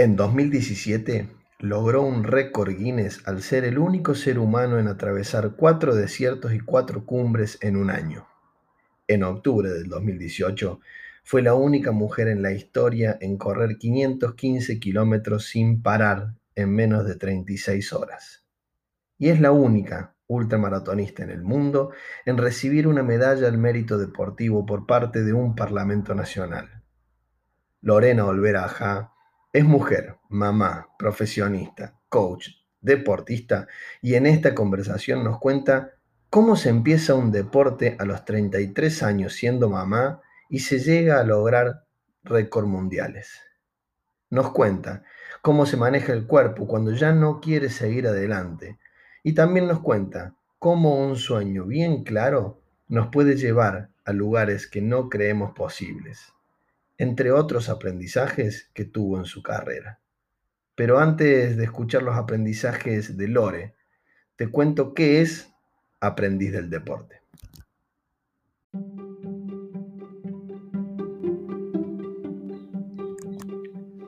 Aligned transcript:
En 0.00 0.16
2017 0.16 1.28
logró 1.58 2.00
un 2.00 2.24
récord 2.24 2.70
Guinness 2.70 3.20
al 3.26 3.42
ser 3.42 3.64
el 3.64 3.78
único 3.78 4.14
ser 4.14 4.38
humano 4.38 4.78
en 4.78 4.88
atravesar 4.88 5.56
cuatro 5.56 5.94
desiertos 5.94 6.54
y 6.54 6.60
cuatro 6.60 7.04
cumbres 7.04 7.58
en 7.60 7.76
un 7.76 7.90
año. 7.90 8.26
En 9.08 9.24
octubre 9.24 9.68
del 9.68 9.90
2018 9.90 10.80
fue 11.22 11.42
la 11.42 11.52
única 11.52 11.92
mujer 11.92 12.28
en 12.28 12.40
la 12.40 12.52
historia 12.52 13.18
en 13.20 13.36
correr 13.36 13.76
515 13.76 14.80
kilómetros 14.80 15.48
sin 15.48 15.82
parar 15.82 16.32
en 16.54 16.74
menos 16.74 17.04
de 17.04 17.16
36 17.16 17.92
horas. 17.92 18.46
Y 19.18 19.28
es 19.28 19.38
la 19.38 19.52
única 19.52 20.14
ultramaratonista 20.28 21.24
en 21.24 21.30
el 21.30 21.42
mundo 21.42 21.90
en 22.24 22.38
recibir 22.38 22.88
una 22.88 23.02
medalla 23.02 23.48
al 23.48 23.58
mérito 23.58 23.98
deportivo 23.98 24.64
por 24.64 24.86
parte 24.86 25.22
de 25.24 25.34
un 25.34 25.54
Parlamento 25.54 26.14
Nacional. 26.14 26.84
Lorena 27.82 28.24
Olvera 28.24 28.64
es 29.52 29.64
mujer, 29.64 30.16
mamá, 30.28 30.90
profesionista, 30.96 31.98
coach, 32.08 32.50
deportista 32.80 33.66
y 34.00 34.14
en 34.14 34.26
esta 34.26 34.54
conversación 34.54 35.24
nos 35.24 35.40
cuenta 35.40 35.94
cómo 36.30 36.54
se 36.54 36.68
empieza 36.68 37.14
un 37.14 37.32
deporte 37.32 37.96
a 37.98 38.04
los 38.04 38.24
33 38.24 39.02
años 39.02 39.32
siendo 39.32 39.68
mamá 39.68 40.20
y 40.48 40.60
se 40.60 40.78
llega 40.78 41.18
a 41.18 41.24
lograr 41.24 41.84
récord 42.22 42.66
mundiales. 42.66 43.40
Nos 44.30 44.52
cuenta 44.52 45.02
cómo 45.42 45.66
se 45.66 45.76
maneja 45.76 46.12
el 46.12 46.28
cuerpo 46.28 46.68
cuando 46.68 46.92
ya 46.92 47.12
no 47.12 47.40
quiere 47.40 47.70
seguir 47.70 48.06
adelante 48.06 48.78
y 49.24 49.32
también 49.34 49.66
nos 49.66 49.80
cuenta 49.80 50.36
cómo 50.60 51.04
un 51.04 51.16
sueño 51.16 51.66
bien 51.66 52.04
claro 52.04 52.62
nos 52.86 53.08
puede 53.08 53.34
llevar 53.34 53.90
a 54.04 54.12
lugares 54.12 54.68
que 54.68 54.80
no 54.80 55.08
creemos 55.08 55.52
posibles 55.54 56.32
entre 57.00 57.32
otros 57.32 57.70
aprendizajes 57.70 58.68
que 58.74 58.84
tuvo 58.84 59.16
en 59.16 59.24
su 59.24 59.42
carrera. 59.42 60.00
Pero 60.74 60.98
antes 60.98 61.56
de 61.56 61.64
escuchar 61.64 62.02
los 62.02 62.14
aprendizajes 62.14 63.16
de 63.16 63.26
Lore, 63.26 63.74
te 64.36 64.48
cuento 64.48 64.92
qué 64.92 65.22
es 65.22 65.48
aprendiz 65.98 66.52
del 66.52 66.68
deporte. 66.68 67.22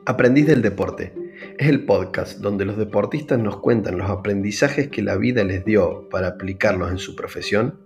Aprendiz 0.04 0.46
del 0.46 0.60
deporte 0.60 1.14
es 1.58 1.68
el 1.68 1.86
podcast 1.86 2.40
donde 2.40 2.66
los 2.66 2.76
deportistas 2.76 3.38
nos 3.38 3.56
cuentan 3.60 3.96
los 3.96 4.10
aprendizajes 4.10 4.88
que 4.88 5.00
la 5.00 5.16
vida 5.16 5.44
les 5.44 5.64
dio 5.64 6.10
para 6.10 6.28
aplicarlos 6.28 6.90
en 6.90 6.98
su 6.98 7.16
profesión 7.16 7.80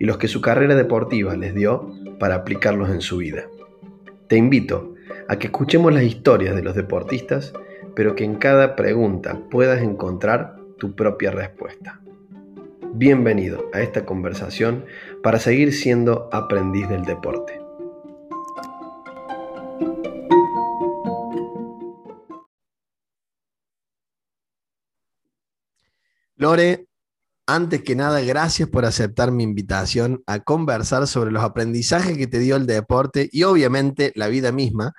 y 0.00 0.04
los 0.04 0.18
que 0.18 0.26
su 0.26 0.40
carrera 0.40 0.74
deportiva 0.74 1.36
les 1.36 1.54
dio 1.54 1.92
para 2.18 2.34
aplicarlos 2.34 2.90
en 2.90 3.00
su 3.00 3.18
vida. 3.18 3.44
Te 4.28 4.36
invito 4.36 4.94
a 5.26 5.38
que 5.38 5.46
escuchemos 5.46 5.90
las 5.90 6.02
historias 6.02 6.54
de 6.54 6.62
los 6.62 6.74
deportistas, 6.74 7.54
pero 7.96 8.14
que 8.14 8.24
en 8.24 8.34
cada 8.34 8.76
pregunta 8.76 9.40
puedas 9.50 9.80
encontrar 9.82 10.58
tu 10.76 10.94
propia 10.94 11.30
respuesta. 11.30 12.02
Bienvenido 12.92 13.70
a 13.72 13.80
esta 13.80 14.04
conversación 14.04 14.84
para 15.22 15.38
seguir 15.38 15.72
siendo 15.72 16.28
aprendiz 16.30 16.90
del 16.90 17.06
deporte. 17.06 17.58
Lore, 26.36 26.87
antes 27.48 27.82
que 27.82 27.96
nada, 27.96 28.20
gracias 28.20 28.68
por 28.68 28.84
aceptar 28.84 29.32
mi 29.32 29.42
invitación 29.42 30.22
a 30.26 30.40
conversar 30.40 31.06
sobre 31.06 31.32
los 31.32 31.42
aprendizajes 31.42 32.18
que 32.18 32.26
te 32.26 32.38
dio 32.38 32.56
el 32.56 32.66
deporte 32.66 33.30
y 33.32 33.44
obviamente 33.44 34.12
la 34.16 34.28
vida 34.28 34.52
misma, 34.52 34.92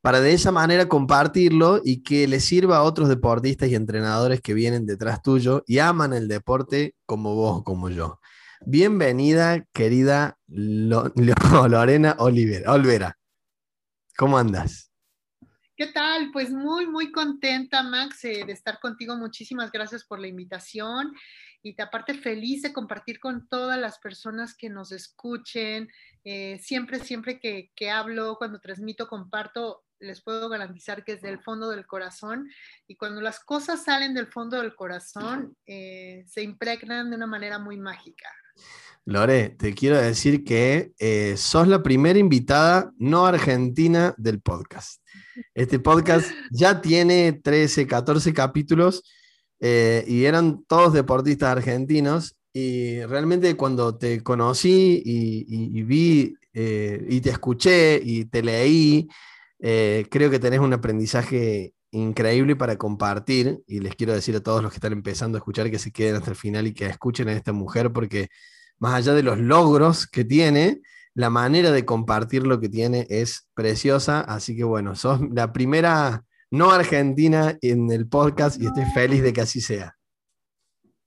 para 0.00 0.22
de 0.22 0.32
esa 0.32 0.50
manera 0.50 0.88
compartirlo 0.88 1.82
y 1.84 2.02
que 2.02 2.26
le 2.26 2.40
sirva 2.40 2.78
a 2.78 2.84
otros 2.84 3.10
deportistas 3.10 3.68
y 3.68 3.74
entrenadores 3.74 4.40
que 4.40 4.54
vienen 4.54 4.86
detrás 4.86 5.20
tuyo 5.20 5.62
y 5.66 5.78
aman 5.78 6.14
el 6.14 6.26
deporte 6.26 6.94
como 7.04 7.34
vos, 7.34 7.62
como 7.64 7.90
yo. 7.90 8.18
Bienvenida, 8.64 9.66
querida 9.74 10.38
Lorena 10.48 12.16
Olivera. 12.18 13.18
¿Cómo 14.16 14.38
andas? 14.38 14.90
¿Qué 15.76 15.86
tal? 15.86 16.30
Pues 16.32 16.50
muy, 16.50 16.86
muy 16.86 17.12
contenta, 17.12 17.82
Max, 17.82 18.24
eh, 18.24 18.44
de 18.46 18.52
estar 18.52 18.80
contigo. 18.80 19.16
Muchísimas 19.16 19.70
gracias 19.70 20.04
por 20.04 20.18
la 20.18 20.28
invitación 20.28 21.12
y 21.62 21.74
te 21.74 21.82
aparte 21.82 22.14
feliz 22.14 22.62
de 22.62 22.72
compartir 22.72 23.20
con 23.20 23.48
todas 23.48 23.78
las 23.78 23.98
personas 23.98 24.56
que 24.56 24.70
nos 24.70 24.92
escuchen. 24.92 25.88
Eh, 26.24 26.58
siempre, 26.62 27.00
siempre 27.00 27.38
que, 27.38 27.70
que, 27.74 27.90
hablo, 27.90 28.36
cuando 28.36 28.60
transmito, 28.60 29.08
comparto, 29.08 29.84
les 29.98 30.22
puedo 30.22 30.48
garantizar 30.48 31.04
que 31.04 31.12
es 31.12 31.22
del 31.22 31.40
fondo 31.40 31.70
del 31.70 31.86
corazón. 31.86 32.48
Y 32.86 32.96
cuando 32.96 33.20
las 33.20 33.40
cosas 33.40 33.84
salen 33.84 34.14
del 34.14 34.26
fondo 34.26 34.60
del 34.60 34.74
corazón, 34.74 35.56
eh, 35.66 36.24
se 36.26 36.42
impregnan 36.42 37.10
de 37.10 37.16
una 37.16 37.26
manera 37.26 37.58
muy 37.58 37.76
mágica. 37.76 38.28
Lore, 39.04 39.50
te 39.50 39.74
quiero 39.74 39.96
decir 40.00 40.44
que 40.44 40.92
eh, 40.98 41.34
sos 41.36 41.68
la 41.68 41.82
primera 41.82 42.18
invitada 42.18 42.92
no 42.98 43.26
argentina 43.26 44.14
del 44.16 44.40
podcast. 44.40 45.02
Este 45.54 45.78
podcast 45.78 46.30
ya 46.50 46.80
tiene 46.80 47.32
13, 47.32 47.86
14 47.86 48.32
capítulos 48.32 49.02
eh, 49.60 50.04
y 50.08 50.24
eran 50.24 50.64
todos 50.64 50.92
deportistas 50.92 51.50
argentinos. 51.50 52.36
Y 52.52 53.02
realmente 53.04 53.56
cuando 53.56 53.96
te 53.96 54.22
conocí 54.22 55.02
y, 55.04 55.82
vi 55.84 56.34
eh, 56.52 57.06
y 57.08 57.20
te 57.20 57.30
escuché 57.30 58.00
y 58.02 58.24
te 58.24 58.42
leí, 58.42 59.08
eh, 59.60 60.06
creo 60.10 60.30
que 60.30 60.40
tenés 60.40 60.58
un 60.60 60.72
aprendizaje 60.72 61.74
increíble 61.92 62.56
para 62.56 62.76
compartir. 62.76 63.62
Y 63.66 63.80
les 63.80 63.94
quiero 63.94 64.14
decir 64.14 64.34
a 64.36 64.40
todos 64.42 64.62
los 64.62 64.72
que 64.72 64.78
están 64.78 64.92
empezando 64.92 65.36
a 65.36 65.40
escuchar 65.40 65.70
que 65.70 65.78
se 65.78 65.92
queden 65.92 66.16
hasta 66.16 66.30
el 66.30 66.36
final 66.36 66.66
y 66.66 66.74
que 66.74 66.86
escuchen 66.86 67.28
a 67.28 67.32
esta 67.32 67.52
mujer, 67.52 67.92
porque 67.92 68.28
más 68.78 68.94
allá 68.94 69.14
de 69.14 69.22
los 69.22 69.38
logros 69.38 70.06
que 70.06 70.24
tiene, 70.24 70.80
la 71.14 71.30
manera 71.30 71.70
de 71.70 71.84
compartir 71.84 72.46
lo 72.46 72.60
que 72.60 72.68
tiene 72.68 73.06
es 73.10 73.48
preciosa. 73.54 74.20
Así 74.22 74.56
que 74.56 74.64
bueno, 74.64 74.96
sos 74.96 75.20
la 75.32 75.52
primera 75.52 76.24
no 76.50 76.70
Argentina 76.70 77.56
en 77.62 77.90
el 77.90 78.08
podcast 78.08 78.60
y 78.60 78.66
estoy 78.66 78.84
feliz 78.92 79.22
de 79.22 79.32
que 79.32 79.40
así 79.40 79.60
sea. 79.60 79.96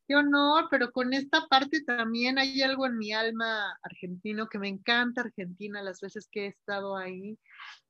Qué 0.08 0.16
honor, 0.16 0.68
pero 0.70 0.92
con 0.92 1.14
esta 1.14 1.48
parte 1.48 1.82
también 1.84 2.38
hay 2.38 2.62
algo 2.62 2.86
en 2.86 2.98
mi 2.98 3.14
alma 3.14 3.78
argentino 3.82 4.48
que 4.48 4.60
me 4.60 4.68
encanta 4.68 5.22
Argentina 5.22 5.82
las 5.82 6.02
veces 6.02 6.28
que 6.30 6.46
he 6.46 6.48
estado 6.48 6.98
ahí. 6.98 7.38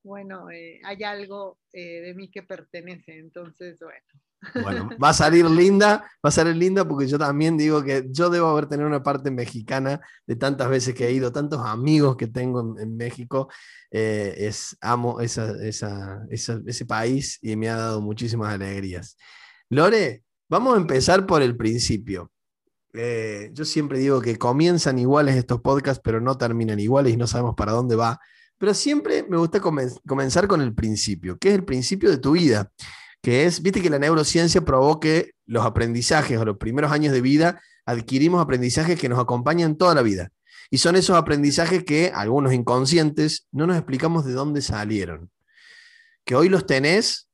Bueno, 0.03 0.51
eh, 0.51 0.79
hay 0.83 1.03
algo 1.03 1.57
eh, 1.71 2.01
de 2.01 2.13
mí 2.13 2.29
que 2.29 2.43
pertenece, 2.43 3.17
entonces, 3.17 3.79
bueno. 3.79 4.22
Bueno, 4.61 4.89
va 5.03 5.09
a 5.09 5.13
salir 5.13 5.45
linda, 5.49 6.03
va 6.23 6.29
a 6.29 6.31
salir 6.31 6.55
linda 6.55 6.87
porque 6.87 7.07
yo 7.07 7.17
también 7.17 7.57
digo 7.57 7.83
que 7.83 8.07
yo 8.09 8.29
debo 8.29 8.47
haber 8.47 8.67
tenido 8.67 8.87
una 8.87 9.03
parte 9.03 9.31
mexicana 9.31 10.01
de 10.27 10.35
tantas 10.35 10.69
veces 10.69 10.93
que 10.93 11.07
he 11.07 11.11
ido, 11.11 11.31
tantos 11.31 11.61
amigos 11.65 12.17
que 12.17 12.27
tengo 12.27 12.77
en, 12.79 12.97
México, 12.97 13.49
eh, 13.91 14.35
es, 14.37 14.77
amo 14.81 15.19
ese 15.19 16.85
país 16.87 17.39
y 17.41 17.55
me 17.55 17.69
ha 17.69 17.77
dado 17.77 18.01
muchísimas 18.01 18.53
alegrías. 18.53 19.17
Lore, 19.69 20.23
vamos 20.49 20.75
a 20.75 20.81
empezar 20.81 21.25
por 21.25 21.41
el 21.41 21.55
principio. 21.55 22.31
Eh, 22.93 23.49
yo 23.53 23.65
siempre 23.65 23.97
digo 23.97 24.21
que 24.21 24.37
comienzan 24.37 24.99
iguales 24.99 25.35
estos 25.35 25.61
podcasts, 25.61 26.01
pero 26.03 26.21
no 26.21 26.37
terminan 26.37 26.79
iguales 26.79 27.13
y 27.13 27.17
no 27.17 27.27
sabemos 27.27 27.55
para 27.55 27.71
dónde 27.71 27.95
va. 27.95 28.19
Pero 28.59 28.73
siempre 28.73 29.23
me 29.27 29.37
gusta 29.37 29.59
comenzar 29.59 30.47
con 30.47 30.61
el 30.61 30.73
principio, 30.73 31.37
que 31.37 31.49
es 31.49 31.55
el 31.55 31.65
principio 31.65 32.09
de 32.09 32.17
tu 32.17 32.33
vida 32.33 32.71
que 33.23 33.45
es, 33.45 33.61
viste 33.61 33.81
que 33.81 33.89
la 33.89 33.99
neurociencia 33.99 34.61
provoque 34.61 35.31
los 35.45 35.65
aprendizajes 35.65 36.37
o 36.37 36.43
los 36.43 36.57
primeros 36.57 36.91
años 36.91 37.13
de 37.13 37.21
vida, 37.21 37.61
adquirimos 37.85 38.41
aprendizajes 38.41 38.99
que 38.99 39.07
nos 39.07 39.17
acompañan 39.17 39.77
toda 39.77 39.95
la 39.95 40.01
vida. 40.01 40.29
Y 40.69 40.79
son 40.79 40.97
esos 40.97 41.15
aprendizajes 41.15 41.85
que, 41.85 42.11
algunos 42.13 42.51
inconscientes, 42.51 43.47
no 43.53 43.65
nos 43.65 43.77
explicamos 43.77 44.25
de 44.25 44.33
dónde 44.33 44.61
salieron. 44.61 45.31
Que 46.25 46.35
hoy 46.35 46.49
los 46.49 46.65
tenés, 46.65 47.29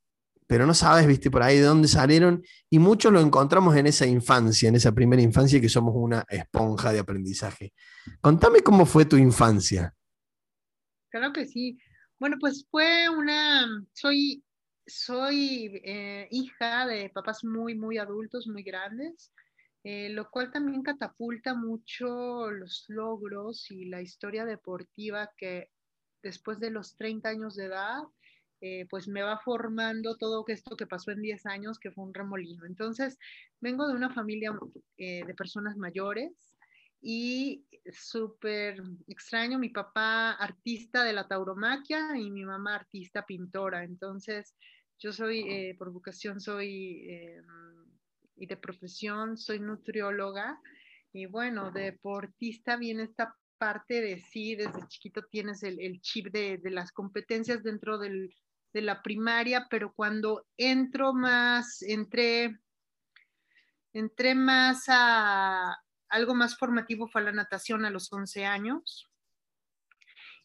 pero 0.46 0.64
no 0.64 0.74
sabes, 0.74 1.08
viste, 1.08 1.28
por 1.28 1.42
ahí 1.42 1.56
de 1.58 1.64
dónde 1.64 1.88
salieron. 1.88 2.44
Y 2.70 2.78
muchos 2.78 3.12
lo 3.12 3.20
encontramos 3.20 3.74
en 3.74 3.88
esa 3.88 4.06
infancia, 4.06 4.68
en 4.68 4.76
esa 4.76 4.92
primera 4.92 5.22
infancia, 5.22 5.60
que 5.60 5.68
somos 5.68 5.94
una 5.96 6.24
esponja 6.28 6.92
de 6.92 7.00
aprendizaje. 7.00 7.72
Contame 8.20 8.60
cómo 8.60 8.86
fue 8.86 9.06
tu 9.06 9.16
infancia. 9.16 9.92
Claro 11.10 11.32
que 11.32 11.48
sí. 11.48 11.78
Bueno, 12.20 12.36
pues 12.38 12.64
fue 12.70 13.08
una, 13.08 13.66
soy 13.92 14.44
soy 14.90 15.80
eh, 15.84 16.28
hija 16.30 16.86
de 16.86 17.10
papás 17.10 17.44
muy, 17.44 17.74
muy 17.74 17.98
adultos, 17.98 18.46
muy 18.46 18.62
grandes, 18.62 19.32
eh, 19.84 20.10
lo 20.10 20.30
cual 20.30 20.50
también 20.50 20.82
catapulta 20.82 21.54
mucho 21.54 22.50
los 22.50 22.84
logros 22.88 23.70
y 23.70 23.86
la 23.86 24.02
historia 24.02 24.44
deportiva 24.44 25.30
que 25.36 25.70
después 26.22 26.60
de 26.60 26.70
los 26.70 26.96
30 26.96 27.30
años 27.30 27.56
de 27.56 27.66
edad, 27.66 28.02
eh, 28.60 28.86
pues 28.90 29.08
me 29.08 29.22
va 29.22 29.38
formando 29.38 30.16
todo 30.18 30.44
esto 30.48 30.76
que 30.76 30.86
pasó 30.86 31.12
en 31.12 31.22
10 31.22 31.46
años, 31.46 31.78
que 31.78 31.90
fue 31.90 32.04
un 32.04 32.12
remolino. 32.12 32.66
Entonces, 32.66 33.16
vengo 33.60 33.88
de 33.88 33.94
una 33.94 34.12
familia 34.12 34.52
de 34.98 35.34
personas 35.34 35.78
mayores 35.78 36.54
y 37.00 37.64
súper 37.90 38.82
extraño, 39.06 39.58
mi 39.58 39.70
papá 39.70 40.32
artista 40.32 41.02
de 41.04 41.14
la 41.14 41.26
tauromaquia 41.26 42.16
y 42.18 42.30
mi 42.30 42.44
mamá 42.44 42.74
artista 42.74 43.24
pintora. 43.24 43.84
Entonces, 43.84 44.54
Yo 45.00 45.12
soy, 45.14 45.40
eh, 45.48 45.74
por 45.78 45.90
vocación, 45.90 46.40
soy, 46.40 47.08
eh, 47.08 47.42
y 48.36 48.46
de 48.46 48.56
profesión, 48.58 49.38
soy 49.38 49.58
nutrióloga. 49.58 50.60
Y 51.12 51.24
bueno, 51.24 51.70
deportista 51.70 52.76
viene 52.76 53.04
esta 53.04 53.34
parte 53.56 54.02
de 54.02 54.20
sí, 54.20 54.56
desde 54.56 54.86
chiquito 54.88 55.22
tienes 55.24 55.62
el, 55.62 55.80
el 55.80 56.00
chip 56.02 56.26
de, 56.28 56.58
de, 56.58 56.70
las 56.70 56.92
competencias 56.92 57.62
dentro 57.62 57.98
del, 57.98 58.34
de 58.74 58.82
la 58.82 59.02
primaria, 59.02 59.66
pero 59.70 59.92
cuando 59.94 60.46
entro 60.58 61.14
más, 61.14 61.80
entré, 61.82 62.58
entré 63.94 64.34
más 64.34 64.84
a 64.88 65.76
algo 66.10 66.34
más 66.34 66.58
formativo 66.58 67.08
fue 67.08 67.22
la 67.22 67.32
natación 67.32 67.84
a 67.84 67.90
los 67.90 68.12
11 68.12 68.44
años 68.44 69.09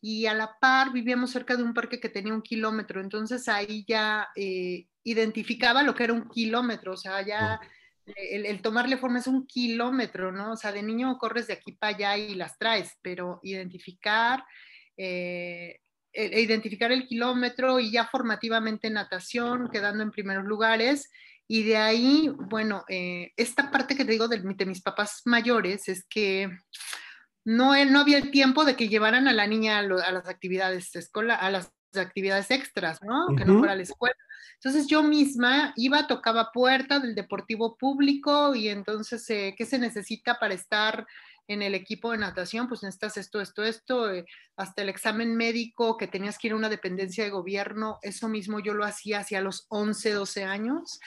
y 0.02 0.26
a 0.26 0.34
la 0.34 0.58
par 0.60 0.92
vivíamos 0.92 1.32
cerca 1.32 1.56
de 1.56 1.64
un 1.64 1.74
parque 1.74 2.00
que 2.00 2.10
tenía 2.10 2.34
un 2.34 2.42
kilómetro, 2.42 3.02
entonces 3.02 3.48
ahí 3.48 3.86
ya 3.88 4.28
eh, 4.36 4.88
identificaba 5.04 5.84
lo 5.84 5.96
que 5.96 6.06
era 6.06 6.14
un 6.14 6.30
kilómetro, 6.30 6.94
o 6.94 6.98
sea, 6.98 7.22
ya 7.22 7.60
el, 8.06 8.46
el, 8.46 8.62
tomarle 8.62 8.98
forma 8.98 9.20
es 9.20 9.28
un 9.28 9.48
kilómetro, 9.48 10.32
¿no? 10.32 10.54
O 10.54 10.58
sea, 10.58 10.72
de 10.72 10.84
niño 10.84 11.18
corres 11.18 11.48
de 11.48 11.54
aquí 11.54 11.72
para 11.72 11.96
allá 11.96 12.18
y 12.18 12.36
las 12.36 12.58
traes, 12.58 12.92
pero 13.02 13.40
identificar, 13.44 14.44
eh, 14.98 15.80
e, 16.14 16.42
identificar 16.42 16.92
el 16.92 17.08
kilómetro 17.08 17.80
y 17.80 17.92
ya 17.92 18.06
formativamente 18.06 18.90
natación, 18.90 19.70
quedando 19.72 20.04
en 20.04 20.12
primeros 20.12 20.46
lugares. 20.46 21.10
Y 21.48 21.64
de 21.64 21.78
ahí, 21.78 22.32
bueno, 22.50 22.84
eh, 22.90 23.32
esta 23.38 23.72
parte 23.72 23.96
que 23.96 24.06
te 24.06 24.12
digo 24.12 24.28
de, 24.28 24.40
de 24.40 24.66
mis 24.66 24.82
papás 24.82 25.22
mayores 25.26 25.88
es 25.90 26.06
que 26.08 26.50
no, 27.46 27.86
no 27.86 28.00
había 28.00 28.18
el 28.18 28.32
tiempo 28.32 28.66
de 28.66 28.76
que 28.76 28.90
llevaran 28.90 29.28
a 29.28 29.34
la 29.34 29.48
niña 29.48 29.78
a, 29.78 29.84
lo, 29.84 30.02
a 30.02 30.12
las 30.12 30.28
actividades 30.28 30.96
escolar, 30.96 31.38
a 31.42 31.50
las 31.52 31.72
actividades 31.96 32.52
extras, 32.52 33.02
¿no? 33.02 33.28
Uh 33.28 33.30
-huh. 33.30 33.38
Que 33.38 33.46
no 33.46 33.60
fuera 33.60 33.74
a 33.74 33.78
la 33.78 33.84
escuela. 33.84 34.16
Entonces 34.56 34.88
yo 34.88 35.04
misma 35.04 35.74
iba, 35.76 36.08
tocaba 36.08 36.52
puerta 36.52 37.00
del 37.00 37.16
deportivo 37.16 37.78
público 37.78 38.56
y 38.56 38.70
entonces, 38.70 39.30
eh, 39.30 39.54
¿qué 39.58 39.66
se 39.66 39.78
necesita 39.78 40.40
para 40.40 40.54
estar 40.54 41.06
en 41.48 41.62
el 41.62 41.76
equipo 41.76 42.12
de 42.12 42.18
natación? 42.18 42.68
Pues 42.68 42.82
necesitas 42.82 43.18
esto, 43.18 43.42
esto, 43.42 43.64
esto, 43.64 44.12
eh, 44.12 44.26
hasta 44.58 44.82
el 44.82 44.90
examen 44.90 45.36
médico 45.36 45.98
que 45.98 46.08
tenías 46.08 46.38
que 46.38 46.48
ir 46.48 46.54
a 46.54 46.58
una 46.58 46.70
dependencia 46.70 47.24
de 47.24 47.30
gobierno, 47.30 48.00
eso 48.02 48.28
mismo 48.28 48.60
yo 48.60 48.74
lo 48.74 48.86
hacía 48.86 49.20
hacia 49.20 49.42
los 49.42 49.66
11, 49.70 50.14
12 50.14 50.44
años. 50.46 51.00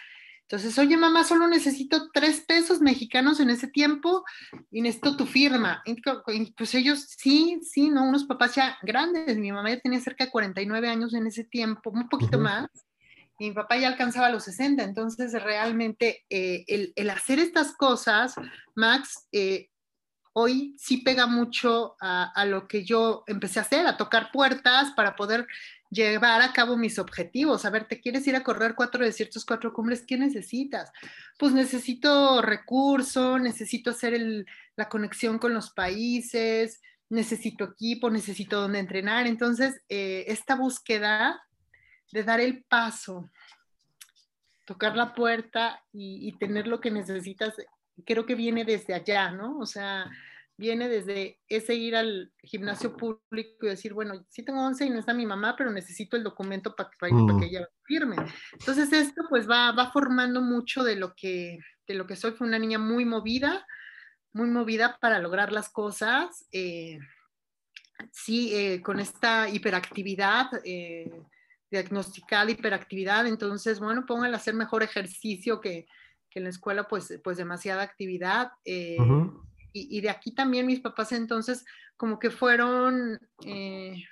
Entonces, 0.51 0.79
oye, 0.79 0.97
mamá, 0.97 1.25
solo 1.25 1.47
necesito 1.47 2.11
tres 2.11 2.41
pesos 2.41 2.81
mexicanos 2.81 3.39
en 3.39 3.51
ese 3.51 3.69
tiempo 3.69 4.25
y 4.71 4.81
necesito 4.81 5.15
tu 5.15 5.27
firma. 5.27 5.83
Y 5.85 6.01
pues 6.53 6.75
ellos, 6.75 7.05
sí, 7.19 7.61
sí, 7.63 7.91
¿no? 7.91 8.05
Unos 8.09 8.25
papás 8.25 8.55
ya 8.55 8.79
grandes. 8.81 9.37
Mi 9.37 9.53
mamá 9.53 9.69
ya 9.69 9.81
tenía 9.81 10.01
cerca 10.01 10.25
de 10.25 10.31
49 10.31 10.89
años 10.89 11.13
en 11.13 11.27
ese 11.27 11.45
tiempo, 11.45 11.91
un 11.91 12.09
poquito 12.09 12.39
uh 12.39 12.41
-huh. 12.41 12.45
más. 12.45 12.71
Y 13.39 13.51
mi 13.51 13.55
papá 13.55 13.77
ya 13.77 13.89
alcanzaba 13.89 14.31
los 14.31 14.45
60. 14.45 14.85
Entonces, 14.85 15.35
realmente, 15.35 16.25
eh, 16.31 16.65
el, 16.67 16.95
el, 16.97 17.11
hacer 17.11 17.39
estas 17.41 17.77
cosas, 17.77 18.35
Max, 18.75 19.29
eh, 19.33 19.69
hoy 20.33 20.75
sí 20.79 21.03
pega 21.03 21.27
mucho 21.27 21.95
a, 22.01 22.33
a 22.35 22.47
lo 22.47 22.67
que 22.69 22.87
yo 22.87 23.23
empecé 23.27 23.59
a 23.59 23.63
hacer, 23.63 23.87
a 23.87 23.99
tocar 23.99 24.33
puertas 24.33 24.93
para 24.93 25.15
poder 25.15 25.47
llevar 25.91 26.43
a 26.43 26.53
cabo 26.53 26.77
mis 26.77 26.99
objetivos. 26.99 27.65
A 27.65 27.71
ver, 27.71 27.87
¿te 27.87 28.01
quieres 28.01 28.27
ir 28.27 28.37
a 28.37 28.43
correr 28.43 28.75
cuatro 28.75 29.05
desiertos, 29.05 29.45
cuatro 29.45 29.73
cumbres? 29.73 30.05
¿Qué 30.07 30.17
necesitas? 30.17 30.93
Pues 31.39 31.53
necesito 31.53 32.43
recurso, 32.43 33.39
necesito 33.39 33.91
hacer 33.91 34.15
el, 34.15 34.47
la 34.77 34.89
conexión 34.89 35.39
con 35.39 35.55
los 35.55 35.71
países, 35.71 36.81
necesito 37.09 37.65
equipo, 37.65 38.11
necesito 38.11 38.61
dónde 38.61 38.81
entrenar. 38.81 39.27
Entonces, 39.27 39.81
eh, 39.89 40.25
esta 40.29 40.55
búsqueda 40.55 41.43
de 42.13 42.23
dar 42.23 42.41
el 42.41 42.65
paso, 42.65 43.31
tocar 44.67 44.97
la 44.97 45.15
puerta 45.15 45.83
y, 45.93 46.29
y 46.29 46.33
tener 46.39 46.67
lo 46.67 46.81
que 46.81 46.91
necesitas, 46.91 47.55
creo 48.05 48.27
que 48.27 48.35
viene 48.35 48.65
desde 48.65 48.95
allá, 48.95 49.31
¿no? 49.31 49.59
O 49.59 49.67
sea, 49.67 50.11
viene 50.59 50.89
desde 50.89 51.39
ese 51.49 51.77
ir 51.77 51.95
al 51.95 52.33
gimnasio 52.43 52.97
público 52.97 53.65
y 53.65 53.69
decir, 53.69 53.95
bueno, 53.95 54.27
sí 54.29 54.43
tengo 54.43 54.61
11 54.67 54.87
y 54.87 54.91
no 54.91 54.99
está 54.99 55.15
mi 55.15 55.25
mamá, 55.25 55.55
pero 55.57 55.71
necesito 55.71 56.17
el 56.17 56.25
documento 56.25 56.75
para, 56.75 56.91
para, 56.99 57.15
mm. 57.15 57.27
para 57.27 57.39
que 57.39 57.47
ella 57.47 57.69
firme. 57.85 58.17
Entonces 58.59 58.93
esto 58.93 59.23
pues 59.31 59.49
va, 59.49 59.71
va, 59.71 59.93
formando 59.93 60.43
mucho 60.43 60.83
de 60.83 60.97
lo, 60.97 61.15
que, 61.15 61.61
de 61.87 61.95
lo 61.95 62.09
que 62.09 62.17
soy. 62.17 62.33
Fue 62.33 62.47
una 62.47 62.59
niña 62.59 62.81
muy 62.81 63.05
movida, 63.05 63.65
muy 64.33 64.51
movida 64.51 64.99
para 65.01 65.21
lograr 65.21 65.53
las 65.53 65.71
cosas. 65.71 66.45
Eh, 66.51 66.99
sí, 68.11 68.53
eh, 68.53 68.83
con 68.83 68.99
esta 68.99 69.49
hiperactividad, 69.49 70.49
eh, 70.65 71.23
diagnosticada 71.71 72.51
hiperactividad, 72.51 73.29
entonces, 73.29 73.79
bueno, 73.79 74.05
pónganle 74.07 74.35
a 74.35 74.41
hacer 74.41 74.55
mejor 74.55 74.83
ejercicio 74.83 75.61
que, 75.61 75.87
que 76.31 76.41
en 76.41 76.45
la 76.45 76.51
escuela, 76.51 76.89
pues, 76.89 77.17
pues 77.23 77.37
demasiada 77.37 77.85
actividad. 77.85 78.51
Uh 78.67 79.05
-huh 79.05 79.49
y, 79.73 80.01
de 80.01 80.11
aquí 80.11 80.33
también 80.33 80.67
mis 80.67 80.81
papás 80.81 81.13
entonces 81.13 81.65
como 81.97 82.19
que 82.19 82.31
fueron, 82.31 83.21
eh, 83.45 84.05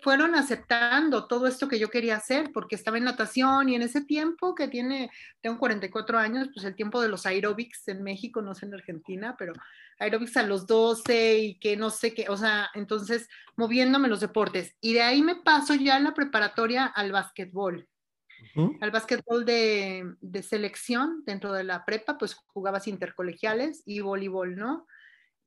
fueron 0.00 0.34
aceptando 0.36 1.26
todo 1.26 1.46
esto 1.46 1.66
que 1.66 1.78
yo 1.78 1.90
quería 1.90 2.16
hacer, 2.16 2.52
porque 2.52 2.76
estaba 2.76 2.98
en 2.98 3.04
natación 3.04 3.68
y 3.68 3.74
en 3.74 3.82
ese 3.82 4.02
tiempo 4.02 4.54
que 4.54 4.68
tiene, 4.68 5.10
tengo 5.40 5.58
44 5.58 6.18
años, 6.18 6.48
pues 6.54 6.64
el 6.64 6.76
tiempo 6.76 7.02
de 7.02 7.08
los 7.08 7.26
aerobics 7.26 7.88
en 7.88 8.02
México, 8.02 8.42
no 8.42 8.54
sé 8.54 8.66
en 8.66 8.74
Argentina, 8.74 9.34
pero 9.36 9.52
aerobics 9.98 10.36
a 10.36 10.44
los 10.44 10.66
12 10.66 11.38
y 11.38 11.58
que 11.58 11.76
no 11.76 11.90
sé 11.90 12.14
qué, 12.14 12.26
o 12.28 12.36
sea, 12.36 12.70
entonces 12.74 13.28
moviéndome 13.56 14.08
los 14.08 14.20
deportes. 14.20 14.76
Y 14.80 14.94
de 14.94 15.02
ahí 15.02 15.22
me 15.22 15.36
paso 15.36 15.74
ya 15.74 15.96
en 15.96 16.04
la 16.04 16.14
preparatoria 16.14 16.86
al 16.86 17.10
básquetbol. 17.10 17.88
Al 18.80 18.90
básquetbol 18.90 19.44
de, 19.44 20.14
de, 20.20 20.42
selección 20.42 21.22
dentro 21.26 21.52
de 21.52 21.64
la 21.64 21.84
prepa, 21.84 22.16
pues 22.18 22.34
jugabas 22.34 22.86
intercolegiales 22.88 23.82
y 23.86 24.00
voleibol, 24.00 24.56
¿no? 24.56 24.86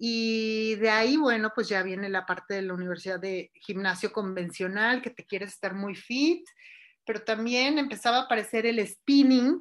Y 0.02 0.76
de 0.76 0.90
ahí, 0.90 1.18
bueno, 1.18 1.52
pues 1.54 1.68
ya 1.68 1.84
viene 1.84 2.08
la 2.08 2.26
parte 2.26 2.54
de 2.54 2.62
la 2.62 2.74
universidad 2.74 3.20
de 3.20 3.52
gimnasio 3.54 4.14
convencional, 4.14 5.02
que 5.02 5.10
te 5.10 5.26
quieres 5.26 5.50
estar 5.50 5.76
muy 5.76 5.94
fit, 5.94 6.46
pero 7.06 7.22
también 7.22 7.78
empezaba 7.78 8.20
a 8.20 8.22
aparecer 8.22 8.66
el 8.66 8.86
spinning, 8.88 9.60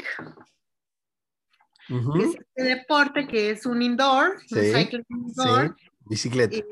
uh 1.88 1.94
-huh. 1.94 2.12
que 2.12 2.25
es 2.25 2.35
este 2.37 2.62
deporte 2.62 3.26
que 3.26 3.50
es 3.50 3.67
un 3.67 3.82
indoor, 3.82 4.40
sí, 4.46 4.55
un 4.55 4.64
cycling 4.64 5.05
indoor. 5.08 5.76
Sí. 5.76 5.88
Bicicleta. 6.00 6.56
Y, 6.56 6.64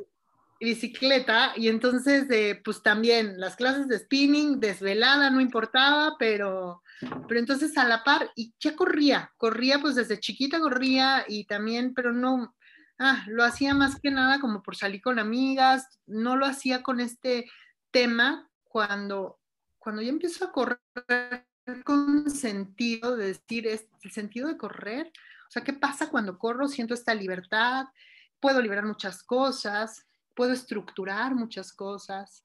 bicicleta 0.60 1.52
y 1.56 1.68
entonces 1.68 2.26
eh, 2.30 2.60
pues 2.64 2.82
también 2.82 3.38
las 3.38 3.56
clases 3.56 3.88
de 3.88 3.98
spinning 3.98 4.58
desvelada 4.58 5.30
no 5.30 5.40
importaba 5.40 6.16
pero 6.18 6.82
pero 7.28 7.38
entonces 7.38 7.76
a 7.76 7.84
la 7.84 8.02
par 8.04 8.30
y 8.34 8.54
ya 8.58 8.74
corría 8.74 9.32
corría 9.36 9.80
pues 9.80 9.94
desde 9.94 10.18
chiquita 10.18 10.58
corría 10.58 11.24
y 11.28 11.44
también 11.44 11.92
pero 11.94 12.12
no 12.12 12.54
ah, 12.98 13.24
lo 13.28 13.44
hacía 13.44 13.74
más 13.74 14.00
que 14.00 14.10
nada 14.10 14.40
como 14.40 14.62
por 14.62 14.76
salir 14.76 15.02
con 15.02 15.18
amigas 15.18 16.00
no 16.06 16.36
lo 16.36 16.46
hacía 16.46 16.82
con 16.82 17.00
este 17.00 17.50
tema 17.90 18.48
cuando 18.64 19.38
cuando 19.78 20.00
yo 20.00 20.08
empiezo 20.08 20.46
a 20.46 20.52
correr 20.52 20.80
con 21.84 22.30
sentido 22.30 23.16
de 23.16 23.26
decir 23.26 23.66
es 23.66 23.88
el 24.02 24.10
sentido 24.10 24.48
de 24.48 24.56
correr 24.56 25.12
o 25.48 25.50
sea 25.50 25.62
qué 25.62 25.74
pasa 25.74 26.08
cuando 26.08 26.38
corro 26.38 26.66
siento 26.66 26.94
esta 26.94 27.14
libertad 27.14 27.86
puedo 28.40 28.62
liberar 28.62 28.86
muchas 28.86 29.22
cosas 29.22 30.06
puedo 30.36 30.52
estructurar 30.52 31.34
muchas 31.34 31.72
cosas, 31.72 32.44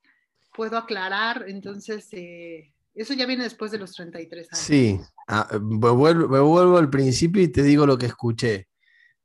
puedo 0.56 0.78
aclarar, 0.78 1.46
entonces 1.48 2.08
eh, 2.14 2.72
eso 2.96 3.14
ya 3.14 3.26
viene 3.28 3.44
después 3.44 3.72
de 3.72 3.78
los 3.78 3.94
33 3.94 4.48
años. 4.52 4.66
Sí, 4.66 5.00
ah, 5.28 5.48
me, 5.62 5.90
vuelvo, 5.92 6.28
me, 6.28 6.40
vuelvo, 6.40 6.78
al 6.78 6.90
principio 6.90 7.44
y 7.44 7.50
te 7.50 7.62
digo 7.62 7.86
lo 7.86 7.98
que 7.98 8.08
escuché. 8.08 8.68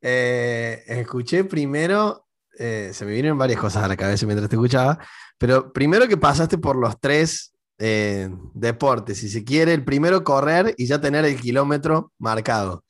Eh, 0.03 0.83
escuché 0.87 1.45
primero, 1.45 2.27
eh, 2.59 2.91
se 2.93 3.07
me 3.07 3.13
vienen 3.13 3.39
varias 3.39 3.61
cosas 3.61 3.85
a 3.85 3.89
la 3.89 3.97
cabeza 3.97 4.27
mientras 4.27 4.51
te 4.51 4.57
escuchaba, 4.57 4.99
pero 5.39 5.73
primero 5.73 6.07
que 6.09 6.17
pasaste 6.17 6.59
por 6.59 6.77
los 6.77 7.01
tres 7.01 7.53
deportes, 7.79 9.19
si 9.19 9.29
se 9.29 9.45
quiere, 9.45 9.75
el 9.75 9.85
primero 9.85 10.25
correr 10.25 10.75
y 10.79 10.87
ya 10.87 10.99
tener 10.99 11.27
el 11.27 11.39
kilómetro 11.39 12.11
marcado 12.19 12.86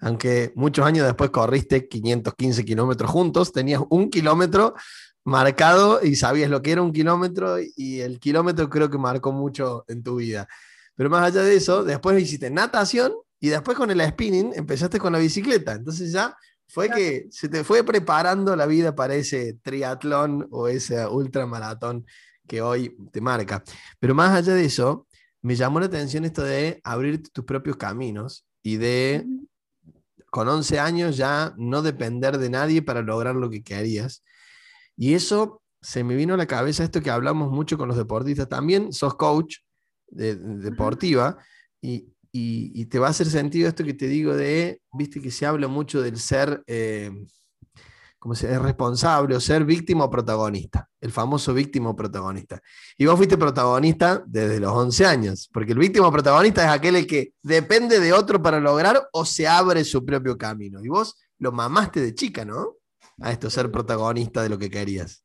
aunque 0.00 0.52
muchos 0.54 0.84
años 0.86 1.06
después 1.06 1.30
corriste 1.30 1.88
515 1.88 2.64
kilómetros 2.64 3.10
juntos, 3.10 3.52
tenías 3.52 3.82
un 3.90 4.10
kilómetro 4.10 4.74
marcado 5.24 6.00
y 6.02 6.16
sabías 6.16 6.50
lo 6.50 6.62
que 6.62 6.72
era 6.72 6.82
un 6.82 6.92
kilómetro 6.92 7.56
y 7.76 8.00
el 8.00 8.18
kilómetro 8.18 8.70
creo 8.70 8.90
que 8.90 8.98
marcó 8.98 9.32
mucho 9.32 9.84
en 9.88 10.02
tu 10.02 10.16
vida. 10.16 10.48
Pero 10.94 11.10
más 11.10 11.24
allá 11.24 11.42
de 11.42 11.56
eso, 11.56 11.84
después 11.84 12.20
hiciste 12.20 12.50
natación 12.50 13.12
y 13.38 13.48
después 13.48 13.76
con 13.76 13.90
el 13.90 14.00
spinning 14.06 14.52
empezaste 14.54 14.98
con 14.98 15.12
la 15.12 15.18
bicicleta. 15.18 15.72
Entonces 15.72 16.12
ya 16.12 16.36
fue 16.68 16.86
claro. 16.86 17.00
que 17.00 17.26
se 17.30 17.48
te 17.48 17.64
fue 17.64 17.84
preparando 17.84 18.54
la 18.56 18.66
vida 18.66 18.94
para 18.94 19.14
ese 19.14 19.58
triatlón 19.62 20.46
o 20.50 20.68
ese 20.68 21.06
ultramaratón 21.06 22.06
que 22.46 22.62
hoy 22.62 22.96
te 23.12 23.20
marca. 23.20 23.62
Pero 23.98 24.14
más 24.14 24.30
allá 24.30 24.54
de 24.54 24.64
eso, 24.64 25.06
me 25.42 25.56
llamó 25.56 25.80
la 25.80 25.86
atención 25.86 26.24
esto 26.24 26.42
de 26.42 26.80
abrir 26.84 27.22
tus 27.30 27.44
propios 27.44 27.76
caminos 27.76 28.44
y 28.62 28.76
de, 28.76 29.26
con 30.30 30.48
11 30.48 30.78
años, 30.78 31.16
ya 31.16 31.54
no 31.56 31.82
depender 31.82 32.38
de 32.38 32.50
nadie 32.50 32.82
para 32.82 33.02
lograr 33.02 33.34
lo 33.34 33.50
que 33.50 33.62
querías. 33.62 34.22
Y 34.96 35.14
eso 35.14 35.62
se 35.82 36.04
me 36.04 36.14
vino 36.14 36.34
a 36.34 36.36
la 36.36 36.46
cabeza 36.46 36.84
esto 36.84 37.02
que 37.02 37.10
hablamos 37.10 37.50
mucho 37.50 37.76
con 37.76 37.88
los 37.88 37.96
deportistas. 37.96 38.48
También 38.48 38.92
sos 38.92 39.14
coach 39.14 39.56
de, 40.08 40.36
de 40.36 40.70
deportiva, 40.70 41.38
y, 42.32 42.84
te 42.86 42.98
va 42.98 43.08
a 43.08 43.10
hacer 43.10 43.26
sentido 43.26 43.68
esto 43.68 43.84
que 43.84 43.94
te 43.94 44.06
digo 44.06 44.34
de, 44.34 44.80
viste 44.92 45.20
que 45.20 45.30
se 45.30 45.46
habla 45.46 45.68
mucho 45.68 46.00
del 46.00 46.18
ser, 46.18 46.62
eh, 46.66 47.10
como 48.20 48.34
se 48.34 48.52
es 48.52 48.60
responsable 48.60 49.34
o 49.34 49.40
ser 49.40 49.64
víctima 49.64 50.04
o 50.04 50.10
protagonista, 50.10 50.90
el 51.00 51.10
famoso 51.10 51.54
víctima 51.54 51.88
o 51.88 51.96
protagonista. 51.96 52.60
Y 52.98 53.06
vos 53.06 53.16
fuiste 53.16 53.38
protagonista 53.38 54.22
desde 54.26 54.60
los 54.60 54.72
11 54.72 55.06
años, 55.06 55.48
porque 55.50 55.72
el 55.72 55.78
víctima 55.78 56.06
o 56.06 56.12
protagonista 56.12 56.62
es 56.62 56.70
aquel 56.70 57.06
que 57.06 57.32
depende 57.42 57.98
de 57.98 58.12
otro 58.12 58.42
para 58.42 58.60
lograr 58.60 59.08
o 59.12 59.24
se 59.24 59.48
abre 59.48 59.84
su 59.84 60.04
propio 60.04 60.36
camino. 60.36 60.84
Y 60.84 60.88
vos 60.88 61.18
lo 61.38 61.50
mamaste 61.50 62.00
de 62.00 62.14
chica, 62.14 62.44
¿no? 62.44 62.76
A 63.20 63.32
esto, 63.32 63.48
ser 63.48 63.70
protagonista 63.70 64.42
de 64.42 64.50
lo 64.50 64.58
que 64.58 64.68
querías. 64.68 65.24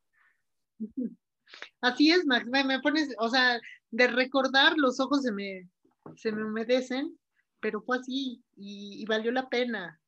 Así 1.82 2.12
es, 2.12 2.26
Max, 2.26 2.48
me, 2.48 2.80
pones, 2.80 3.10
o 3.20 3.28
sea, 3.28 3.60
de 3.92 4.08
recordar 4.08 4.78
los 4.78 5.02
ojos 5.02 5.22
se 5.22 5.34
me, 5.34 5.70
se 6.16 6.32
me 6.32 6.46
humedecen, 6.46 7.20
pero 7.60 7.82
fue 7.82 7.98
así 7.98 8.42
y 8.56 9.06
valió 9.06 9.34
la 9.34 9.50
pena 9.50 10.00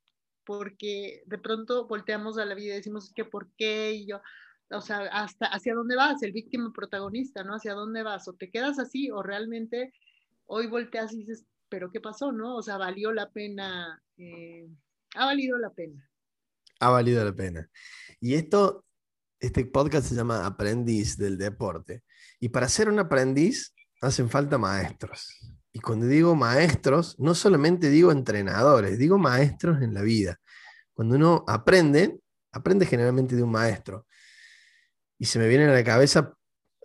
porque 0.48 1.24
de 1.26 1.38
pronto 1.38 1.88
volteamos 1.88 2.38
a 2.38 2.46
la 2.46 2.56
vida 2.56 2.74
y 2.74 2.78
decimos 2.78 3.12
que 3.14 3.26
por 3.26 3.52
qué 3.58 4.06
yo, 4.06 4.22
o 4.72 4.80
sea, 4.80 5.00
hasta 5.12 5.48
hacia 5.48 5.76
dónde 5.76 5.98
vas, 5.98 6.24
el 6.24 6.32
víctima 6.32 6.72
protagonista, 6.74 7.44
¿no? 7.44 7.56
Hacia 7.56 7.74
dónde 7.74 8.02
vas, 8.02 8.30
o 8.30 8.34
te 8.34 8.50
quedas 8.50 8.80
así 8.80 9.12
o 9.12 9.22
realmente 9.22 9.94
hoy 10.46 10.68
volteas 10.68 11.12
y 11.12 11.18
dices, 11.18 11.46
pero 11.68 11.92
¿qué 11.92 12.00
pasó, 12.00 12.32
no? 12.32 12.56
O 12.56 12.64
sea, 12.64 12.78
valió 12.78 13.12
la 13.12 13.30
pena, 13.30 14.02
eh, 14.16 14.70
ha 15.16 15.26
valido 15.26 15.58
la 15.58 15.70
pena. 15.72 16.10
Ha 16.80 16.90
valido 16.92 17.26
la 17.26 17.36
pena. 17.36 17.70
Y 18.22 18.36
esto, 18.36 18.86
este 19.42 19.66
podcast 19.66 20.08
se 20.08 20.16
llama 20.16 20.46
Aprendiz 20.46 21.18
del 21.18 21.38
Deporte. 21.38 22.04
Y 22.40 22.48
para 22.48 22.70
ser 22.70 22.88
un 22.88 23.00
aprendiz 23.00 23.76
hacen 24.00 24.30
falta 24.30 24.58
maestros. 24.58 25.57
Y 25.78 25.80
cuando 25.80 26.08
digo 26.08 26.34
maestros, 26.34 27.16
no 27.20 27.36
solamente 27.36 27.92
digo 27.92 28.12
entrenadores, 28.12 28.98
digo 28.98 29.20
maestros 29.20 29.80
en 29.84 29.94
la 29.94 30.02
vida. 30.02 30.40
Cuando 30.96 31.16
uno 31.18 31.46
aprende, 31.48 32.18
aprende 32.52 32.88
generalmente 32.88 33.36
de 33.36 33.44
un 33.44 33.52
maestro. 33.52 34.08
Y 35.20 35.26
se 35.26 35.38
me 35.38 35.48
vienen 35.48 35.70
a 35.70 35.74
la 35.74 35.84
cabeza 35.84 36.34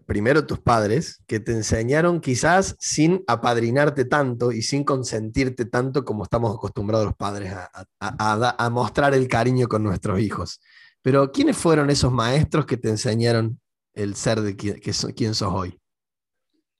primero 0.05 0.45
tus 0.45 0.61
padres, 0.61 1.23
que 1.27 1.41
te 1.41 1.53
enseñaron 1.53 2.21
quizás 2.21 2.77
sin 2.81 3.25
apadrinarte 3.29 4.05
tanto 4.05 4.53
y 4.53 4.61
sin 4.61 4.85
consentirte 4.85 5.65
tanto 5.65 6.05
como 6.05 6.25
estamos 6.25 6.55
acostumbrados 6.55 7.07
los 7.07 7.17
padres 7.17 7.55
a, 7.99 8.71
mostrar 8.71 9.15
el 9.15 9.27
cariño 9.27 9.69
con 9.69 9.83
nuestros 9.85 10.21
hijos. 10.21 10.61
Pero 11.01 11.33
¿quiénes 11.33 11.57
fueron 11.57 11.89
esos 11.89 12.13
maestros 12.13 12.67
que 12.67 12.77
te 12.77 12.91
enseñaron 12.91 13.59
el 13.95 14.17
ser 14.17 14.43
de 14.43 14.55
quién 14.55 15.35
sos 15.35 15.51
hoy? 15.51 15.82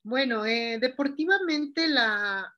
Bueno, 0.03 0.45
eh, 0.45 0.79
deportivamente 0.81 1.87
la, 1.87 2.53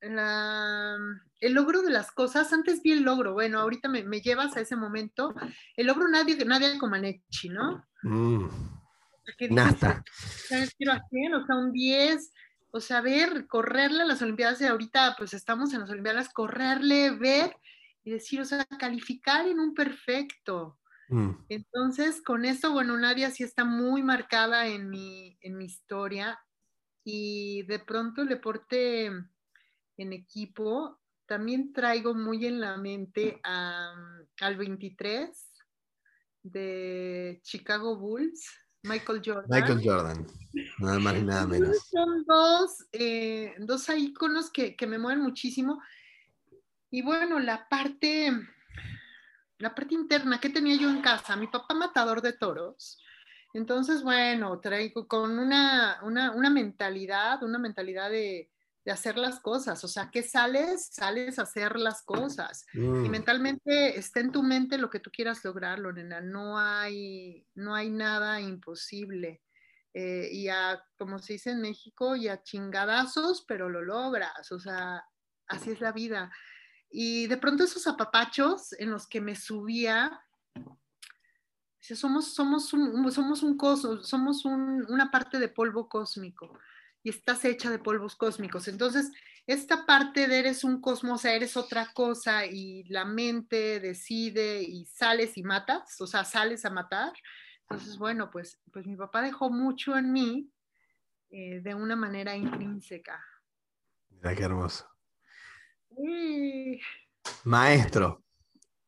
el 0.00 1.52
logro 1.52 1.82
de 1.82 1.90
las 1.90 2.12
cosas, 2.12 2.52
antes 2.52 2.82
vi 2.82 2.92
el 2.92 3.02
logro, 3.02 3.34
bueno, 3.34 3.58
ahorita 3.60 3.88
me, 3.88 4.20
llevas 4.20 4.56
a 4.56 4.60
ese 4.60 4.76
momento, 4.76 5.34
el 5.76 5.86
logro 5.86 6.08
nadie, 6.08 6.36
nadie 6.44 6.78
como 6.78 6.94
Anechi, 6.94 7.48
¿no? 7.48 7.84
Mm, 8.02 8.46
nada. 9.50 10.04
Quiero 10.48 10.92
hacer, 10.92 11.34
o 11.34 11.44
sea, 11.44 11.56
un 11.56 11.72
10, 11.72 12.32
o 12.70 12.80
sea, 12.80 13.00
ver, 13.00 13.46
correrle 13.48 14.02
a 14.02 14.06
las 14.06 14.22
Olimpiadas, 14.22 14.60
y 14.60 14.66
ahorita 14.66 15.16
pues 15.18 15.34
estamos 15.34 15.74
en 15.74 15.80
las 15.80 15.90
Olimpiadas, 15.90 16.32
correrle, 16.32 17.10
ver 17.10 17.56
y 18.04 18.12
decir, 18.12 18.40
o 18.40 18.44
sea, 18.44 18.64
calificar 18.78 19.46
en 19.46 19.58
un 19.58 19.74
perfecto. 19.74 20.78
Mm. 21.08 21.32
Entonces, 21.48 22.22
con 22.22 22.44
esto, 22.44 22.72
bueno, 22.72 22.96
Nadia 22.96 23.30
sí 23.30 23.42
está 23.42 23.64
muy 23.64 24.02
marcada 24.04 24.68
en 24.68 24.88
mi, 24.88 25.36
en 25.42 25.58
mi 25.58 25.64
historia 25.64 26.38
y 27.04 27.62
de 27.62 27.78
pronto 27.78 28.22
el 28.22 28.28
deporte 28.28 29.06
en 29.96 30.12
equipo 30.12 31.00
también 31.26 31.72
traigo 31.72 32.14
muy 32.14 32.46
en 32.46 32.60
la 32.60 32.76
mente 32.76 33.40
al 33.44 34.56
23 34.56 35.30
de 36.42 37.40
Chicago 37.44 37.96
Bulls, 37.96 38.50
Michael 38.82 39.22
Jordan. 39.24 39.48
Michael 39.48 39.80
Jordan, 39.84 40.26
nada 40.78 40.98
más 40.98 41.16
y 41.16 41.22
nada 41.22 41.46
menos. 41.46 41.76
Son 41.88 42.24
dos, 42.24 42.86
eh, 42.92 43.54
dos 43.58 43.88
íconos 43.90 44.50
que, 44.50 44.74
que 44.74 44.86
me 44.86 44.98
mueven 44.98 45.22
muchísimo. 45.22 45.80
Y 46.90 47.02
bueno, 47.02 47.38
la 47.38 47.68
parte, 47.68 48.32
la 49.58 49.74
parte 49.74 49.94
interna, 49.94 50.40
¿qué 50.40 50.48
tenía 50.48 50.74
yo 50.76 50.90
en 50.90 51.00
casa? 51.00 51.36
Mi 51.36 51.46
papá 51.46 51.74
matador 51.74 52.22
de 52.22 52.32
toros 52.32 52.98
entonces, 53.52 54.02
bueno, 54.02 54.60
traigo 54.60 55.08
con 55.08 55.38
una, 55.38 56.00
una, 56.02 56.50
mentalidad, 56.50 57.42
una 57.42 57.58
mentalidad 57.58 58.10
de, 58.10 58.50
hacer 58.90 59.18
las 59.18 59.38
cosas, 59.38 59.84
o 59.84 59.88
sea, 59.88 60.10
que 60.10 60.24
sales, 60.24 60.88
sales 60.90 61.38
a 61.38 61.42
hacer 61.42 61.78
las 61.78 62.02
cosas. 62.02 62.66
Y 62.72 62.78
mm. 62.78 63.08
mentalmente 63.08 63.96
está 63.96 64.18
en 64.18 64.32
tu 64.32 64.42
mente 64.42 64.78
lo 64.78 64.90
que 64.90 64.98
tú 64.98 65.10
quieras 65.12 65.44
lograr, 65.44 65.78
Lorena, 65.78 66.20
no 66.20 66.58
hay, 66.58 67.46
no 67.54 67.74
hay 67.74 67.88
nada 67.88 68.40
imposible. 68.40 69.42
Eh, 69.94 70.28
y 70.32 70.48
a, 70.48 70.82
como 70.98 71.20
se 71.20 71.34
dice 71.34 71.50
en 71.50 71.60
México, 71.60 72.16
y 72.16 72.26
a 72.26 72.42
chingadazos, 72.42 73.44
pero 73.46 73.68
lo 73.68 73.82
logras, 73.82 74.50
o 74.50 74.58
sea, 74.58 75.04
así 75.46 75.70
es 75.70 75.80
la 75.80 75.92
vida. 75.92 76.32
Y 76.90 77.28
de 77.28 77.36
pronto 77.36 77.64
esos 77.64 77.86
apapachos 77.86 78.72
en 78.78 78.90
los 78.90 79.06
que 79.06 79.20
me 79.20 79.36
subía, 79.36 80.20
somos, 81.80 82.34
somos, 82.34 82.72
un, 82.72 83.10
somos, 83.10 83.42
un 83.42 83.58
somos 84.02 84.44
una 84.44 85.10
parte 85.10 85.38
de 85.38 85.48
polvo 85.48 85.88
cósmico 85.88 86.58
y 87.02 87.10
estás 87.10 87.44
hecha 87.44 87.70
de 87.70 87.78
polvos 87.78 88.16
cósmicos. 88.16 88.68
Entonces, 88.68 89.10
esta 89.46 89.86
parte 89.86 90.28
de 90.28 90.38
eres 90.38 90.64
un 90.64 90.80
cosmos, 90.80 91.24
eres 91.24 91.56
otra 91.56 91.92
cosa 91.92 92.46
y 92.46 92.84
la 92.84 93.04
mente 93.04 93.80
decide 93.80 94.62
y 94.62 94.84
sales 94.84 95.36
y 95.36 95.42
matas, 95.42 96.00
o 96.00 96.06
sea, 96.06 96.24
sales 96.24 96.64
a 96.64 96.70
matar. 96.70 97.12
Entonces, 97.62 97.96
bueno, 97.98 98.30
pues, 98.30 98.60
pues 98.72 98.86
mi 98.86 98.96
papá 98.96 99.22
dejó 99.22 99.50
mucho 99.50 99.96
en 99.96 100.12
mí 100.12 100.50
eh, 101.30 101.60
de 101.60 101.74
una 101.74 101.96
manera 101.96 102.36
intrínseca. 102.36 103.24
Mira 104.10 104.34
qué 104.34 104.42
hermoso. 104.42 104.86
Maestro. 107.44 108.22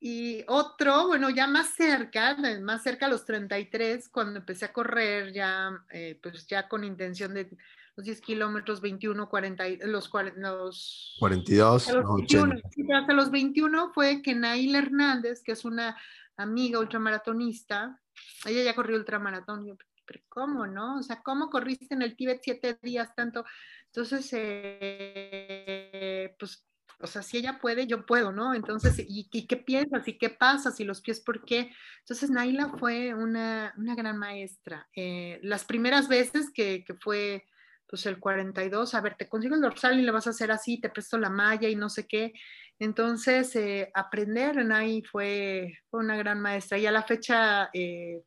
Y 0.05 0.43
otro, 0.49 1.07
bueno, 1.07 1.31
ya 1.31 1.47
más 1.47 1.77
cerca, 1.77 2.37
más 2.61 2.83
cerca 2.83 3.07
a 3.07 3.09
los 3.09 3.25
33, 3.25 4.09
cuando 4.09 4.41
empecé 4.41 4.65
a 4.65 4.73
correr 4.73 5.33
ya, 5.33 5.81
eh, 5.91 6.19
pues 6.21 6.45
ya 6.49 6.67
con 6.67 6.83
intención 6.83 7.35
de 7.35 7.49
los 7.95 8.05
10 8.05 8.21
kilómetros, 8.21 8.81
21, 8.81 9.29
40, 9.29 9.65
los, 9.87 10.11
los 10.39 11.17
42, 11.21 11.87
hasta 11.87 13.13
los 13.13 13.31
21 13.31 13.93
fue 13.95 14.23
que 14.23 14.35
Nail 14.35 14.75
Hernández, 14.75 15.41
que 15.41 15.53
es 15.53 15.65
una 15.65 15.97
amiga 16.37 16.81
ultramaratonista, 16.81 18.01
ella 18.45 18.65
ya 18.65 18.75
corrió 18.75 18.97
ultramaratón, 18.97 19.65
yo, 19.65 19.77
pero 20.05 20.21
¿cómo, 20.29 20.67
no? 20.67 20.99
O 20.99 21.03
sea, 21.05 21.23
¿cómo 21.23 21.49
corriste 21.49 21.95
en 21.95 22.03
el 22.03 22.17
Tíbet 22.17 22.41
siete 22.43 22.77
días 22.83 23.15
tanto? 23.15 23.45
Entonces, 23.87 24.29
eh, 24.33 26.35
pues 26.41 26.67
o 27.03 27.07
sea, 27.09 27.23
si 27.23 27.37
ella 27.39 27.59
puede, 27.61 27.87
yo 27.87 28.07
puedo, 28.07 28.33
¿no? 28.33 28.55
Entonces, 28.55 28.95
¿y, 28.99 29.29
qué 29.29 29.57
piensas? 29.57 30.07
¿Y 30.07 30.19
qué 30.19 30.31
pasa? 30.31 30.73
¿Y 30.79 30.85
los 30.85 31.01
pies 31.01 31.21
por 31.21 31.45
qué? 31.45 31.73
Entonces, 32.01 32.31
Naila 32.31 32.69
fue 32.79 33.13
una, 33.13 33.75
gran 33.77 34.19
maestra. 34.19 34.89
Eh, 34.95 35.41
las 35.43 35.65
primeras 35.65 36.09
veces 36.09 36.51
que, 36.55 36.85
fue, 37.01 37.45
pues, 37.89 38.07
el 38.07 38.21
42, 38.21 38.95
a 38.95 39.01
ver, 39.01 39.17
te 39.17 39.29
consigo 39.29 39.57
el 39.57 39.61
dorsal 39.61 39.99
y 39.99 40.03
le 40.03 40.13
vas 40.13 40.29
a 40.29 40.31
hacer 40.31 40.53
así, 40.53 40.81
te 40.81 40.91
presto 40.91 41.19
la 41.19 41.29
malla 41.31 41.69
y 41.69 41.75
no 41.75 41.89
sé 41.89 42.07
qué. 42.07 42.33
Entonces, 42.79 43.55
eh, 43.57 43.91
aprender, 43.95 44.65
Nay 44.65 45.03
fue, 45.03 45.79
fue, 45.91 46.01
una 46.01 46.17
gran 46.17 46.41
maestra. 46.41 46.79
Y 46.79 46.87
a 46.87 46.93
la 46.93 47.03
fecha, 47.03 47.69
eh, 47.73 48.23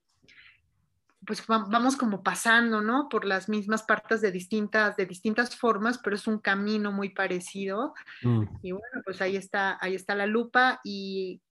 pues 1.26 1.46
vamos 1.48 1.96
como 1.96 2.24
pasando, 2.24 2.82
¿no? 2.82 3.10
Por 3.10 3.26
las 3.26 3.50
mismas 3.50 3.84
partes 3.84 4.22
de 4.22 4.32
distintas, 4.32 4.96
de 4.96 5.06
distintas 5.06 5.56
formas, 5.56 6.00
pero 6.04 6.16
es 6.16 6.28
un 6.28 6.40
camino 6.40 6.92
muy 6.92 7.10
parecido. 7.10 7.94
Mm. 8.22 8.44
Y 8.62 8.72
bueno, 8.72 9.02
pues 9.04 9.22
ahí 9.22 9.36
está, 9.36 9.78
ahí 9.82 9.96
está 9.96 10.16
la 10.16 10.26
lupa 10.26 10.80
y 10.84 11.42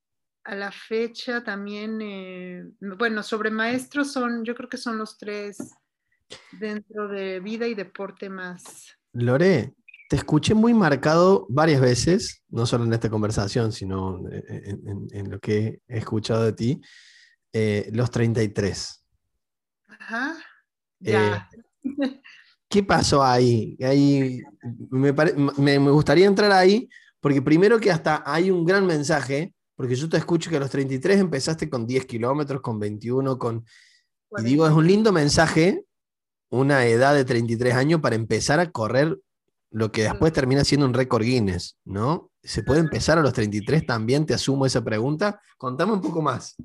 a 0.45 0.55
la 0.55 0.71
fecha 0.71 1.43
también, 1.43 2.01
eh, 2.03 2.65
bueno, 2.99 3.23
sobre 3.23 3.51
maestros 3.51 4.13
son, 4.13 4.45
yo 4.45 4.55
creo 4.55 4.69
que 4.69 4.77
son 4.77 4.99
los 4.99 5.17
tres 5.17 5.57
dentro 6.53 7.09
de 7.09 7.41
vida 7.41 7.67
y 7.67 7.75
deporte 7.75 8.29
más. 8.29 8.97
Lore, 9.13 9.75
te 10.09 10.17
escuché 10.17 10.55
muy 10.55 10.75
marcado 10.75 11.47
varias 11.49 11.81
veces, 11.81 12.43
no 12.49 12.67
solo 12.67 12.85
en 12.85 12.93
esta 12.93 13.09
conversación, 13.09 13.73
sino 13.73 14.21
en, 14.29 15.31
lo 15.31 15.41
que 15.41 15.81
he 15.89 15.99
escuchado 15.99 16.45
de 16.45 16.53
ti, 16.53 16.81
eh, 17.53 17.89
los 17.93 18.11
33. 18.11 19.04
Ajá. 20.05 20.37
Eh, 21.03 21.39
¿Qué 22.69 22.83
pasó 22.83 23.23
ahí? 23.23 23.77
ahí 23.81 24.43
me, 24.91 25.79
gustaría 25.79 26.27
entrar 26.27 26.53
ahí, 26.53 26.89
porque 27.21 27.41
primero 27.41 27.79
que 27.81 27.91
hasta 27.91 28.23
hay 28.27 28.51
un 28.51 28.65
gran 28.65 28.87
mensaje, 28.87 29.55
porque 29.77 29.95
yo 29.95 30.09
te 30.09 30.19
escucho 30.19 30.51
que 30.51 30.57
a 30.57 30.61
los 30.61 30.71
33 30.71 31.21
empezaste 31.21 31.71
con 31.71 31.87
10 31.87 32.05
kilómetros, 32.07 32.61
con 32.61 32.79
21, 32.79 33.39
con... 33.39 33.65
Y 34.37 34.43
digo, 34.43 34.67
es 34.67 34.73
un 34.73 34.87
lindo 34.87 35.13
mensaje, 35.13 35.85
una 36.51 36.85
edad 36.87 37.15
de 37.15 37.25
33 37.25 37.75
años 37.75 38.01
para 38.01 38.17
empezar 38.17 38.61
a 38.61 38.71
correr 38.71 39.19
lo 39.71 39.91
que 39.91 40.03
después 40.03 40.33
termina 40.33 40.65
siendo 40.65 40.87
un 40.87 40.95
récord 40.95 41.25
Guinness, 41.25 41.79
¿no? 41.85 42.31
¿Se 42.43 42.63
puede 42.63 42.81
empezar 42.81 43.19
a 43.19 43.23
los 43.23 43.33
33 43.33 43.87
también? 43.87 44.27
Te 44.27 44.35
asumo 44.35 44.67
esa 44.67 44.85
pregunta. 44.85 45.41
Contame 45.57 45.93
un 45.93 46.01
poco 46.01 46.21
más. 46.21 46.57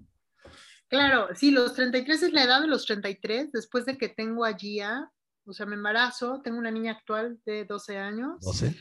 Claro, 0.90 1.28
sí, 1.36 1.52
los 1.52 1.76
33 1.76 2.24
es 2.24 2.34
la 2.34 2.44
edad 2.44 2.62
de 2.62 2.68
los 2.68 2.86
33, 2.86 3.52
después 3.52 3.86
de 3.86 3.98
que 3.98 4.10
tengo 4.10 4.44
a 4.44 4.54
Gia, 4.54 5.12
o 5.46 5.54
sea, 5.54 5.66
me 5.66 5.76
embarazo, 5.76 6.42
tengo 6.44 6.58
una 6.58 6.72
niña 6.72 6.94
actual 6.94 7.40
de 7.46 7.66
12 7.66 7.98
años. 7.98 8.40
12. 8.42 8.76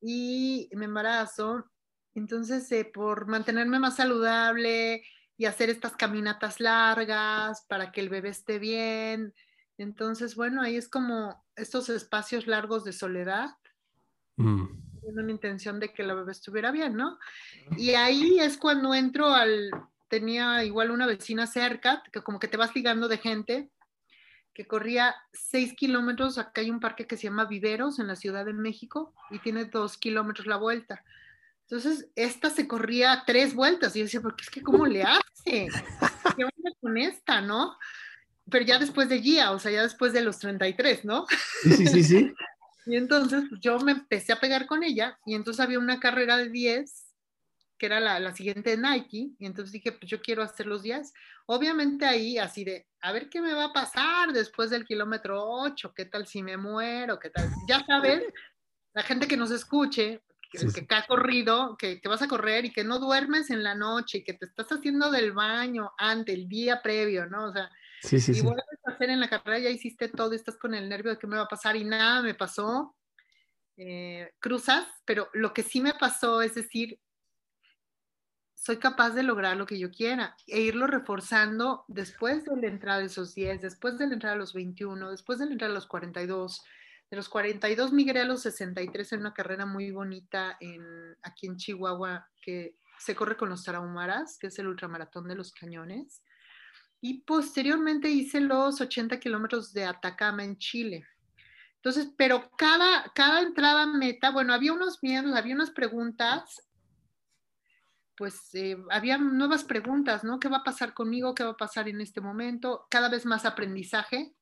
Y 0.00 0.68
me 0.72 0.86
embarazo, 0.86 1.64
entonces 2.14 2.70
eh, 2.72 2.84
por 2.84 3.26
mantenerme 3.26 3.78
más 3.78 3.96
saludable 3.96 5.04
y 5.36 5.44
hacer 5.44 5.70
estas 5.70 5.92
caminatas 5.96 6.58
largas 6.58 7.64
para 7.68 7.92
que 7.92 8.00
el 8.00 8.08
bebé 8.08 8.30
esté 8.30 8.58
bien, 8.58 9.32
entonces, 9.78 10.36
bueno, 10.36 10.62
ahí 10.62 10.76
es 10.76 10.88
como 10.88 11.44
estos 11.56 11.88
espacios 11.88 12.46
largos 12.46 12.84
de 12.84 12.92
soledad. 12.92 13.50
Mm. 14.36 14.64
una 15.02 15.30
intención 15.30 15.78
de 15.78 15.92
que 15.92 16.04
la 16.04 16.14
bebé 16.14 16.32
estuviera 16.32 16.70
bien, 16.70 16.94
¿no? 16.96 17.18
Y 17.76 17.90
ahí 17.90 18.38
es 18.38 18.56
cuando 18.56 18.94
entro 18.94 19.28
al, 19.28 19.70
tenía 20.12 20.62
igual 20.62 20.90
una 20.90 21.06
vecina 21.06 21.46
cerca, 21.46 22.02
que 22.12 22.20
como 22.20 22.38
que 22.38 22.46
te 22.46 22.58
vas 22.58 22.74
ligando 22.74 23.08
de 23.08 23.16
gente, 23.16 23.70
que 24.52 24.66
corría 24.66 25.14
seis 25.32 25.72
kilómetros, 25.72 26.36
acá 26.36 26.60
hay 26.60 26.70
un 26.70 26.80
parque 26.80 27.06
que 27.06 27.16
se 27.16 27.22
llama 27.22 27.46
Viveros 27.46 27.98
en 27.98 28.08
la 28.08 28.16
Ciudad 28.16 28.44
de 28.44 28.52
México 28.52 29.14
y 29.30 29.38
tiene 29.38 29.64
dos 29.64 29.96
kilómetros 29.96 30.46
la 30.46 30.58
vuelta. 30.58 31.02
Entonces, 31.62 32.10
esta 32.14 32.50
se 32.50 32.68
corría 32.68 33.22
tres 33.26 33.54
vueltas 33.54 33.96
y 33.96 34.00
yo 34.00 34.04
decía, 34.04 34.20
porque 34.20 34.42
es 34.42 34.50
que 34.50 34.60
¿cómo 34.60 34.84
le 34.84 35.02
hace? 35.02 35.68
¿Qué 36.36 36.44
onda 36.44 36.70
con 36.78 36.98
esta, 36.98 37.40
no? 37.40 37.78
Pero 38.50 38.66
ya 38.66 38.78
después 38.78 39.08
de 39.08 39.22
Gia, 39.22 39.52
o 39.52 39.58
sea, 39.58 39.72
ya 39.72 39.82
después 39.82 40.12
de 40.12 40.20
los 40.20 40.38
33, 40.38 41.06
¿no? 41.06 41.24
Sí, 41.62 41.86
sí, 41.86 42.04
sí. 42.04 42.34
y 42.84 42.96
entonces 42.96 43.44
pues, 43.48 43.62
yo 43.62 43.78
me 43.78 43.92
empecé 43.92 44.34
a 44.34 44.40
pegar 44.40 44.66
con 44.66 44.82
ella 44.82 45.18
y 45.24 45.34
entonces 45.34 45.64
había 45.64 45.78
una 45.78 46.00
carrera 46.00 46.36
de 46.36 46.50
10 46.50 47.01
que 47.82 47.86
era 47.86 47.98
la, 47.98 48.20
la, 48.20 48.32
siguiente 48.32 48.70
de 48.70 48.76
Nike, 48.76 49.32
y 49.40 49.44
entonces 49.44 49.72
dije, 49.72 49.90
pues 49.90 50.08
yo 50.08 50.22
quiero 50.22 50.40
hacer 50.40 50.66
los 50.66 50.84
10. 50.84 51.12
Obviamente 51.46 52.06
ahí 52.06 52.38
así 52.38 52.62
de, 52.62 52.86
a 53.00 53.10
ver 53.10 53.28
qué 53.28 53.40
me 53.40 53.52
va 53.54 53.64
a 53.64 53.72
pasar 53.72 54.32
después 54.32 54.70
del 54.70 54.84
kilómetro 54.84 55.44
8, 55.44 55.92
qué 55.92 56.04
tal 56.04 56.28
si 56.28 56.44
me 56.44 56.56
muero, 56.56 57.18
qué 57.18 57.30
tal. 57.30 57.50
Ya 57.66 57.84
sabes, 57.84 58.22
la 58.94 59.02
gente 59.02 59.26
que 59.26 59.36
nos 59.36 59.50
escuche, 59.50 60.22
que, 60.48 60.86
que, 60.86 60.94
ha 60.94 61.04
corrido, 61.08 61.76
que, 61.76 62.00
que, 62.00 62.08
vas 62.08 62.22
a 62.22 62.28
correr 62.28 62.66
y 62.66 62.72
que 62.72 62.84
no 62.84 63.00
duermes 63.00 63.50
en 63.50 63.64
la 63.64 63.74
noche 63.74 64.18
y 64.18 64.22
que 64.22 64.34
te 64.34 64.46
estás 64.46 64.68
haciendo 64.68 65.10
del 65.10 65.32
baño 65.32 65.90
ante 65.98 66.34
el 66.34 66.48
día 66.48 66.82
previo, 66.82 67.26
¿no? 67.26 67.46
O 67.46 67.52
sea, 67.52 67.68
sí, 68.00 68.20
sí, 68.20 68.30
y 68.30 68.42
vuelves 68.42 68.64
a 68.86 68.92
hacer 68.92 69.10
en 69.10 69.18
la 69.18 69.28
carrera, 69.28 69.58
ya 69.58 69.70
hiciste 69.70 70.06
todo, 70.06 70.34
estás 70.34 70.56
con 70.56 70.72
el 70.72 70.88
nervio 70.88 71.10
de 71.10 71.18
qué 71.18 71.26
me 71.26 71.34
va 71.34 71.42
a 71.42 71.48
pasar 71.48 71.74
y 71.74 71.82
nada 71.82 72.22
me 72.22 72.34
pasó. 72.34 72.94
Eh, 73.76 74.30
cruzas, 74.38 74.86
pero 75.04 75.28
lo 75.32 75.52
que 75.52 75.64
sí 75.64 75.80
me 75.80 75.94
pasó 75.94 76.42
es 76.42 76.54
decir, 76.54 77.00
soy 78.62 78.76
capaz 78.76 79.10
de 79.10 79.24
lograr 79.24 79.56
lo 79.56 79.66
que 79.66 79.76
yo 79.76 79.90
quiera 79.90 80.36
e 80.46 80.60
irlo 80.60 80.86
reforzando 80.86 81.84
después 81.88 82.44
de 82.44 82.56
la 82.56 82.68
entrada 82.68 83.00
de 83.00 83.06
esos 83.06 83.34
10, 83.34 83.60
después 83.60 83.98
de 83.98 84.06
la 84.06 84.14
entrada 84.14 84.36
a 84.36 84.38
los 84.38 84.54
21, 84.54 85.10
después 85.10 85.40
de 85.40 85.46
la 85.46 85.52
entrada 85.52 85.72
a 85.72 85.74
los 85.74 85.88
42. 85.88 86.62
De 87.10 87.16
los 87.16 87.28
42 87.28 87.92
migré 87.92 88.20
a 88.20 88.24
los 88.24 88.42
63 88.42 89.14
en 89.14 89.20
una 89.20 89.34
carrera 89.34 89.66
muy 89.66 89.90
bonita 89.90 90.58
en, 90.60 90.80
aquí 91.24 91.48
en 91.48 91.56
Chihuahua 91.56 92.28
que 92.40 92.76
se 93.00 93.16
corre 93.16 93.36
con 93.36 93.48
los 93.48 93.64
tarahumaras, 93.64 94.38
que 94.38 94.46
es 94.46 94.56
el 94.60 94.68
ultramaratón 94.68 95.26
de 95.26 95.34
los 95.34 95.50
cañones. 95.50 96.22
Y 97.00 97.22
posteriormente 97.22 98.10
hice 98.10 98.40
los 98.40 98.80
80 98.80 99.18
kilómetros 99.18 99.72
de 99.72 99.86
Atacama 99.86 100.44
en 100.44 100.56
Chile. 100.56 101.04
Entonces, 101.74 102.12
pero 102.16 102.48
cada, 102.56 103.10
cada 103.12 103.40
entrada 103.40 103.88
meta, 103.88 104.30
bueno, 104.30 104.54
había 104.54 104.72
unos 104.72 105.02
miedos, 105.02 105.34
había 105.34 105.56
unas 105.56 105.72
preguntas 105.72 106.62
pues 108.16 108.54
eh, 108.54 108.76
había 108.90 109.18
nuevas 109.18 109.64
preguntas, 109.64 110.24
¿no? 110.24 110.38
¿Qué 110.38 110.48
va 110.48 110.58
a 110.58 110.64
pasar 110.64 110.94
conmigo? 110.94 111.34
¿Qué 111.34 111.44
va 111.44 111.50
a 111.50 111.56
pasar 111.56 111.88
en 111.88 112.00
este 112.00 112.20
momento? 112.20 112.86
Cada 112.90 113.08
vez 113.08 113.26
más 113.26 113.44
aprendizaje. 113.44 114.34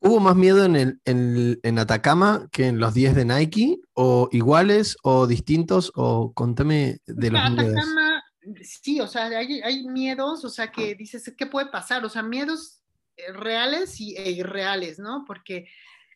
¿Hubo 0.00 0.18
más 0.18 0.34
miedo 0.34 0.64
en, 0.64 0.76
el, 1.04 1.60
en, 1.62 1.78
Atacama 1.78 2.48
que 2.50 2.66
en 2.66 2.78
los 2.78 2.92
10 2.92 3.14
de 3.14 3.24
Nike? 3.24 3.80
¿O 3.92 4.28
iguales 4.32 4.96
o 5.02 5.26
distintos? 5.26 5.92
O 5.94 6.32
contame 6.32 6.98
de 7.06 7.30
los 7.30 7.40
Atacama, 7.40 8.24
sí, 8.62 9.00
o 9.00 9.06
sea, 9.06 9.26
hay, 9.26 9.86
miedos, 9.86 10.44
o 10.44 10.48
sea, 10.48 10.70
que 10.70 10.94
dices, 10.94 11.32
¿qué 11.36 11.46
puede 11.46 11.66
pasar? 11.66 12.04
O 12.04 12.08
sea, 12.08 12.22
miedos 12.22 12.82
eh, 13.16 13.32
reales 13.32 14.00
y, 14.00 14.16
e 14.16 14.30
irreales, 14.30 14.98
¿no? 14.98 15.24
Porque 15.26 15.68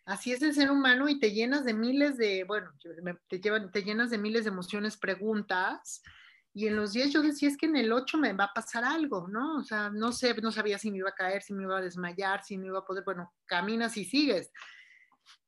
así 0.04 0.32
es 0.32 0.42
el 0.42 0.54
ser 0.54 0.70
humano 0.70 1.08
y 1.08 1.18
te 1.18 1.32
llenas 1.32 1.64
de 1.64 1.74
miles 1.74 2.16
de, 2.16 2.44
bueno, 2.44 2.70
te, 3.28 3.40
llevan, 3.40 3.70
te 3.70 3.82
llenas 3.82 4.10
de 4.10 4.18
miles 4.18 4.44
de 4.44 4.50
emociones, 4.50 4.96
preguntas, 4.96 6.02
y 6.56 6.68
en 6.68 6.74
los 6.74 6.94
10 6.94 7.12
yo 7.12 7.20
decía, 7.20 7.50
es 7.50 7.56
que 7.58 7.66
en 7.66 7.76
el 7.76 7.92
8 7.92 8.16
me 8.16 8.32
va 8.32 8.44
a 8.44 8.54
pasar 8.54 8.82
algo, 8.82 9.28
¿no? 9.28 9.58
O 9.58 9.62
sea, 9.62 9.90
no 9.90 10.10
sé, 10.10 10.34
no 10.40 10.50
sabía 10.50 10.78
si 10.78 10.90
me 10.90 10.96
iba 10.96 11.10
a 11.10 11.14
caer, 11.14 11.42
si 11.42 11.52
me 11.52 11.64
iba 11.64 11.76
a 11.76 11.82
desmayar, 11.82 12.42
si 12.42 12.56
me 12.56 12.68
iba 12.68 12.78
a 12.78 12.84
poder, 12.84 13.04
bueno, 13.04 13.30
caminas 13.44 13.94
y 13.98 14.06
sigues. 14.06 14.50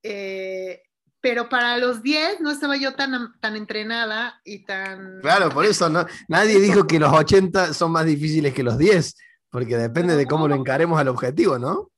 Eh, 0.02 0.82
pero 1.18 1.48
para 1.48 1.78
los 1.78 2.02
10 2.02 2.42
no 2.42 2.50
estaba 2.50 2.76
yo 2.76 2.94
tan, 2.94 3.40
tan 3.40 3.56
entrenada 3.56 4.38
y 4.44 4.66
tan... 4.66 5.20
Claro, 5.22 5.48
por 5.48 5.64
eso 5.64 5.88
no, 5.88 6.04
nadie 6.28 6.60
dijo 6.60 6.86
que 6.86 7.00
los 7.00 7.10
80 7.10 7.72
son 7.72 7.90
más 7.90 8.04
difíciles 8.04 8.52
que 8.52 8.62
los 8.62 8.76
10, 8.76 9.16
porque 9.48 9.78
depende 9.78 10.14
de 10.14 10.26
cómo 10.26 10.46
lo 10.46 10.56
encaremos 10.56 11.00
al 11.00 11.08
objetivo, 11.08 11.58
¿no? 11.58 11.90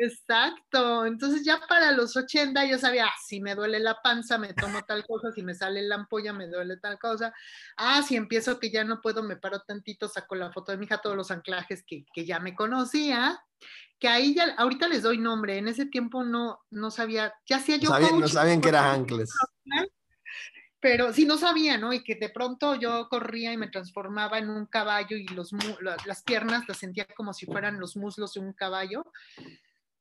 Exacto. 0.00 1.04
Entonces 1.04 1.44
ya 1.44 1.60
para 1.68 1.90
los 1.90 2.16
80 2.16 2.64
yo 2.66 2.78
sabía, 2.78 3.06
ah, 3.06 3.14
si 3.26 3.40
me 3.40 3.56
duele 3.56 3.80
la 3.80 4.00
panza, 4.00 4.38
me 4.38 4.54
tomo 4.54 4.82
tal 4.84 5.04
cosa, 5.04 5.32
si 5.32 5.42
me 5.42 5.54
sale 5.54 5.82
la 5.82 5.96
ampolla, 5.96 6.32
me 6.32 6.46
duele 6.46 6.76
tal 6.76 6.98
cosa. 7.00 7.34
Ah, 7.76 8.02
si 8.02 8.14
empiezo 8.14 8.60
que 8.60 8.70
ya 8.70 8.84
no 8.84 9.00
puedo, 9.00 9.24
me 9.24 9.36
paro 9.36 9.60
tantito, 9.60 10.08
saco 10.08 10.36
la 10.36 10.52
foto 10.52 10.70
de 10.70 10.78
mi 10.78 10.86
hija, 10.86 10.98
todos 10.98 11.16
los 11.16 11.32
anclajes 11.32 11.82
que, 11.84 12.06
que 12.14 12.24
ya 12.24 12.38
me 12.38 12.54
conocía, 12.54 13.42
que 13.98 14.06
ahí 14.06 14.34
ya, 14.36 14.54
ahorita 14.56 14.86
les 14.86 15.02
doy 15.02 15.18
nombre, 15.18 15.58
en 15.58 15.66
ese 15.66 15.86
tiempo 15.86 16.22
no, 16.22 16.60
no 16.70 16.92
sabía, 16.92 17.34
ya 17.44 17.56
hacía 17.56 17.76
yo... 17.78 17.90
no 17.90 18.28
sabían 18.28 18.60
que 18.60 18.68
eran 18.68 19.00
ancles. 19.00 19.30
Pero 20.80 21.12
sí, 21.12 21.26
no 21.26 21.38
sabía, 21.38 21.76
¿no? 21.76 21.92
Y 21.92 22.04
que 22.04 22.14
de 22.14 22.28
pronto 22.28 22.76
yo 22.76 23.08
corría 23.08 23.52
y 23.52 23.56
me 23.56 23.66
transformaba 23.66 24.38
en 24.38 24.48
un 24.48 24.66
caballo 24.66 25.16
y 25.16 25.26
los, 25.26 25.50
las 26.06 26.22
piernas 26.22 26.68
las 26.68 26.78
sentía 26.78 27.04
como 27.16 27.32
si 27.32 27.46
fueran 27.46 27.80
los 27.80 27.96
muslos 27.96 28.34
de 28.34 28.40
un 28.40 28.52
caballo 28.52 29.04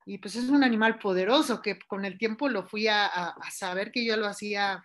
y 0.07 0.19
pues 0.19 0.37
es 0.37 0.47
un 0.47 0.63
animal 0.63 0.99
poderoso 0.99 1.61
que 1.61 1.77
con 1.79 2.05
el 2.05 2.17
tiempo 2.17 2.47
lo 2.47 2.65
fui 2.65 2.87
a, 2.87 3.35
saber 3.51 3.91
que 3.91 4.05
yo 4.05 4.15
lo 4.15 4.25
hacía 4.25 4.81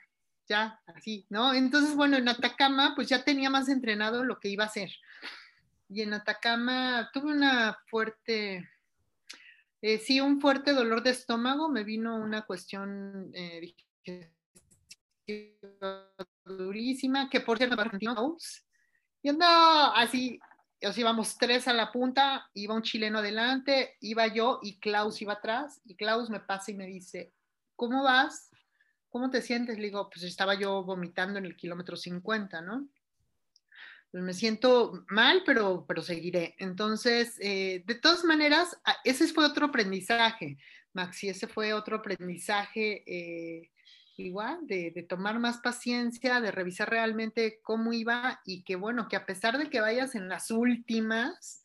ya 0.48 0.80
así, 0.86 1.26
¿no? 1.30 1.54
Entonces, 1.54 1.94
bueno, 1.94 2.16
en 2.16 2.28
Atacama 2.28 2.94
pues 2.96 3.08
ya 3.08 3.22
tenía 3.22 3.48
más 3.48 3.68
entrenado 3.68 4.24
lo 4.24 4.40
que 4.40 4.48
iba 4.48 4.64
a 4.64 4.66
hacer. 4.66 4.90
Y 5.88 6.02
en 6.02 6.12
Atacama 6.12 7.08
tuve 7.12 7.30
una 7.30 7.78
fuerte, 7.86 8.68
eh, 9.80 9.98
sí, 9.98 10.20
un 10.20 10.40
fuerte 10.40 10.72
dolor 10.72 11.04
de 11.04 11.10
estómago, 11.10 11.68
me 11.68 11.84
vino 11.84 12.16
una 12.16 12.42
cuestión 12.42 13.30
eh, 13.32 13.72
durísima, 16.44 17.30
que 17.30 17.40
por 17.40 17.58
cierto, 17.58 17.76
y 19.22 19.28
andaba 19.28 19.96
así 20.00 20.40
o 20.84 20.92
íbamos 21.00 21.38
tres 21.38 21.68
a 21.68 21.72
la 21.72 21.92
punta, 21.92 22.50
iba 22.54 22.74
un 22.74 22.82
chileno 22.82 23.18
adelante, 23.18 23.96
iba 24.00 24.26
yo 24.26 24.60
y 24.62 24.78
Klaus 24.78 25.22
iba 25.22 25.34
atrás, 25.34 25.80
y 25.84 25.94
Klaus 25.94 26.30
me 26.30 26.40
pasa 26.40 26.70
y 26.70 26.74
me 26.74 26.86
dice, 26.86 27.32
¿cómo 27.76 28.02
vas? 28.02 28.50
¿Cómo 29.08 29.30
te 29.30 29.42
sientes? 29.42 29.76
Le 29.76 29.84
digo, 29.84 30.08
pues 30.10 30.24
estaba 30.24 30.54
yo 30.54 30.82
vomitando 30.82 31.38
en 31.38 31.44
el 31.44 31.56
kilómetro 31.56 31.96
50, 31.96 32.62
¿no? 32.62 32.88
Pues 34.10 34.22
me 34.22 34.34
siento 34.34 35.04
mal, 35.08 35.42
pero, 35.46 35.86
pero 35.86 36.02
seguiré. 36.02 36.54
Entonces, 36.58 37.36
eh, 37.40 37.82
de 37.86 37.94
todas 37.94 38.24
maneras, 38.24 38.78
ese 39.04 39.26
fue 39.28 39.44
otro 39.44 39.66
aprendizaje, 39.66 40.58
Maxi, 40.92 41.28
ese 41.28 41.46
fue 41.46 41.72
otro 41.72 41.96
aprendizaje. 41.96 43.02
Eh, 43.06 43.70
igual, 44.16 44.66
de, 44.66 45.06
tomar 45.08 45.38
más 45.38 45.58
paciencia, 45.58 46.40
de 46.40 46.50
revisar 46.50 46.90
realmente 46.90 47.60
cómo 47.62 47.92
iba 47.92 48.40
y 48.44 48.62
que 48.64 48.76
bueno, 48.76 49.08
que 49.08 49.16
a 49.16 49.26
pesar 49.26 49.58
de 49.58 49.70
que 49.70 49.80
vayas 49.80 50.14
en 50.14 50.28
las 50.28 50.50
últimas, 50.50 51.62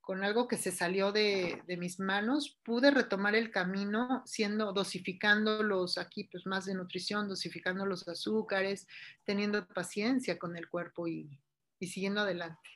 con 0.00 0.24
algo 0.24 0.48
que 0.48 0.56
se 0.56 0.72
salió 0.72 1.12
de, 1.12 1.62
mis 1.78 2.00
manos, 2.00 2.58
pude 2.64 2.90
retomar 2.90 3.34
el 3.34 3.50
camino 3.50 4.22
siendo, 4.26 4.72
dosificando 4.72 5.62
los 5.62 5.98
aquí, 5.98 6.24
pues 6.24 6.46
más 6.46 6.64
de 6.64 6.74
nutrición, 6.74 7.28
dosificando 7.28 7.86
los 7.86 8.08
azúcares, 8.08 8.86
teniendo 9.24 9.66
paciencia 9.68 10.38
con 10.38 10.56
el 10.56 10.68
cuerpo 10.68 11.06
y, 11.06 11.38
siguiendo 11.80 12.20
adelante. 12.20 12.68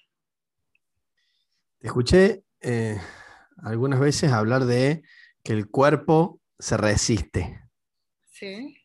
Te 1.79 1.89
escuché 1.89 2.45
eh, 2.61 2.99
algunas 3.59 4.01
veces 4.01 4.31
hablar 4.31 4.65
de 4.65 5.03
que 5.43 5.53
el 5.53 5.69
cuerpo 5.69 6.41
se 6.59 6.77
resiste. 6.77 7.61
Sí. 8.31 8.84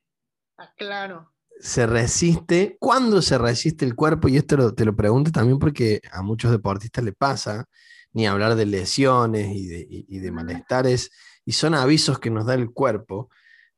Ah, 0.59 0.73
claro. 0.75 1.31
Se 1.61 1.87
resiste. 1.87 2.75
¿Cuándo 2.79 3.21
se 3.21 3.37
resiste 3.37 3.85
el 3.85 3.95
cuerpo? 3.95 4.27
Y 4.27 4.35
esto 4.35 4.75
te 4.75 4.83
lo 4.83 4.93
pregunto 4.93 5.31
también 5.31 5.57
porque 5.57 6.01
a 6.11 6.21
muchos 6.21 6.51
deportistas 6.51 7.03
le 7.03 7.13
pasa, 7.13 7.65
ni 8.11 8.27
hablar 8.27 8.55
de 8.55 8.65
lesiones 8.65 9.47
y 9.55 10.19
de, 10.19 10.31
malestares, 10.31 11.11
y 11.45 11.53
son 11.53 11.75
avisos 11.75 12.19
que 12.19 12.29
nos 12.29 12.45
da 12.45 12.55
el 12.55 12.71
cuerpo. 12.71 13.29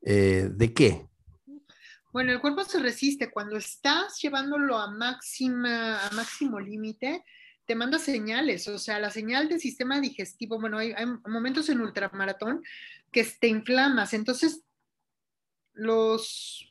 Eh, 0.01 0.49
¿De 0.51 0.73
qué? 0.73 1.05
Bueno, 2.11 2.31
el 2.31 2.41
cuerpo 2.41 2.63
se 2.63 2.79
resiste. 2.79 3.29
Cuando 3.29 3.57
estás 3.57 4.19
llevándolo 4.19 4.75
a, 4.77 4.89
máxima, 4.89 6.07
a 6.07 6.11
máximo 6.13 6.59
límite, 6.59 7.23
te 7.65 7.75
manda 7.75 7.99
señales. 7.99 8.67
O 8.67 8.79
sea, 8.79 8.97
la 8.97 9.11
señal 9.11 9.47
del 9.49 9.59
sistema 9.59 10.01
digestivo, 10.01 10.59
bueno, 10.59 10.79
hay, 10.79 10.93
hay 10.93 11.05
momentos 11.27 11.69
en 11.69 11.79
ultramaratón 11.79 12.63
que 13.11 13.23
te 13.23 13.47
inflamas. 13.47 14.15
Entonces, 14.15 14.63
los 15.73 16.70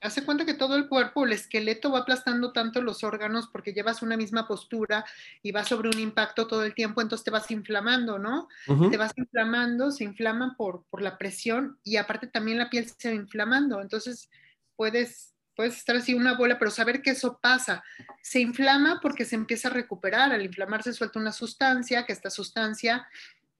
hace 0.00 0.24
cuenta 0.24 0.44
que 0.44 0.54
todo 0.54 0.76
el 0.76 0.88
cuerpo, 0.88 1.24
el 1.24 1.32
esqueleto 1.32 1.90
va 1.90 2.00
aplastando 2.00 2.52
tanto 2.52 2.80
los 2.80 3.02
órganos 3.02 3.48
porque 3.48 3.72
llevas 3.72 4.02
una 4.02 4.16
misma 4.16 4.46
postura 4.46 5.04
y 5.42 5.52
vas 5.52 5.68
sobre 5.68 5.88
un 5.88 5.98
impacto 5.98 6.46
todo 6.46 6.64
el 6.64 6.74
tiempo, 6.74 7.00
entonces 7.00 7.24
te 7.24 7.30
vas 7.30 7.50
inflamando, 7.50 8.18
¿no? 8.18 8.48
Te 8.90 8.96
vas 8.96 9.12
inflamando, 9.16 9.90
se 9.90 10.04
inflama 10.04 10.54
por, 10.56 10.84
por 10.90 11.02
la 11.02 11.18
presión 11.18 11.78
y 11.82 11.96
aparte 11.96 12.26
también 12.28 12.58
la 12.58 12.70
piel 12.70 12.88
se 12.96 13.10
va 13.10 13.14
inflamando, 13.14 13.80
entonces 13.80 14.30
puedes, 14.76 15.34
puedes 15.56 15.76
estar 15.76 15.96
así 15.96 16.14
una 16.14 16.36
bola, 16.36 16.58
pero 16.58 16.70
saber 16.70 17.02
que 17.02 17.10
eso 17.10 17.38
pasa. 17.42 17.82
Se 18.22 18.40
inflama 18.40 19.00
porque 19.02 19.24
se 19.24 19.34
empieza 19.34 19.68
a 19.68 19.72
recuperar, 19.72 20.32
al 20.32 20.44
inflamarse 20.44 20.92
suelta 20.92 21.18
una 21.18 21.32
sustancia, 21.32 22.06
que 22.06 22.12
esta 22.12 22.30
sustancia 22.30 23.08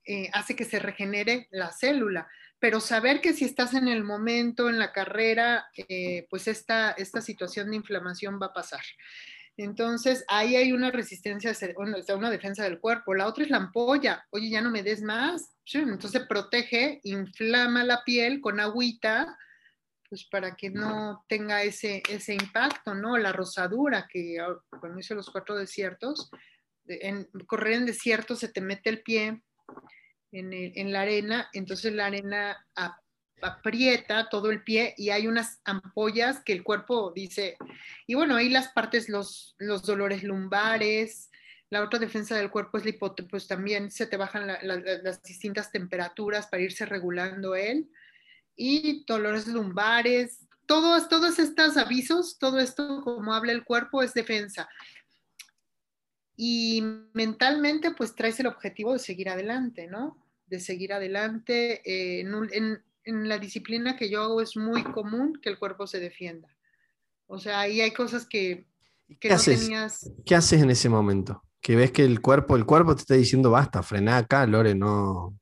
eh, 0.05 0.31
hace 0.33 0.55
que 0.55 0.65
se 0.65 0.79
regenere 0.79 1.49
la 1.51 1.73
célula 1.73 2.29
pero 2.61 2.81
saber 2.81 3.21
que 3.21 3.33
si 3.33 3.45
estás 3.45 3.75
en 3.75 3.89
el 3.89 4.05
momento, 4.05 4.69
en 4.69 4.79
la 4.79 4.93
carrera, 4.93 5.69
eh, 5.77 6.27
pues 6.29 6.49
esta, 6.49 6.93
esta 6.93 7.21
situación 7.21 7.71
de 7.71 7.77
inflamación 7.77 8.39
va 8.41 8.47
a 8.47 8.53
pasar. 8.53 8.83
Entonces, 9.57 10.25
ahí 10.29 10.55
hay 10.55 10.73
una 10.73 10.91
resistencia, 10.91 11.53
una 11.77 12.31
defensa 12.31 12.63
del 12.63 12.79
cuerpo. 12.79 13.15
La 13.15 13.27
otra 13.27 13.45
es 13.45 13.51
la 13.51 13.57
ampolla. 13.57 14.25
Oye, 14.31 14.51
ya 14.51 14.61
no 14.61 14.71
me 14.71 14.85
des 14.85 15.03
más. 15.03 15.57
Entonces, 15.73 16.27
protege, 16.29 17.01
inflama 17.03 17.83
la 17.83 18.03
piel 18.05 18.41
con 18.41 18.61
agüita, 18.61 19.37
pues 20.09 20.25
para 20.31 20.55
que 20.55 20.71
no 20.71 21.25
tenga 21.29 21.63
ese, 21.65 22.03
ese 22.09 22.35
impacto, 22.35 22.95
¿no? 22.95 23.19
La 23.19 23.33
rosadura, 23.33 24.07
que 24.09 24.39
cuando 24.81 25.01
hice 25.01 25.17
los 25.17 25.29
cuatro 25.29 25.57
desiertos, 25.57 26.31
en, 26.87 27.29
correr 27.47 27.75
en 27.75 27.87
desierto 27.87 28.35
se 28.37 28.49
te 28.49 28.61
mete 28.61 28.89
el 28.91 29.03
pie 29.03 29.43
en, 30.33 30.93
la 30.93 31.03
arena, 31.03 31.49
entonces 31.53 31.93
la 31.93 32.07
arena 32.07 32.67
aprieta 33.41 34.29
todo 34.29 34.51
el 34.51 34.63
pie 34.63 34.95
y 34.97 35.11
hay 35.11 35.27
unas 35.27 35.61
ampollas 35.65 36.41
que 36.45 36.53
el 36.53 36.63
cuerpo 36.63 37.13
dice, 37.15 37.57
y 38.07 38.15
bueno, 38.15 38.37
ahí 38.37 38.49
las 38.49 38.69
partes, 38.69 39.09
los, 39.09 39.55
los 39.59 39.83
dolores 39.83 40.23
lumbares, 40.23 41.31
la 41.71 41.83
otra 41.83 41.99
defensa 41.99 42.37
del 42.37 42.51
cuerpo 42.51 42.79
es 42.79 42.85
la 42.85 42.91
hipótesis, 42.91 43.31
pues 43.31 43.47
también 43.47 43.91
se 43.91 44.07
te 44.07 44.17
bajan 44.17 44.47
las 44.63 45.23
distintas 45.23 45.71
temperaturas 45.71 46.47
para 46.47 46.63
irse 46.63 46.87
regulando 46.87 47.55
él, 47.55 47.91
y 48.57 49.05
dolores 49.07 49.47
lumbares, 49.47 50.47
todos, 50.67 51.09
todos 51.09 51.39
estos 51.39 51.77
avisos, 51.77 52.39
todo 52.39 52.59
esto 52.59 53.03
como 53.03 53.33
habla 53.33 53.53
el 53.53 53.65
cuerpo 53.65 54.03
es 54.03 54.13
defensa 54.13 54.69
y 56.41 56.85
mentalmente 57.15 57.91
pues 57.91 58.15
traes 58.15 58.39
el 58.39 58.47
objetivo 58.47 58.93
de 58.93 59.01
seguir 59.01 59.29
adelante, 59.29 59.89
¿no? 59.89 60.17
De 60.47 60.61
seguir 60.61 60.93
adelante. 60.93 61.83
Eh, 61.85 62.21
en, 62.21 62.83
la 63.05 63.39
disciplina 63.39 63.97
que 63.97 64.09
yo 64.09 64.23
hago 64.23 64.41
es 64.41 64.57
muy 64.57 64.85
común 64.85 65.41
que 65.43 65.49
el 65.49 65.59
cuerpo 65.59 65.87
se 65.87 65.99
defienda. 65.99 66.49
O 67.27 67.39
sea, 67.39 67.61
ahí 67.61 67.81
hay 67.81 67.91
cosas 67.91 68.25
que, 68.25 68.67
¿Qué 69.19 69.33
haces? 69.33 69.69
¿Qué 70.25 70.35
haces 70.37 70.63
en 70.63 70.71
ese 70.71 70.89
momento? 70.89 71.43
Que 71.61 71.75
ves 71.75 71.91
que 71.91 72.05
el 72.05 72.21
cuerpo, 72.21 72.55
el 72.55 72.67
cuerpo 72.67 72.95
te 72.95 73.01
está 73.01 73.15
diciendo, 73.15 73.51
basta, 73.51 73.83
frena 73.83 74.19
acá, 74.19 74.47
Lore, 74.47 74.75
no, 74.75 75.37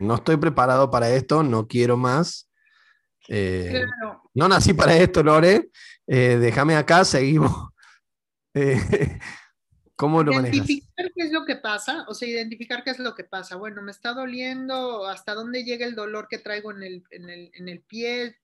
no 0.00 0.14
estoy 0.16 0.38
preparado 0.38 0.90
para 0.90 1.10
esto, 1.10 1.44
no 1.44 1.68
quiero 1.68 1.96
más. 1.96 2.50
Eh, 3.28 3.84
no 4.34 4.48
nací 4.48 4.72
para 4.72 4.96
esto, 4.96 5.22
Lore, 5.22 5.70
eh, 6.08 6.38
déjame 6.40 6.74
acá, 6.74 7.04
seguimos. 7.04 7.68
¿Cómo 9.98 10.22
lo 10.22 10.32
identificar 10.32 11.10
qué 11.12 11.24
es 11.24 11.32
lo 11.32 11.44
que 11.44 11.56
pasa, 11.56 12.04
o 12.06 12.14
sea, 12.14 12.28
identificar 12.28 12.84
qué 12.84 12.90
es 12.90 13.00
lo 13.00 13.16
que 13.16 13.24
pasa. 13.24 13.56
Bueno, 13.56 13.82
me 13.82 13.90
está 13.90 14.12
doliendo, 14.12 15.08
hasta 15.08 15.34
dónde 15.34 15.64
llega 15.64 15.84
el 15.84 15.96
dolor 15.96 16.28
que 16.30 16.38
traigo 16.38 16.70
en 16.70 16.84
el, 16.84 17.04
en 17.10 17.28
el, 17.28 17.50
en 17.52 17.68
el 17.68 17.80
pie. 17.80 18.38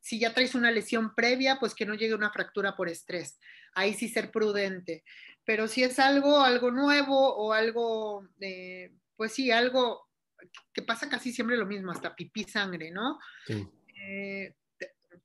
Si 0.00 0.18
ya 0.18 0.34
traes 0.34 0.56
una 0.56 0.72
lesión 0.72 1.14
previa, 1.14 1.60
pues 1.60 1.76
que 1.76 1.86
no 1.86 1.94
llegue 1.94 2.16
una 2.16 2.32
fractura 2.32 2.74
por 2.74 2.88
estrés. 2.88 3.38
Ahí 3.74 3.94
sí 3.94 4.08
ser 4.08 4.32
prudente. 4.32 5.04
Pero 5.44 5.68
si 5.68 5.84
es 5.84 6.00
algo, 6.00 6.40
algo 6.40 6.72
nuevo 6.72 7.32
o 7.32 7.52
algo, 7.52 8.26
de, 8.38 8.92
pues 9.14 9.34
sí, 9.34 9.52
algo 9.52 10.08
que 10.72 10.82
pasa 10.82 11.08
casi 11.08 11.32
siempre 11.32 11.56
lo 11.56 11.64
mismo, 11.64 11.92
hasta 11.92 12.16
pipí 12.16 12.42
sangre, 12.42 12.90
¿no? 12.90 13.20
Sí. 13.46 13.68
Eh, 14.04 14.56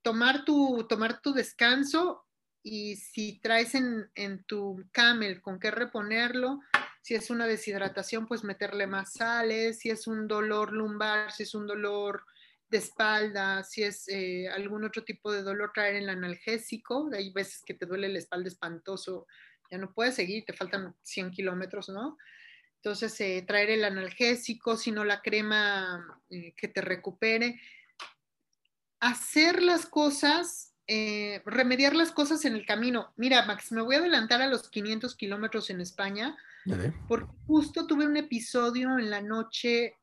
tomar, 0.03 0.45
tu, 0.45 0.85
tomar 0.87 1.19
tu 1.19 1.33
descanso 1.33 2.26
y 2.63 2.95
si 2.95 3.39
traes 3.39 3.75
en, 3.75 4.43
tu 4.45 4.83
camel 4.91 5.41
con 5.41 5.59
qué 5.59 5.71
reponerlo, 5.71 6.59
si 7.01 7.15
es 7.15 7.29
una 7.29 7.47
deshidratación, 7.47 8.27
pues 8.27 8.43
meterle 8.43 8.87
más 8.87 9.13
sales, 9.13 9.79
si 9.79 9.89
es 9.89 10.07
un 10.07 10.27
dolor 10.27 10.73
lumbar, 10.73 11.31
si 11.31 11.43
es 11.43 11.55
un 11.55 11.65
dolor 11.65 12.25
de 12.69 12.79
espalda, 12.79 13.63
si 13.63 13.83
es 13.83 14.09
eh, 14.09 14.49
algún 14.49 14.83
otro 14.83 15.03
tipo 15.03 15.31
de 15.31 15.41
dolor, 15.41 15.71
traer 15.73 15.95
el 15.95 16.09
analgésico, 16.09 17.09
hay 17.13 17.31
veces 17.31 17.63
que 17.65 17.73
te 17.73 17.85
duele 17.85 18.09
la 18.09 18.19
espalda 18.19 18.49
espantoso, 18.49 19.25
ya 19.71 19.77
no 19.77 19.93
puedes 19.93 20.15
seguir, 20.15 20.43
te 20.45 20.53
faltan 20.53 20.95
100 21.03 21.31
kilómetros, 21.31 21.87
¿no? 21.89 22.17
Entonces, 22.77 23.19
eh, 23.21 23.43
traer 23.45 23.69
el 23.71 23.83
analgésico, 23.83 24.77
si 24.77 24.91
no 24.91 25.03
la 25.03 25.21
crema 25.21 26.21
eh, 26.29 26.53
que 26.55 26.67
te 26.67 26.81
recupere. 26.81 27.59
Hacer 28.99 29.61
las 29.61 29.85
cosas 29.85 30.73
eh, 30.87 31.41
remediar 31.45 31.95
las 31.95 32.11
cosas 32.11 32.45
en 32.45 32.55
el 32.55 32.65
camino. 32.65 33.11
Mira, 33.17 33.45
Max, 33.45 33.71
me 33.71 33.81
voy 33.81 33.95
a 33.95 33.99
adelantar 33.99 34.41
a 34.41 34.47
los 34.47 34.69
500 34.69 35.15
kilómetros 35.15 35.69
en 35.69 35.81
España, 35.81 36.37
porque 37.07 37.31
justo 37.45 37.87
tuve 37.87 38.05
un 38.05 38.17
episodio 38.17 38.97
en 38.97 39.09
la 39.09 39.21
noche 39.21 39.95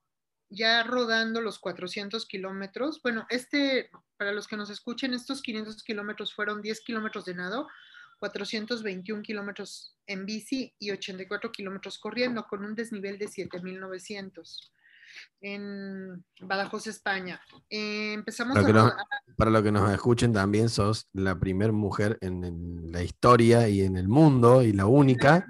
ya 0.51 0.83
rodando 0.83 1.41
los 1.41 1.59
400 1.59 2.27
kilómetros. 2.27 3.01
Bueno, 3.03 3.27
este, 3.31 3.91
para 4.17 4.33
los 4.33 4.47
que 4.47 4.57
nos 4.57 4.71
escuchen, 4.71 5.15
estos 5.15 5.43
500 5.43 5.83
kilómetros 5.83 6.35
fueron 6.35 6.63
10 6.63 6.81
kilómetros 6.83 7.25
de 7.25 7.35
nado, 7.35 7.69
421 8.21 9.23
kilómetros 9.23 9.97
en 10.07 10.27
bici 10.27 10.75
y 10.79 10.91
84 10.91 11.51
kilómetros 11.51 11.99
corriendo, 11.99 12.47
con 12.47 12.65
un 12.65 12.75
desnivel 12.75 13.19
de 13.19 13.29
7900 13.29 14.71
en 15.41 16.25
Badajoz, 16.41 16.87
España. 16.87 17.41
Eh, 17.69 18.13
empezamos 18.13 18.59
para, 18.59 18.87
a... 18.87 18.97
para 19.37 19.51
lo 19.51 19.63
que 19.63 19.73
nos 19.73 19.91
escuchen, 19.93 20.33
también 20.33 20.69
sos 20.69 21.09
la 21.13 21.39
primera 21.39 21.73
mujer 21.73 22.19
en, 22.21 22.91
la 22.93 23.03
historia 23.03 23.69
y 23.69 23.83
en 23.83 23.97
el 23.97 24.09
mundo 24.09 24.63
y 24.63 24.73
la 24.73 24.87
única 24.87 25.47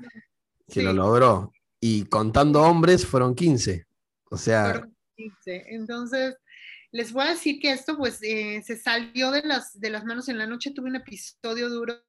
que 0.69 0.83
lo 0.83 0.93
logró. 0.93 1.53
Y 1.81 2.05
contando 2.07 2.63
hombres 2.63 3.07
fueron 3.07 3.35
15. 3.35 3.87
O 4.31 4.37
sea... 4.37 4.89
15. 5.17 5.75
Entonces, 5.75 6.37
les 6.95 7.13
voy 7.13 7.27
a 7.27 7.31
decir 7.31 7.59
que 7.59 7.73
esto 7.73 7.97
pues 7.97 8.23
eh, 8.23 8.63
se 8.65 8.77
salió 8.77 9.33
de 9.33 9.43
las, 9.43 9.81
de 9.81 9.91
las 9.91 10.05
manos 10.05 10.29
en 10.29 10.39
la 10.39 10.47
noche, 10.47 10.71
tuve 10.71 10.89
un 10.89 10.95
episodio 10.95 11.69
duro 11.69 12.01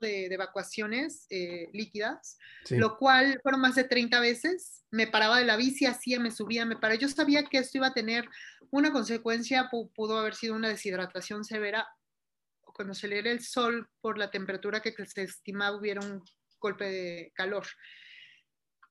de, 0.00 0.26
evacuaciones 0.26 1.28
eh, 1.30 1.68
líquidas, 1.72 2.38
lo 2.70 2.98
cual 2.98 3.38
fueron 3.40 3.60
más 3.60 3.76
de 3.76 3.84
30 3.84 4.18
veces, 4.18 4.84
me 4.90 5.06
paraba 5.06 5.38
de 5.38 5.44
la 5.44 5.56
bici, 5.56 5.86
hacía, 5.86 6.18
me 6.18 6.32
subía, 6.32 6.66
me 6.66 6.74
paraba, 6.74 6.98
yo 6.98 7.08
sabía 7.08 7.44
que 7.44 7.58
esto 7.58 7.78
iba 7.78 7.86
a 7.86 7.94
tener 7.94 8.28
una 8.70 8.90
consecuencia, 8.90 9.70
pudo 9.70 10.18
haber 10.18 10.34
sido 10.34 10.56
una 10.56 10.70
deshidratación 10.70 11.44
severa, 11.44 11.86
cuando 12.62 12.94
se 12.94 13.06
le 13.06 13.20
el 13.20 13.44
sol 13.44 13.88
por 14.00 14.18
la 14.18 14.32
temperatura 14.32 14.80
que 14.80 14.92
se 15.06 15.22
estimaba 15.22 15.76
hubiera 15.76 16.00
un 16.00 16.20
golpe 16.58 16.86
de 16.86 17.32
calor. 17.36 17.68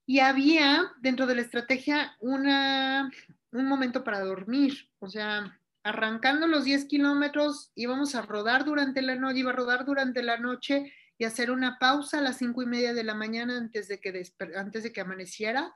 Y 0.06 0.20
había 0.20 0.94
dentro 1.02 1.26
de 1.26 1.36
la 1.36 1.42
estrategia 1.42 2.16
una, 2.22 3.12
un 3.52 3.68
momento 3.68 4.04
para 4.04 4.22
dormir, 4.22 4.90
o 5.00 5.10
sea, 5.10 5.60
arrancando 5.84 6.48
los 6.48 6.64
10 6.64 6.86
kilómetros 6.86 7.72
íbamos 7.76 8.16
a 8.16 8.22
rodar 8.22 8.66
durante 8.66 9.02
la 9.02 9.16
noche, 9.16 9.40
iba 9.40 9.52
a 9.52 9.56
rodar 9.56 9.86
durante 9.86 10.24
la 10.24 10.38
noche 10.38 10.94
y 11.18 11.26
hacer 11.26 11.52
una 11.52 11.78
pausa 11.80 12.20
a 12.20 12.22
las 12.22 12.38
cinco 12.38 12.62
y 12.64 12.66
media 12.66 12.94
de 12.94 13.04
la 13.04 13.14
mañana 13.14 13.58
antes 13.58 13.88
de 13.88 14.00
que, 14.00 14.24
antes 14.56 14.84
de 14.84 14.92
que 14.92 15.02
amaneciera 15.02 15.74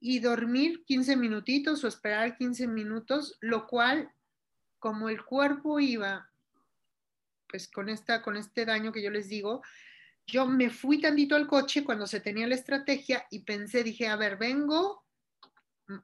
y 0.00 0.20
dormir 0.20 0.84
15 0.84 1.16
minutitos 1.16 1.82
o 1.82 1.88
esperar 1.88 2.36
15 2.36 2.66
minutos, 2.68 3.36
lo 3.40 3.66
cual, 3.66 4.12
como 4.78 5.08
el 5.08 5.24
cuerpo 5.24 5.80
iba, 5.80 6.30
pues 7.48 7.68
con, 7.68 7.88
esta, 7.88 8.22
con 8.22 8.36
este 8.36 8.64
daño 8.64 8.92
que 8.92 9.02
yo 9.02 9.10
les 9.10 9.28
digo, 9.28 9.62
yo 10.26 10.46
me 10.46 10.70
fui 10.70 11.00
tantito 11.00 11.34
al 11.34 11.46
coche 11.46 11.82
cuando 11.82 12.06
se 12.06 12.20
tenía 12.20 12.46
la 12.46 12.54
estrategia 12.54 13.26
y 13.30 13.40
pensé, 13.40 13.82
dije, 13.82 14.08
a 14.08 14.16
ver, 14.16 14.36
vengo 14.36 15.04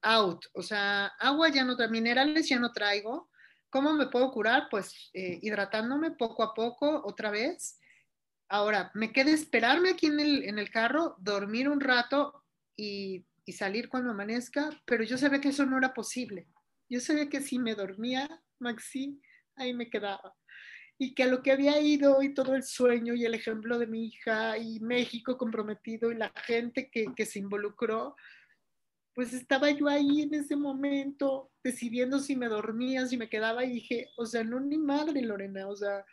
out, 0.03 0.47
o 0.55 0.63
sea, 0.63 1.07
agua 1.19 1.49
ya 1.49 1.65
no, 1.65 1.77
minerales 1.89 2.49
ya 2.49 2.59
no 2.59 2.73
traigo. 2.73 3.31
¿Cómo 3.71 3.93
me 3.93 4.07
puedo 4.07 4.31
curar? 4.31 4.69
Pues 4.71 5.11
eh, 5.13 5.39
hidratándome 5.43 6.13
poco 6.13 6.43
a 6.43 6.55
poco 6.55 7.03
otra 7.05 7.31
vez. 7.31 7.81
Ahora, 8.49 8.91
me 8.95 9.13
queda 9.13 9.31
esperarme 9.31 9.91
aquí 9.91 10.07
en 10.07 10.21
el, 10.21 10.45
en 10.45 10.59
el 10.59 10.71
carro, 10.71 11.17
dormir 11.19 11.69
un 11.69 11.81
rato 11.81 12.45
y, 12.77 13.27
y, 13.45 13.53
salir 13.53 13.89
cuando 13.89 14.11
amanezca, 14.11 14.71
pero 14.85 15.03
yo 15.03 15.19
sabía 15.19 15.41
que 15.41 15.49
eso 15.49 15.67
no 15.67 15.79
era 15.79 15.93
posible. 15.93 16.47
Yo 16.89 17.01
sabía 17.01 17.29
que 17.29 17.41
si 17.41 17.59
me 17.59 17.75
dormía, 17.75 18.29
Maxi, 18.61 19.21
ahí 19.57 19.75
me 19.75 19.91
quedaba. 19.91 20.35
Y 20.99 21.15
que 21.15 21.25
a 21.25 21.27
lo 21.27 21.43
que 21.43 21.51
había 21.51 21.81
ido 21.81 22.23
y 22.23 22.35
todo 22.35 22.55
el 22.55 22.63
sueño 22.63 23.15
y 23.15 23.25
el 23.25 23.35
ejemplo 23.35 23.79
de 23.79 23.87
mi 23.87 24.07
hija 24.07 24.57
y 24.59 24.79
México 24.81 25.37
comprometido 25.37 26.13
y 26.13 26.17
la 26.17 26.33
gente 26.45 26.91
que, 26.91 27.07
que 27.17 27.27
se 27.27 27.41
involucró, 27.41 28.15
pues 29.15 29.33
estaba 29.33 29.71
yo 29.71 29.89
ahí 29.89 30.23
en 30.23 30.35
ese 30.35 30.57
momento 30.57 31.51
decidiendo 31.63 32.19
si 32.19 32.37
me 32.37 32.49
dormía, 32.49 33.07
si 33.07 33.17
me 33.17 33.29
quedaba 33.29 33.65
y 33.65 33.71
dije, 33.71 34.09
o 34.17 34.27
sea, 34.27 34.45
no 34.45 34.61
ni 34.61 34.77
madre 34.77 35.23
Lorena, 35.23 35.69
o 35.69 35.77
sea, 35.77 36.05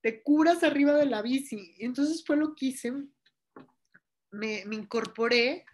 te 0.00 0.22
curas 0.22 0.62
arriba 0.62 0.94
de 0.94 1.06
la 1.06 1.22
bici. 1.22 1.74
Entonces 1.78 2.24
fue 2.26 2.36
lo 2.36 2.54
que 2.54 2.66
hice, 2.66 2.92
me, 4.30 4.64
me 4.66 4.74
incorporé 4.74 5.64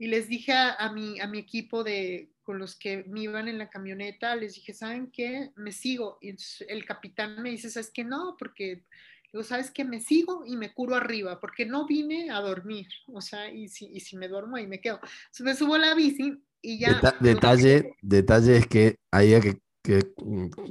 y 0.00 0.06
les 0.06 0.28
dije 0.28 0.52
a, 0.54 0.90
mi, 0.92 1.20
a 1.20 1.26
mi 1.26 1.38
equipo 1.38 1.84
de, 1.84 2.32
con 2.42 2.58
los 2.58 2.74
que 2.74 3.04
me 3.04 3.20
iban 3.20 3.48
en 3.48 3.58
la 3.58 3.68
camioneta, 3.68 4.34
les 4.34 4.54
dije, 4.54 4.72
¿saben 4.72 5.10
qué? 5.10 5.50
Me 5.56 5.72
sigo. 5.72 6.16
Y 6.22 6.34
el 6.68 6.86
capitán 6.86 7.42
me 7.42 7.50
dice, 7.50 7.68
¿sabes 7.68 7.90
qué? 7.92 8.02
No, 8.02 8.34
porque, 8.38 8.86
digo, 9.32 9.44
¿sabes 9.44 9.70
qué? 9.70 9.84
Me 9.84 10.00
sigo 10.00 10.44
y 10.46 10.56
me 10.56 10.72
curo 10.72 10.96
arriba, 10.96 11.38
porque 11.40 11.66
no 11.66 11.86
vine 11.86 12.30
a 12.30 12.40
dormir. 12.40 12.86
O 13.06 13.20
sea, 13.20 13.50
y 13.50 13.68
si, 13.68 13.86
y 13.86 14.00
si 14.00 14.16
me 14.16 14.28
duermo 14.28 14.56
ahí 14.56 14.66
me 14.66 14.80
quedo. 14.80 15.00
Entonces 15.02 15.40
me 15.40 15.54
subo 15.54 15.74
a 15.74 15.78
la 15.78 15.94
bici 15.94 16.42
y 16.62 16.78
ya... 16.78 17.00
detalle, 17.20 17.94
detalle 18.02 18.56
es 18.56 18.66
que 18.66 18.96
había 19.10 19.40
que, 19.40 19.60
que, 19.82 20.12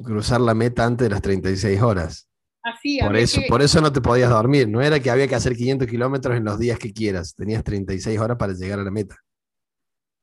cruzar 0.04 0.41
la 0.41 0.54
meta 0.54 0.86
antes 0.86 1.06
de 1.06 1.12
las 1.12 1.22
36 1.22 1.82
horas. 1.82 2.28
Así, 2.62 3.00
por, 3.00 3.15
eso, 3.15 3.41
por 3.48 3.62
eso 3.62 3.80
no 3.80 3.91
te 3.91 4.02
podías 4.02 4.30
dormir, 4.30 4.67
no 4.67 4.82
era 4.82 5.00
que 5.00 5.10
había 5.10 5.28
que 5.28 5.36
hacer 5.36 5.56
500 5.56 5.88
kilómetros 5.88 6.36
en 6.36 6.43
los 6.43 6.60
días 6.60 6.78
que 6.78 6.91
quieras, 6.91 7.34
tenías 7.34 7.63
36 7.63 8.19
horas 8.19 8.38
para 8.38 8.54
llegar 8.54 8.80
a 8.80 8.84
la 8.84 8.91
meta. 8.91 9.15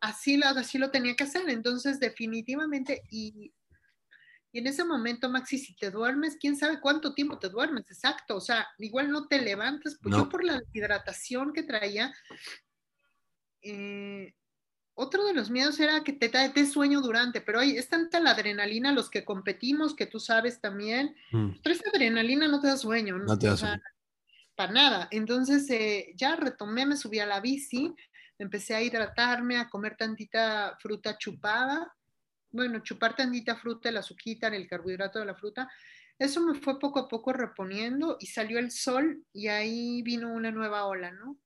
Así 0.03 0.37
lo, 0.37 0.47
así 0.47 0.77
lo 0.79 0.91
tenía 0.91 1.17
que 1.17 1.25
hacer, 1.25 1.49
entonces 1.49 1.99
definitivamente, 1.99 3.03
y, 3.11 3.53
y 4.57 4.61
en 4.61 4.69
ese 4.69 4.87
momento, 4.87 5.29
Maxi, 5.29 5.59
si 5.59 5.77
te 5.77 5.91
duermes, 5.91 6.39
quién 6.41 6.57
sabe 6.57 6.81
cuánto 6.81 7.13
tiempo 7.13 7.39
te 7.39 7.51
duermes, 7.51 7.91
exacto, 7.91 8.37
o 8.37 8.41
sea, 8.41 8.67
igual 8.79 9.11
no 9.11 9.29
te 9.29 9.39
levantas, 9.39 9.99
pues 10.03 10.17
yo 10.17 10.31
por 10.31 10.43
la 10.43 10.59
deshidratación 10.59 11.53
que 11.53 11.63
traía, 11.63 12.11
eh, 13.61 14.33
otro 14.95 15.27
de 15.27 15.35
los 15.35 15.51
miedos 15.51 15.79
era 15.79 16.03
que 16.03 16.15
te 16.15 16.31
dé 16.31 16.65
sueño 16.65 17.03
durante, 17.03 17.43
pero 17.43 17.61
hay, 17.61 17.77
es 17.77 17.91
tanta 17.91 18.19
la 18.19 18.31
adrenalina, 18.31 18.93
los 18.93 19.11
que 19.11 19.27
competimos, 19.27 19.95
que 19.95 20.07
tú 20.07 20.21
sabes 20.21 20.59
también, 20.59 21.15
mm. 21.33 21.57
pero 21.63 21.77
adrenalina 21.93 22.49
no 22.49 22.59
te 22.59 22.69
da 22.69 22.79
sueño, 22.79 23.19
no, 23.19 23.39
te 23.39 23.49
da 23.49 23.59
sueño. 23.59 23.83
para 24.55 24.73
nada. 24.73 25.09
Entonces 25.11 25.69
eh, 25.69 26.15
ya 26.17 26.35
retomé, 26.35 26.87
me 26.87 26.97
subí 26.97 27.19
a 27.19 27.27
la 27.27 27.41
bici, 27.41 27.95
empecé 28.39 28.75
a 28.75 28.81
hidratarme, 28.81 29.59
a 29.59 29.69
comer 29.69 29.99
tantita 29.99 30.79
fruta 30.81 31.19
chupada, 31.19 31.95
bueno, 32.57 32.81
chupar 32.81 33.15
tantita 33.15 33.55
fruta, 33.57 33.91
la 33.91 34.01
azuquita, 34.01 34.49
el 34.49 34.67
carbohidrato 34.67 35.19
de 35.19 35.27
la 35.27 35.35
fruta. 35.35 35.71
Eso 36.19 36.41
me 36.41 36.59
fue 36.59 36.79
poco 36.79 36.99
a 36.99 37.09
poco 37.09 37.33
reponiendo 37.33 38.17
y 38.19 38.27
salió 38.27 38.59
el 38.59 38.71
sol 38.71 39.23
y 39.33 39.49
ahí 39.49 40.03
vino 40.03 40.33
una 40.33 40.51
nueva 40.51 40.87
ola, 40.87 41.13
¿no? 41.13 41.39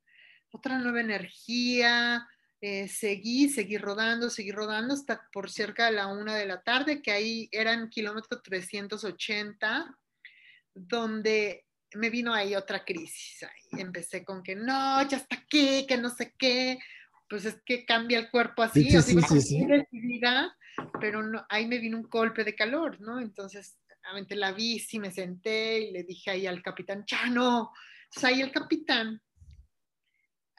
Otra 0.52 0.78
nueva 0.78 1.00
energía, 1.00 2.26
eh, 2.60 2.88
seguí, 2.88 3.48
seguí 3.48 3.78
rodando, 3.78 4.28
seguí 4.28 4.52
rodando 4.52 4.94
hasta 4.94 5.26
por 5.32 5.50
cerca 5.50 5.86
de 5.86 5.92
la 5.92 6.06
una 6.08 6.36
de 6.36 6.46
la 6.46 6.62
tarde, 6.62 7.00
que 7.00 7.10
ahí 7.10 7.48
eran 7.52 7.88
kilómetros 7.88 8.42
380, 8.42 9.96
donde 10.74 11.64
me 11.94 12.10
vino 12.10 12.34
ahí 12.34 12.54
otra 12.54 12.84
crisis. 12.84 13.42
Ahí 13.42 13.80
empecé 13.80 14.24
con 14.24 14.42
que 14.42 14.54
no, 14.54 15.02
ya 15.08 15.16
está 15.16 15.36
aquí, 15.36 15.86
que 15.86 15.96
no 15.96 16.10
sé 16.10 16.34
qué. 16.38 16.78
Pues 17.28 17.44
es 17.44 17.62
que 17.64 17.86
cambia 17.86 18.18
el 18.18 18.30
cuerpo 18.30 18.62
así, 18.62 18.94
así 18.94 19.14
decidida, 19.14 20.56
pero 21.00 21.22
no, 21.22 21.44
ahí 21.48 21.66
me 21.66 21.78
vino 21.78 21.96
un 21.96 22.09
golpe 22.09 22.44
de 22.44 22.54
calor, 22.54 23.00
¿no? 23.00 23.20
Entonces, 23.20 23.78
aventé 24.04 24.37
la 24.37 24.52
bici, 24.52 24.98
me 24.98 25.11
senté 25.11 25.80
y 25.80 25.90
le 25.92 26.04
dije 26.04 26.30
ahí 26.30 26.46
al 26.46 26.62
capitán, 26.62 27.04
Chano. 27.04 27.72
Entonces 28.04 28.24
ahí 28.24 28.40
el 28.40 28.52
capitán 28.52 29.20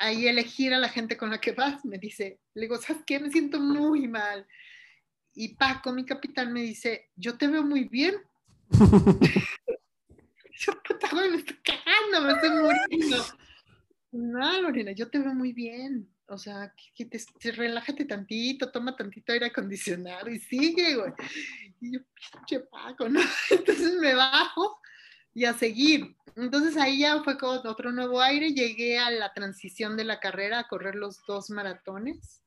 ahí 0.02 0.28
elegir 0.28 0.74
a 0.74 0.80
la 0.80 0.90
gente 0.90 1.16
con 1.16 1.30
la 1.30 1.40
que 1.40 1.52
vas, 1.52 1.86
me 1.86 1.98
dice, 2.00 2.40
le 2.56 2.64
digo, 2.64 2.78
¿sabes 2.78 3.04
qué? 3.06 3.20
Me 3.20 3.30
siento 3.30 3.60
muy 3.60 4.08
mal. 4.08 4.48
Y 5.34 5.56
Paco, 5.56 5.94
mi 5.94 6.04
capitán, 6.06 6.52
me 6.52 6.62
dice, 6.62 7.12
yo 7.16 7.38
te 7.38 7.48
veo 7.48 7.64
muy 7.64 7.86
bien. 7.86 8.16
yo, 10.60 10.74
puta, 10.84 11.14
me 11.14 11.38
estoy 11.38 11.58
cagando, 11.64 12.22
me 12.22 12.34
estoy 12.34 12.50
muriendo. 12.50 13.26
No, 14.12 14.62
Lorena, 14.62 14.92
yo 14.92 15.10
te 15.10 15.20
veo 15.20 15.34
muy 15.36 15.54
bien. 15.54 16.11
O 16.32 16.38
sea, 16.38 16.74
que, 16.96 17.06
te, 17.06 17.52
relájate 17.52 18.06
tantito, 18.06 18.72
toma 18.72 18.96
tantito 18.96 19.34
aire 19.34 19.48
acondicionado 19.48 20.30
y 20.30 20.40
sigue, 20.40 20.96
güey. 20.96 21.12
Y 21.82 21.94
yo, 21.94 22.00
pinche 22.32 22.62
Paco, 22.62 23.10
¿no? 23.10 23.20
Entonces 23.50 23.96
me 23.96 24.16
bajo 24.16 24.80
y 25.34 25.44
a 25.44 25.54
seguir. 25.54 26.16
Entonces 26.38 26.78
ahí 26.78 27.00
ya 27.00 27.22
fue 27.22 27.38
con 27.38 27.68
otro 27.68 27.92
nuevo 27.92 28.22
aire, 28.22 28.54
llegué 28.54 28.98
a 28.98 29.12
la 29.12 29.34
transición 29.34 29.98
de 29.98 30.06
la 30.06 30.22
carrera 30.22 30.60
a 30.60 30.68
correr 30.70 30.96
los 30.96 31.22
dos 31.28 31.50
maratones. 31.50 32.42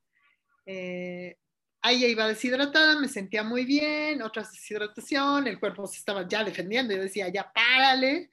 Eh, 0.64 1.36
ahí 1.82 2.00
ya 2.00 2.06
iba 2.06 2.26
deshidratada, 2.26 2.98
me 2.98 3.08
sentía 3.08 3.42
muy 3.42 3.66
bien, 3.66 4.22
otra 4.22 4.44
deshidratación, 4.44 5.46
el 5.46 5.60
cuerpo 5.60 5.86
se 5.86 5.98
estaba 5.98 6.26
ya 6.26 6.42
defendiendo, 6.42 6.94
yo 6.94 7.02
decía, 7.02 7.28
ya 7.28 7.52
párale. 7.52 8.30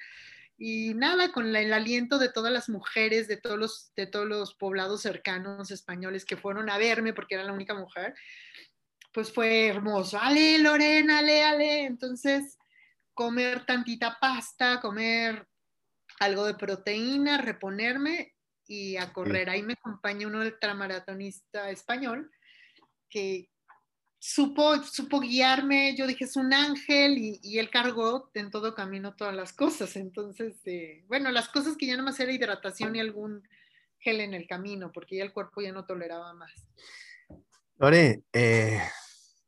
Y 0.63 0.93
nada, 0.93 1.31
con 1.31 1.55
el 1.55 1.73
aliento 1.73 2.19
de 2.19 2.29
todas 2.29 2.53
las 2.53 2.69
mujeres 2.69 3.27
de 3.27 3.35
todos 3.35 3.57
los, 3.57 3.91
de 3.95 4.05
todos 4.05 4.27
los 4.27 4.53
poblados 4.53 5.01
cercanos 5.01 5.71
españoles 5.71 6.23
que 6.23 6.37
fueron 6.37 6.69
a 6.69 6.77
verme 6.77 7.13
porque 7.13 7.33
era 7.33 7.43
la 7.43 7.51
única 7.51 7.73
mujer, 7.73 8.13
pues 9.11 9.33
fue 9.33 9.65
hermoso. 9.65 10.19
Ale, 10.21 10.59
Lorena, 10.59 11.17
ale, 11.17 11.43
ale. 11.43 11.85
Entonces, 11.85 12.59
comer 13.15 13.65
tantita 13.65 14.19
pasta, 14.21 14.79
comer 14.79 15.47
algo 16.19 16.45
de 16.45 16.53
proteína, 16.53 17.39
reponerme 17.39 18.35
y 18.67 18.97
a 18.97 19.11
correr. 19.11 19.49
Ahí 19.49 19.63
me 19.63 19.73
acompaña 19.73 20.27
un 20.27 20.35
ultramaratonista 20.35 21.71
español 21.71 22.29
que 23.09 23.49
supo, 24.21 24.83
supo 24.83 25.19
guiarme. 25.19 25.95
Yo 25.97 26.05
dije, 26.05 26.25
es 26.25 26.35
un 26.35 26.53
ángel 26.53 27.17
y, 27.17 27.57
él 27.57 27.69
cargó 27.69 28.29
en 28.35 28.51
todo 28.51 28.75
camino 28.75 29.15
todas 29.15 29.35
las 29.35 29.51
cosas. 29.51 29.95
Entonces, 29.95 30.55
eh, 30.65 31.03
bueno, 31.07 31.31
las 31.31 31.49
cosas 31.49 31.75
que 31.75 31.87
ya 31.87 31.97
no 31.97 32.03
más 32.03 32.19
era 32.19 32.31
hidratación 32.31 32.95
y 32.95 32.99
algún 32.99 33.43
gel 33.97 34.21
en 34.21 34.33
el 34.33 34.47
camino, 34.47 34.91
porque 34.93 35.17
ya 35.17 35.23
el 35.23 35.33
cuerpo 35.33 35.61
ya 35.61 35.71
no 35.71 35.85
toleraba 35.85 36.33
más. 36.33 36.51
Lore, 37.77 38.23
eh, 38.31 38.79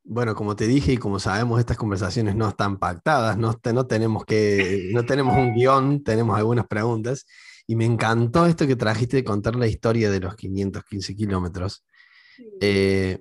bueno, 0.03 0.33
como 0.33 0.55
te 0.55 0.65
dije 0.65 0.93
y 0.93 0.97
como 0.97 1.19
sabemos, 1.19 1.59
estas 1.59 1.77
conversaciones 1.77 2.36
no 2.36 2.49
están 2.49 2.77
pactadas, 2.77 3.38
no, 3.38 3.59
no, 3.73 3.86
tenemos, 3.86 4.25
que, 4.25 4.89
no 4.91 5.05
tenemos 5.05 5.38
un 5.38 5.53
guion, 5.53 6.03
tenemos 6.03 6.36
algunas 6.36 6.65
preguntas. 6.67 7.27
Y 7.67 7.75
me 7.75 7.86
encantó 7.86 8.47
esto 8.47 8.67
que 8.67 8.75
trajiste 8.75 9.17
de 9.17 9.23
contar 9.23 9.55
la 9.55 9.67
historia 9.67 10.09
de 10.09 10.19
los 10.19 10.36
515 10.36 11.15
kilómetros. 11.15 11.86
Eh, 12.59 13.19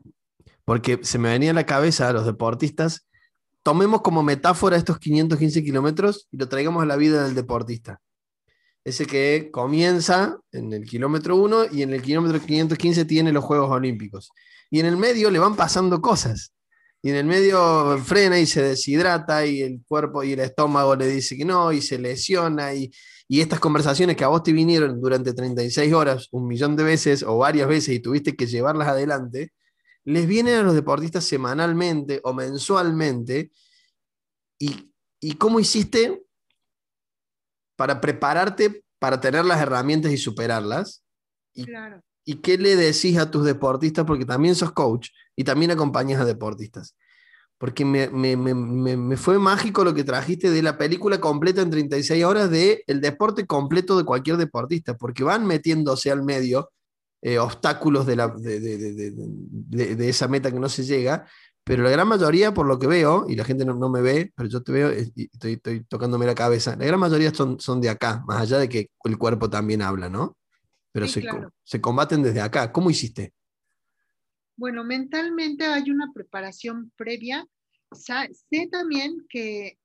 porque 0.65 1.01
se 1.03 1.19
me 1.19 1.31
venía 1.31 1.51
a 1.51 1.55
la 1.55 1.67
cabeza 1.67 2.09
a 2.09 2.13
los 2.13 2.27
deportistas, 2.27 3.07
tomemos 3.63 4.03
como 4.03 4.23
metáfora 4.23 4.77
estos 4.77 4.99
515 4.99 5.63
kilómetros 5.63 6.29
y 6.31 6.37
lo 6.37 6.49
traigamos 6.49 6.83
a 6.83 6.87
la 6.87 6.97
vida 6.97 7.25
del 7.25 7.35
deportista. 7.35 8.01
Ese 8.85 9.07
que 9.07 9.51
comienza 9.53 10.39
en 10.51 10.73
el 10.73 10.85
kilómetro 10.85 11.37
1 11.37 11.67
y 11.73 11.83
en 11.83 11.93
el 11.93 12.03
kilómetro 12.03 12.41
515 12.41 13.05
tiene 13.05 13.33
los 13.33 13.45
Juegos 13.45 13.71
Olímpicos. 13.71 14.31
Y 14.71 14.81
en 14.81 14.87
el 14.87 14.97
medio 14.97 15.31
le 15.31 15.39
van 15.39 15.55
pasando 15.55 16.01
cosas 16.01 16.53
y 17.03 17.11
en 17.11 17.17
el 17.17 17.27
medio 17.27 17.99
frena 17.99 18.39
y 18.39 18.47
se 18.47 18.63
deshidrata 18.63 19.45
y 19.45 19.61
el 19.61 19.83
cuerpo 19.87 20.23
y 20.23 20.33
el 20.33 20.41
estómago 20.41 20.95
le 20.95 21.09
dice 21.09 21.37
que 21.37 21.45
no 21.45 21.73
y 21.73 21.83
se 21.83 21.99
lesiona 21.99 22.75
y, 22.75 22.93
y 23.27 23.41
estas 23.41 23.59
conversaciones 23.59 24.17
que 24.17 24.23
a 24.25 24.29
vos 24.29 24.45
te 24.45 24.53
vinieron 24.53 25.01
durante 25.01 25.35
36 25.35 25.93
horas, 25.93 26.29
un 26.31 26.47
millón 26.47 26.77
de 26.77 26.85
veces 26.85 27.25
o 27.25 27.39
varias 27.39 27.69
veces 27.69 27.97
y 27.97 28.01
tuviste 28.01 28.37
que 28.37 28.47
llevarlas 28.47 28.89
adelante, 28.89 29.53
les 30.05 30.27
vienen 30.27 30.57
a 30.57 30.63
los 30.63 30.75
deportistas 30.75 31.25
semanalmente 31.25 32.21
o 32.25 32.33
mensualmente 32.33 33.51
y, 34.59 34.93
y 35.21 35.35
cómo 35.35 35.61
hiciste 35.61 36.23
para 37.77 38.01
prepararte 38.01 38.85
para 39.03 39.21
tener 39.21 39.45
las 39.45 39.61
herramientas 39.61 40.13
y 40.13 40.17
superarlas. 40.17 41.03
Y, 41.55 41.65
claro. 41.65 42.01
¿Y 42.25 42.37
qué 42.37 42.57
le 42.57 42.77
decís 42.77 43.19
a 43.19 43.33
tus 43.33 43.45
deportistas? 43.45 44.05
Porque 44.05 44.25
también 44.25 44.55
sos 44.55 44.71
coach 44.71 45.09
y 45.35 45.43
también 45.43 45.73
acompañas 45.73 46.21
a 46.21 46.25
deportistas. 46.25 46.97
Porque 47.59 47.85
me, 47.85 49.17
fue 49.17 49.41
mágico 49.41 49.83
lo 49.83 49.93
que 49.93 50.05
trajiste 50.05 50.51
de 50.51 50.63
la 50.63 50.79
película 50.79 51.21
completa 51.21 51.63
en 51.63 51.71
36 51.71 52.25
horas 52.25 52.49
de 52.49 52.85
el 52.87 53.01
deporte 53.01 53.45
completo 53.45 53.99
de 53.99 54.05
cualquier 54.05 54.37
deportista, 54.37 54.97
porque 54.97 55.25
van 55.25 55.47
metiéndose 55.47 56.13
al 56.13 56.23
medio 56.23 56.71
eh, 57.23 57.39
obstáculos 57.39 58.07
de, 58.07 58.17
la, 58.17 58.29
de, 58.29 60.09
esa 60.09 60.29
meta 60.29 60.51
que 60.51 60.61
no 60.61 60.69
se 60.69 60.85
llega, 60.85 61.27
pero 61.65 61.85
la 61.85 61.91
gran 61.91 62.09
mayoría, 62.09 62.53
por 62.53 62.67
lo 62.67 62.79
que 62.79 62.87
veo, 62.87 63.27
y 63.29 63.37
la 63.37 63.45
gente 63.45 63.65
no, 63.65 63.89
me 63.89 64.03
ve, 64.03 64.33
pero 64.37 64.49
yo 64.49 64.63
te 64.63 64.73
veo 64.73 64.93
y 64.93 65.31
estoy, 65.33 65.53
estoy, 65.53 65.85
tocándome 65.85 66.27
la 66.27 66.35
cabeza, 66.35 66.77
la 66.77 66.85
gran 66.85 67.01
mayoría 67.01 67.33
son, 67.33 67.59
son 67.61 67.81
de 67.81 67.89
acá, 67.89 68.23
más 68.27 68.43
allá 68.43 68.59
de 68.59 68.69
que 68.69 68.91
el 69.05 69.17
cuerpo 69.17 69.49
también 69.49 69.81
habla, 69.81 70.09
¿no? 70.09 70.37
Pero 70.91 71.09
se, 71.09 71.25
se 71.65 71.81
combaten 71.81 72.23
desde 72.23 72.43
acá. 72.43 72.71
¿Cómo 72.71 72.91
hiciste? 72.91 73.33
Bueno, 74.57 74.85
mentalmente 74.85 75.65
hay 75.65 75.91
una 75.91 76.13
preparación 76.13 76.93
previa 76.97 77.47
sé 77.95 78.69
también 78.71 79.27
que, 79.29 79.79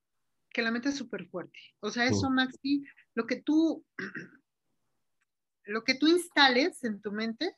que 0.50 0.62
la 0.62 0.70
mente 0.70 0.90
es 0.90 0.96
súper 0.96 1.26
fuerte. 1.28 1.58
O 1.80 1.90
sea, 1.90 2.06
eso, 2.06 2.30
Maxi, 2.30 2.84
lo 3.14 3.26
que 3.26 3.36
tú, 3.42 3.84
lo 5.68 5.84
que 5.84 5.94
tú 5.94 6.08
instales 6.08 6.82
en 6.82 7.00
tu 7.00 7.12
mente 7.12 7.54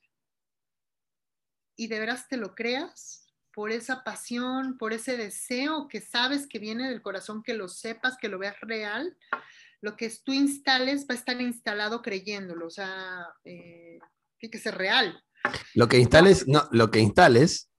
y 1.76 1.86
de 1.86 2.00
veras 2.00 2.28
te 2.28 2.36
lo 2.36 2.54
creas 2.54 3.28
por 3.54 3.70
esa 3.70 4.02
pasión, 4.02 4.76
por 4.78 4.92
ese 4.92 5.16
deseo 5.16 5.86
que 5.88 6.00
sabes 6.00 6.46
que 6.46 6.58
viene 6.58 6.88
del 6.88 7.02
corazón, 7.02 7.42
que 7.42 7.54
lo 7.54 7.68
sepas, 7.68 8.16
que 8.20 8.28
lo 8.28 8.38
veas 8.38 8.60
real, 8.60 9.16
lo 9.80 9.96
que 9.96 10.12
tú 10.24 10.32
instales 10.32 11.02
va 11.02 11.14
a 11.14 11.18
estar 11.18 11.40
instalado 11.40 12.02
creyéndolo, 12.02 12.66
o 12.66 12.70
sea, 12.70 13.26
eh, 13.44 13.98
que 14.38 14.58
ser 14.58 14.76
real. 14.76 15.22
Lo 15.74 15.88
que 15.88 15.98
instales, 15.98 16.46
no, 16.48 16.68
lo 16.72 16.90
que 16.90 16.98
instales 16.98 17.70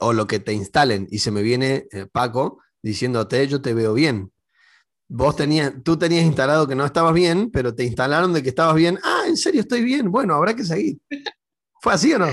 o 0.00 0.12
lo 0.12 0.26
que 0.26 0.40
te 0.40 0.52
instalen, 0.52 1.06
y 1.10 1.20
se 1.20 1.30
me 1.30 1.42
viene 1.42 1.86
eh, 1.92 2.06
Paco 2.10 2.60
diciéndote, 2.82 3.46
yo 3.46 3.62
te 3.62 3.72
veo 3.72 3.94
bien. 3.94 4.32
Vos 5.08 5.36
tenías, 5.36 5.72
tú 5.84 5.96
tenías 5.96 6.24
instalado 6.24 6.66
que 6.66 6.74
no 6.74 6.84
estabas 6.84 7.14
bien, 7.14 7.50
pero 7.50 7.74
te 7.74 7.84
instalaron 7.84 8.32
de 8.32 8.42
que 8.42 8.48
estabas 8.48 8.74
bien. 8.74 8.98
Ah, 9.04 9.24
en 9.26 9.36
serio, 9.36 9.60
estoy 9.60 9.82
bien. 9.82 10.10
Bueno, 10.10 10.34
habrá 10.34 10.54
que 10.54 10.64
seguir. 10.64 10.98
¿Fue 11.80 11.92
así 11.92 12.12
o 12.12 12.18
no? 12.18 12.28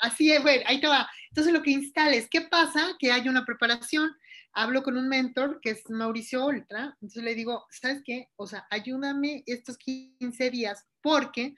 Así 0.00 0.30
es, 0.30 0.42
bueno, 0.42 0.62
ahí 0.66 0.80
te 0.80 0.86
va. 0.86 1.08
Entonces 1.30 1.52
lo 1.52 1.62
que 1.62 1.72
instales, 1.72 2.28
¿qué 2.30 2.42
pasa? 2.42 2.94
Que 2.98 3.10
hay 3.10 3.28
una 3.28 3.44
preparación. 3.44 4.14
Hablo 4.52 4.84
con 4.84 4.96
un 4.96 5.08
mentor 5.08 5.58
que 5.60 5.70
es 5.70 5.90
Mauricio 5.90 6.44
Oltra. 6.44 6.96
Entonces 7.00 7.24
le 7.24 7.34
digo, 7.34 7.66
¿sabes 7.70 8.02
qué? 8.04 8.28
O 8.36 8.46
sea, 8.46 8.66
ayúdame 8.70 9.42
estos 9.46 9.76
15 9.76 10.50
días 10.50 10.86
porque 11.02 11.56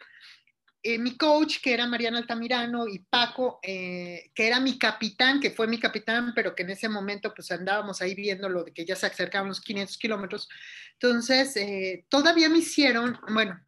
eh, 0.88 0.99
mi 1.01 1.16
coach, 1.16 1.57
que 1.61 1.75
era 1.75 1.85
Mariana 1.85 2.18
Altamirano, 2.18 2.87
y 2.87 3.01
Paco, 3.01 3.59
eh, 3.61 4.31
que 4.33 4.46
era 4.46 4.61
mi 4.61 4.79
capitán, 4.79 5.40
que 5.40 5.51
fue 5.51 5.66
mi 5.66 5.81
capitán, 5.81 6.33
pero 6.33 6.55
que 6.55 6.62
en 6.62 6.70
ese 6.70 6.88
momento 6.88 7.35
pues 7.35 7.51
andábamos 7.51 8.01
ahí 8.01 8.14
viendo 8.14 8.49
lo 8.49 8.62
de 8.62 8.72
que 8.72 8.85
ya 8.85 8.94
se 8.94 9.07
acercaban 9.07 9.49
los 9.49 9.61
500 9.61 9.99
kilómetros. 9.99 10.49
Entonces, 10.92 11.57
eh, 11.57 12.07
todavía 12.09 12.49
me 12.49 12.59
hicieron, 12.59 13.18
bueno, 13.33 13.61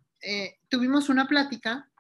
tuvimos 0.69 1.09
una 1.09 1.27
plática 1.27 1.91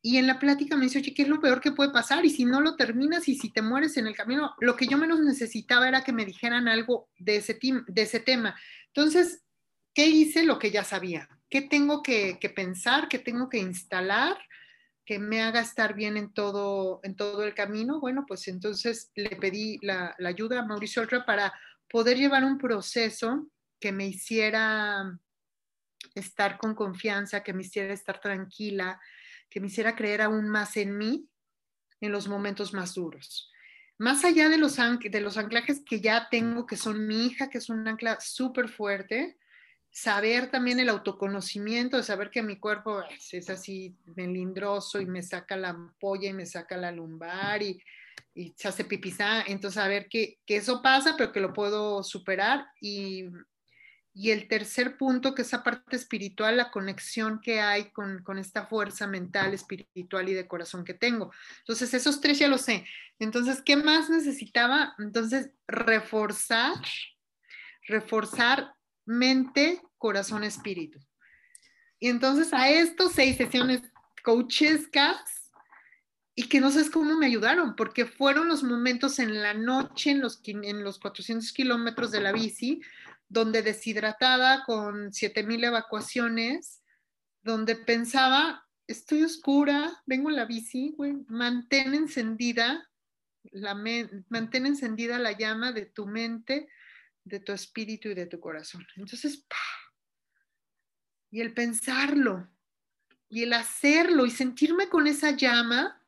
y 0.00 0.16
en 0.16 0.26
la 0.26 0.38
plática 0.38 0.76
me 0.76 0.84
dice, 0.84 1.00
oye, 1.00 1.12
¿qué 1.12 1.22
es 1.22 1.28
lo 1.28 1.40
peor 1.40 1.60
que 1.60 1.72
puede 1.72 1.90
pasar? 1.90 2.24
Y 2.24 2.30
si 2.30 2.46
no 2.46 2.62
lo 2.62 2.74
terminas 2.76 3.28
y 3.28 3.36
si 3.36 3.52
te 3.52 3.60
mueres 3.60 3.98
en 3.98 4.06
el 4.06 4.16
camino, 4.16 4.54
lo 4.60 4.76
que 4.76 4.86
yo 4.86 4.96
menos 4.96 5.20
necesitaba 5.20 5.88
era 5.88 6.04
que 6.04 6.12
me 6.14 6.24
dijeran 6.24 6.68
algo 6.68 7.10
de 7.18 7.36
ese, 7.36 7.58
de 7.60 8.02
ese 8.02 8.20
tema. 8.20 8.58
Entonces, 8.86 9.42
¿qué 9.92 10.06
hice? 10.06 10.44
Lo 10.44 10.58
que 10.58 10.70
ya 10.70 10.84
sabía 10.84 11.28
¿Qué 11.50 11.62
tengo 11.62 12.02
que, 12.02 12.38
pensar? 12.54 13.08
¿Qué 13.08 13.18
tengo 13.18 13.48
que 13.48 13.58
instalar? 13.58 14.36
que 15.04 15.18
me 15.18 15.40
haga 15.40 15.60
estar 15.60 15.94
bien 15.94 16.18
en 16.18 16.34
todo, 16.34 17.00
en 17.02 17.16
todo 17.16 17.42
el 17.42 17.54
camino. 17.54 17.98
Bueno, 17.98 18.26
pues 18.28 18.46
entonces 18.46 19.10
le 19.14 19.36
pedí 19.36 19.78
la, 19.80 20.14
ayuda 20.22 20.60
a 20.60 20.66
Mauricio 20.66 21.00
Oltra 21.00 21.24
para 21.24 21.50
poder 21.88 22.18
llevar 22.18 22.44
un 22.44 22.58
proceso 22.58 23.48
que 23.80 23.90
me 23.90 24.06
hiciera 24.06 25.18
estar 26.14 26.58
con 26.58 26.74
confianza, 26.74 27.42
que 27.42 27.54
me 27.54 27.62
hiciera 27.62 27.94
estar 27.94 28.20
tranquila, 28.20 29.00
que 29.48 29.60
me 29.60 29.68
hiciera 29.68 29.96
creer 29.96 30.20
aún 30.20 30.46
más 30.46 30.76
en 30.76 30.98
mí 30.98 31.26
en 32.02 32.12
los 32.12 32.28
momentos 32.28 32.74
más 32.74 32.92
duros. 32.92 33.50
Más 33.96 34.26
allá 34.26 34.50
de 34.50 34.58
los, 34.58 34.76
de 34.76 35.20
los 35.22 35.38
anclajes 35.38 35.82
que 35.86 36.02
ya 36.02 36.28
tengo, 36.30 36.66
que 36.66 36.76
son 36.76 37.06
mi 37.06 37.24
hija, 37.24 37.48
que 37.48 37.56
es 37.56 37.70
un 37.70 37.88
ancla 37.88 38.18
súper 38.20 38.68
fuerte, 38.68 39.38
saber 39.90 40.50
también 40.50 40.80
el 40.80 40.88
autoconocimiento, 40.88 41.96
de 41.96 42.02
saber 42.02 42.30
que 42.30 42.42
mi 42.42 42.56
cuerpo 42.56 43.02
es 43.32 43.50
así 43.50 43.96
melindroso 44.16 45.00
y 45.00 45.06
me 45.06 45.22
saca 45.22 45.56
la 45.56 45.70
ampolla 45.70 46.28
y 46.28 46.34
me 46.34 46.46
saca 46.46 46.76
la 46.76 46.92
lumbar 46.92 47.62
y, 47.62 47.82
se 48.56 48.68
hace 48.68 48.84
pipizá, 48.84 49.42
entonces 49.42 49.82
saber 49.82 50.08
que, 50.08 50.38
que, 50.46 50.56
eso 50.56 50.80
pasa, 50.80 51.16
pero 51.16 51.32
que 51.32 51.40
lo 51.40 51.52
puedo 51.52 52.04
superar. 52.04 52.68
Y, 52.80 53.24
y, 54.14 54.30
el 54.30 54.46
tercer 54.46 54.96
punto, 54.96 55.34
que 55.34 55.42
es 55.42 55.48
esa 55.48 55.64
parte 55.64 55.96
espiritual, 55.96 56.56
la 56.56 56.70
conexión 56.70 57.40
que 57.40 57.60
hay 57.60 57.90
con, 57.90 58.22
con 58.22 58.38
esta 58.38 58.66
fuerza 58.66 59.08
mental, 59.08 59.54
espiritual 59.54 60.28
y 60.28 60.34
de 60.34 60.46
corazón 60.46 60.84
que 60.84 60.94
tengo. 60.94 61.32
Entonces, 61.60 61.92
esos 61.94 62.20
tres 62.20 62.38
ya 62.38 62.46
lo 62.46 62.58
sé. 62.58 62.84
Entonces, 63.18 63.60
¿qué 63.60 63.76
más 63.76 64.08
necesitaba? 64.08 64.94
Entonces, 64.98 65.50
reforzar, 65.66 66.76
reforzar 67.88 68.72
mente, 69.08 69.82
corazón, 69.96 70.44
espíritu. 70.44 71.00
Y 71.98 72.08
entonces 72.08 72.52
a 72.52 72.70
estos 72.70 73.12
seis 73.12 73.36
sesiones 73.36 73.82
coachescas 74.22 75.50
y 76.34 76.48
que 76.48 76.60
no 76.60 76.70
sabes 76.70 76.90
cómo 76.90 77.16
me 77.16 77.26
ayudaron, 77.26 77.74
porque 77.74 78.06
fueron 78.06 78.46
los 78.46 78.62
momentos 78.62 79.18
en 79.18 79.42
la 79.42 79.54
noche, 79.54 80.10
en 80.10 80.20
los, 80.20 80.40
en 80.44 80.84
los 80.84 81.00
400 81.00 81.52
kilómetros 81.52 82.12
de 82.12 82.20
la 82.20 82.30
bici, 82.30 82.80
donde 83.28 83.62
deshidratada 83.62 84.62
con 84.64 85.12
7000 85.12 85.64
evacuaciones, 85.64 86.80
donde 87.42 87.74
pensaba, 87.74 88.64
estoy 88.86 89.24
oscura, 89.24 90.00
vengo 90.06 90.30
en 90.30 90.36
la 90.36 90.44
bici, 90.44 90.94
güey, 90.96 91.14
mantén 91.26 91.94
encendida, 91.94 92.88
la 93.50 93.74
mantén 94.28 94.66
encendida 94.66 95.18
la 95.18 95.32
llama 95.32 95.72
de 95.72 95.86
tu 95.86 96.06
mente, 96.06 96.68
de 97.28 97.40
tu 97.40 97.52
espíritu 97.52 98.08
y 98.08 98.14
de 98.14 98.26
tu 98.26 98.40
corazón. 98.40 98.86
Entonces, 98.96 99.44
y 101.30 101.40
el 101.40 101.52
pensarlo, 101.52 102.48
y 103.28 103.42
el 103.42 103.52
hacerlo, 103.52 104.24
y 104.26 104.30
sentirme 104.30 104.88
con 104.88 105.06
esa 105.06 105.32
llama 105.32 106.02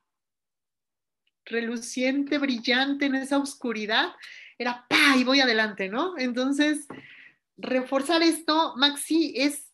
reluciente, 1.44 2.38
brillante 2.38 3.06
en 3.06 3.16
esa 3.16 3.38
oscuridad, 3.38 4.14
era 4.58 4.86
pa, 4.88 5.16
y 5.16 5.24
voy 5.24 5.40
adelante, 5.40 5.88
¿no? 5.88 6.16
Entonces, 6.18 6.86
reforzar 7.56 8.22
esto, 8.22 8.74
Maxi, 8.76 9.34
es 9.36 9.69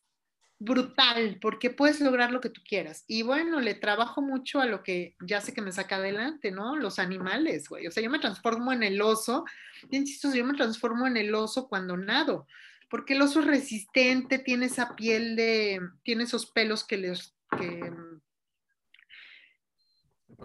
brutal 0.58 1.38
porque 1.40 1.70
puedes 1.70 2.00
lograr 2.00 2.32
lo 2.32 2.40
que 2.40 2.48
tú 2.48 2.62
quieras. 2.66 3.04
Y 3.06 3.22
bueno, 3.22 3.60
le 3.60 3.74
trabajo 3.74 4.22
mucho 4.22 4.60
a 4.60 4.66
lo 4.66 4.82
que 4.82 5.14
ya 5.20 5.40
sé 5.40 5.52
que 5.52 5.60
me 5.60 5.72
saca 5.72 5.96
adelante, 5.96 6.50
¿no? 6.50 6.76
Los 6.76 6.98
animales, 6.98 7.68
güey. 7.68 7.86
O 7.86 7.90
sea, 7.90 8.02
yo 8.02 8.10
me 8.10 8.18
transformo 8.18 8.72
en 8.72 8.82
el 8.82 9.00
oso. 9.02 9.44
Insisto, 9.90 10.34
yo 10.34 10.44
me 10.44 10.54
transformo 10.54 11.06
en 11.06 11.16
el 11.16 11.34
oso 11.34 11.68
cuando 11.68 11.96
nado, 11.96 12.46
porque 12.88 13.14
el 13.14 13.22
oso 13.22 13.40
es 13.40 13.46
resistente, 13.46 14.38
tiene 14.38 14.66
esa 14.66 14.96
piel 14.96 15.36
de, 15.36 15.80
tiene 16.02 16.24
esos 16.24 16.46
pelos 16.46 16.84
que 16.84 16.96
les, 16.96 17.34
que, 17.58 17.92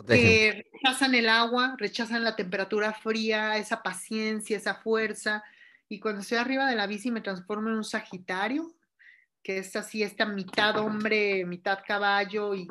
que 0.08 0.66
rechazan 0.74 1.16
el 1.16 1.30
agua, 1.30 1.76
rechazan 1.78 2.24
la 2.24 2.36
temperatura 2.36 2.94
fría, 2.94 3.58
esa 3.58 3.82
paciencia, 3.82 4.58
esa 4.58 4.76
fuerza. 4.76 5.44
Y 5.88 6.00
cuando 6.00 6.22
estoy 6.22 6.38
arriba 6.38 6.70
de 6.70 6.76
la 6.76 6.88
bici 6.88 7.12
me 7.12 7.22
transformo 7.22 7.70
en 7.70 7.76
un 7.76 7.84
sagitario, 7.86 8.74
que 9.44 9.60
es 9.60 9.76
así, 9.76 10.04
esta 10.04 10.26
mitad 10.26 10.78
hombre, 10.78 11.46
mitad 11.46 11.80
caballo 11.86 12.54
y 12.56 12.68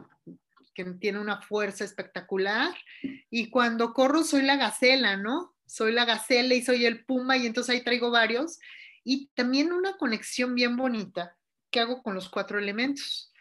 que 0.75 0.85
tiene 0.85 1.19
una 1.19 1.41
fuerza 1.41 1.85
espectacular. 1.85 2.75
Y 3.31 3.51
cuando 3.51 3.93
corro 3.93 4.23
soy 4.23 4.43
la 4.43 4.57
gacela, 4.57 5.17
¿no? 5.17 5.55
Soy 5.67 5.93
la 5.93 6.05
gacela 6.05 6.55
y 6.55 6.63
soy 6.63 6.87
el 6.87 7.05
puma 7.05 7.37
y 7.37 7.47
entonces 7.47 7.75
ahí 7.75 7.83
traigo 7.83 8.11
varios. 8.11 8.59
Y 9.05 9.29
también 9.35 9.73
una 9.73 9.97
conexión 9.97 10.55
bien 10.55 10.77
bonita 10.77 11.37
que 11.71 11.81
hago 11.81 12.03
con 12.03 12.15
los 12.15 12.29
cuatro 12.29 12.59
elementos. 12.59 13.33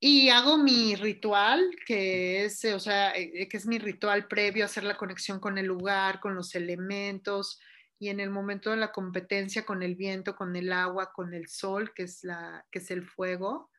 Y 0.00 0.30
hago 0.30 0.58
mi 0.58 0.96
ritual, 0.96 1.76
que 1.86 2.44
es, 2.44 2.64
o 2.64 2.80
sea, 2.80 3.16
eh, 3.16 3.48
que 3.48 3.56
es 3.56 3.66
mi 3.66 3.78
ritual 3.78 4.26
previo 4.26 4.64
a 4.64 4.66
hacer 4.66 4.82
la 4.82 4.96
conexión 4.96 5.38
con 5.38 5.58
el 5.58 5.66
lugar, 5.66 6.18
con 6.18 6.34
los 6.34 6.56
elementos, 6.56 7.60
y 8.02 8.08
en 8.08 8.18
el 8.18 8.30
momento 8.30 8.70
de 8.70 8.78
la 8.78 8.90
competencia 8.90 9.64
con 9.64 9.80
el 9.84 9.94
viento, 9.94 10.34
con 10.34 10.56
el 10.56 10.72
agua, 10.72 11.12
con 11.14 11.34
el 11.34 11.46
sol, 11.46 11.92
que 11.94 12.02
es, 12.02 12.24
la, 12.24 12.66
que 12.72 12.80
es 12.80 12.90
el 12.90 13.06
fuego, 13.06 13.70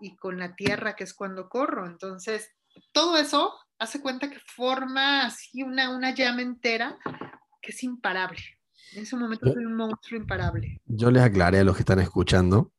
y 0.00 0.16
con 0.16 0.36
la 0.40 0.56
tierra, 0.56 0.96
que 0.96 1.04
es 1.04 1.14
cuando 1.14 1.48
corro. 1.48 1.86
Entonces, 1.86 2.50
todo 2.90 3.16
eso 3.16 3.54
hace 3.78 4.00
cuenta 4.00 4.28
que 4.28 4.40
forma 4.40 5.26
así 5.26 5.62
una, 5.62 5.94
una 5.94 6.12
llama 6.12 6.42
entera 6.42 6.98
que 7.60 7.70
es 7.70 7.84
imparable. 7.84 8.42
En 8.96 9.04
ese 9.04 9.14
momento 9.14 9.52
soy 9.52 9.64
un 9.64 9.76
monstruo 9.76 10.20
imparable. 10.20 10.80
Yo 10.84 11.12
les 11.12 11.22
aclaré 11.22 11.60
a 11.60 11.64
los 11.64 11.76
que 11.76 11.82
están 11.82 12.00
escuchando 12.00 12.72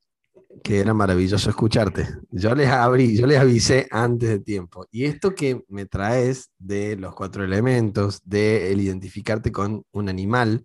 que 0.64 0.80
era 0.80 0.94
maravilloso 0.94 1.50
escucharte. 1.50 2.08
Yo 2.32 2.54
les 2.56 2.70
abrí, 2.70 3.18
yo 3.18 3.26
les 3.26 3.40
avisé 3.40 3.88
antes 3.92 4.30
de 4.30 4.40
tiempo. 4.40 4.86
Y 4.92 5.06
esto 5.06 5.34
que 5.34 5.64
me 5.68 5.86
traes 5.86 6.52
de 6.60 6.96
los 6.96 7.16
cuatro 7.16 7.44
elementos, 7.44 8.22
de 8.24 8.72
el 8.72 8.82
identificarte 8.82 9.52
con 9.52 9.84
un 9.92 10.10
animal, 10.10 10.64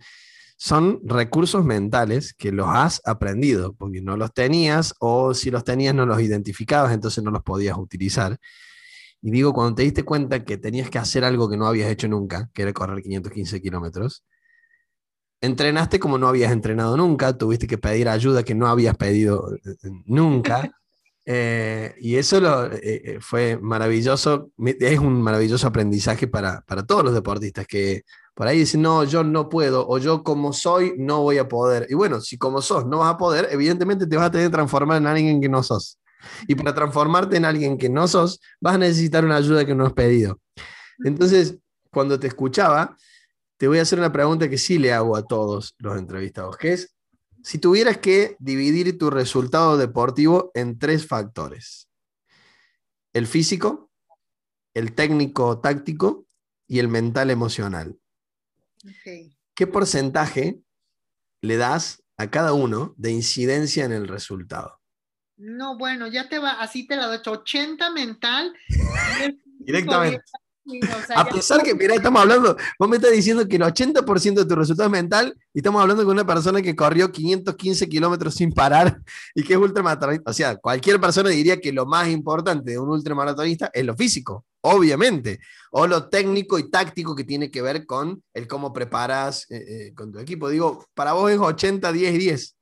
son 0.57 1.01
recursos 1.05 1.65
mentales 1.65 2.35
que 2.35 2.51
los 2.51 2.67
has 2.69 3.01
aprendido, 3.05 3.75
porque 3.75 4.03
no 4.03 4.17
los 4.17 4.35
tenías 4.35 4.93
o 4.99 5.33
si 5.33 5.51
los 5.51 5.63
tenías 5.63 5.95
no 5.95 6.05
los 6.05 6.21
identificabas, 6.21 6.93
entonces 6.93 7.23
no 7.23 7.31
los 7.31 7.45
podías 7.45 7.79
utilizar. 7.79 8.39
Y 9.23 9.31
digo, 9.31 9.53
cuando 9.53 9.77
te 9.77 9.83
diste 9.83 10.05
cuenta 10.05 10.45
que 10.45 10.59
tenías 10.59 10.91
que 10.91 10.99
hacer 10.99 11.25
algo 11.25 11.49
que 11.49 11.57
no 11.57 11.67
habías 11.67 11.91
hecho 11.91 12.09
nunca, 12.09 12.51
que 12.53 12.63
era 12.63 12.73
correr 12.73 13.03
515 13.03 13.61
kilómetros, 13.63 14.25
entrenaste 15.41 15.99
como 15.99 16.19
no 16.19 16.29
habías 16.29 16.53
entrenado 16.53 16.97
nunca, 16.97 17.37
tuviste 17.37 17.67
que 17.67 17.79
pedir 17.79 18.09
ayuda 18.09 18.43
que 18.43 18.55
no 18.55 18.67
habías 18.67 18.97
pedido 18.97 19.55
eh, 19.55 19.77
eh, 19.83 19.91
nunca. 20.07 20.71
Eh, 21.31 21.95
y 22.01 22.17
eso 22.17 22.41
lo, 22.41 22.71
fue 23.21 23.59
maravilloso, 23.61 24.51
es 24.57 24.99
un 24.99 25.21
maravilloso 25.21 25.67
aprendizaje 25.67 26.27
para, 26.27 26.63
para, 26.63 26.87
todos 26.87 27.05
los 27.05 27.13
deportistas, 27.13 27.67
que 27.67 28.05
Por 28.33 28.47
ahí 28.47 28.61
dicen, 28.61 28.81
no, 28.81 29.05
yo 29.05 29.23
no 29.23 29.51
puedo, 29.51 29.87
o 29.87 29.99
yo 29.99 30.23
como 30.25 30.55
soy, 30.55 30.95
no 30.97 31.21
voy 31.21 31.37
a 31.37 31.47
poder. 31.47 31.87
Y 31.91 31.95
bueno, 31.95 32.23
si 32.23 32.39
como 32.39 32.63
sos 32.63 32.87
no 32.87 33.01
vas 33.01 33.13
a 33.13 33.19
poder, 33.19 33.47
evidentemente 33.51 34.07
te 34.07 34.17
vas 34.17 34.29
a 34.29 34.31
tener 34.31 34.47
que 34.47 34.53
transformar 34.53 34.97
en 34.97 35.07
alguien 35.07 35.39
que 35.39 35.51
no 35.51 35.63
sos. 35.63 35.99
Y 36.47 36.55
para 36.55 36.75
transformarte 36.75 37.37
en 37.37 37.45
alguien 37.45 37.77
que 37.77 37.91
no 37.91 38.09
sos, 38.09 38.41
vas 38.59 38.77
a 38.77 38.79
necesitar 38.79 39.23
una 39.23 39.37
ayuda 39.37 39.67
que 39.67 39.75
no 39.75 39.85
has 39.85 39.93
pedido. 39.93 40.41
Entonces, 41.05 41.59
cuando 41.91 42.19
te 42.19 42.27
escuchaba, 42.27 42.97
te 43.59 43.67
voy 43.67 43.81
a 43.81 43.83
hacer 43.83 43.99
una 43.99 44.13
pregunta 44.13 44.49
que 44.49 44.57
sí 44.57 44.79
le 44.79 44.93
hago 44.93 45.17
a 45.17 45.27
todos 45.27 45.75
los 45.79 45.99
entrevistados, 45.99 46.57
que 46.57 46.73
es, 46.73 46.95
si 47.43 47.59
tuvieras 47.59 47.99
que 47.99 48.37
dividir 48.39 48.97
tu 48.99 49.11
resultado 49.11 49.77
deportivo 49.77 50.51
en 50.55 50.79
tres 50.79 51.07
factores, 51.07 51.89
el 53.13 53.27
físico, 53.27 53.91
el 54.75 54.95
técnico 54.95 55.61
táctico 55.61 56.27
y 56.69 56.79
el 56.79 56.89
mental 56.89 57.31
emocional. 57.31 57.99
¿Qué 59.55 59.67
porcentaje 59.67 60.61
le 61.43 61.57
das 61.57 62.05
a 62.17 62.31
cada 62.31 62.53
uno 62.53 62.95
de 62.97 63.11
incidencia 63.11 63.85
en 63.85 63.93
el 63.93 64.07
resultado? 64.07 64.81
No, 65.37 65.77
bueno, 65.77 66.07
ya 66.07 66.29
te 66.29 66.39
va, 66.39 66.61
así 66.61 66.87
te 66.87 66.97
la 66.97 67.07
doy, 67.07 67.19
80 67.25 67.91
mental. 67.91 68.55
Directamente 69.59 70.23
a 71.15 71.25
pesar 71.29 71.63
que, 71.63 71.75
mira, 71.75 71.95
estamos 71.95 72.21
hablando, 72.21 72.57
vos 72.79 72.89
me 72.89 72.97
estás 72.97 73.13
diciendo 73.13 73.47
que 73.47 73.57
el 73.57 73.63
80% 73.63 74.35
de 74.35 74.45
tu 74.45 74.55
resultado 74.55 74.89
es 74.89 74.93
mental 74.93 75.37
y 75.55 75.61
estamos 75.61 75.81
hablando 75.81 76.05
con 76.05 76.13
una 76.13 76.27
persona 76.27 76.61
que 76.61 76.77
corrió 76.77 77.11
515 77.11 77.89
kilómetros 77.89 78.35
sin 78.35 78.53
parar 78.53 79.01
y 79.35 79.43
que 79.43 79.55
es 79.55 79.59
ultramaratonista. 79.59 80.31
O 80.31 80.35
sea, 80.35 80.57
cualquier 80.57 81.01
persona 81.01 81.31
diría 81.31 81.61
que 81.61 81.73
lo 81.73 81.87
más 81.87 82.09
importante 82.09 82.73
de 82.73 82.79
un 82.79 82.91
ultramaratonista 82.91 83.71
es 83.73 83.85
lo 83.85 83.97
físico, 83.97 84.45
obviamente, 84.61 85.41
o 85.71 85.87
lo 85.87 86.09
técnico 86.09 86.59
y 86.59 86.71
táctico 86.71 87.15
que 87.15 87.25
tiene 87.25 87.51
que 87.51 87.63
ver 87.63 87.87
con 87.87 88.23
el 88.35 88.47
cómo 88.47 88.73
preparas 88.73 89.51
eh, 89.51 89.65
eh, 89.69 89.95
con 89.95 90.13
tu 90.13 90.19
equipo. 90.19 90.49
Digo, 90.49 90.87
para 90.95 91.13
vos 91.13 91.31
es 91.31 91.39
80, 91.39 91.93
10 91.93 92.15
y 92.15 92.19
10 92.19 92.58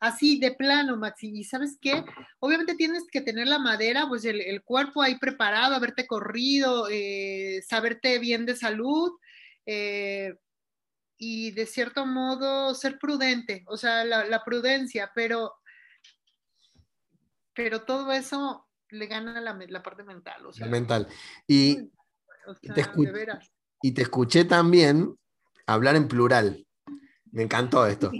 así 0.00 0.38
de 0.38 0.52
plano, 0.52 0.96
Maxi. 0.96 1.28
Y 1.28 1.44
sabes 1.44 1.78
qué, 1.80 2.04
obviamente 2.38 2.74
tienes 2.74 3.04
que 3.10 3.20
tener 3.20 3.46
la 3.46 3.58
madera, 3.58 4.06
pues 4.08 4.24
el, 4.24 4.62
cuerpo 4.62 5.02
ahí 5.02 5.18
preparado, 5.18 5.74
haberte 5.74 6.06
corrido, 6.06 6.88
eh, 6.90 7.62
saberte 7.66 8.18
bien 8.18 8.46
de 8.46 8.56
salud 8.56 9.12
eh, 9.64 10.34
y 11.18 11.50
de 11.52 11.66
cierto 11.66 12.06
modo 12.06 12.74
ser 12.74 12.98
prudente, 12.98 13.64
o 13.66 13.76
sea, 13.76 14.04
la, 14.04 14.44
prudencia, 14.44 15.10
pero, 15.14 15.54
pero 17.54 17.82
todo 17.82 18.12
eso 18.12 18.66
le 18.90 19.06
gana 19.06 19.40
la, 19.40 19.58
la 19.68 19.82
parte 19.82 20.04
mental. 20.04 20.46
O 20.46 20.52
sea, 20.52 20.66
mental. 20.66 21.08
Y, 21.46 21.76
te 22.62 22.84
y 23.82 23.92
te 23.92 24.02
escuché 24.02 24.44
también 24.44 25.16
hablar 25.66 25.96
en 25.96 26.06
plural. 26.06 26.66
Me 27.32 27.42
encantó 27.42 27.86
esto. 27.86 28.10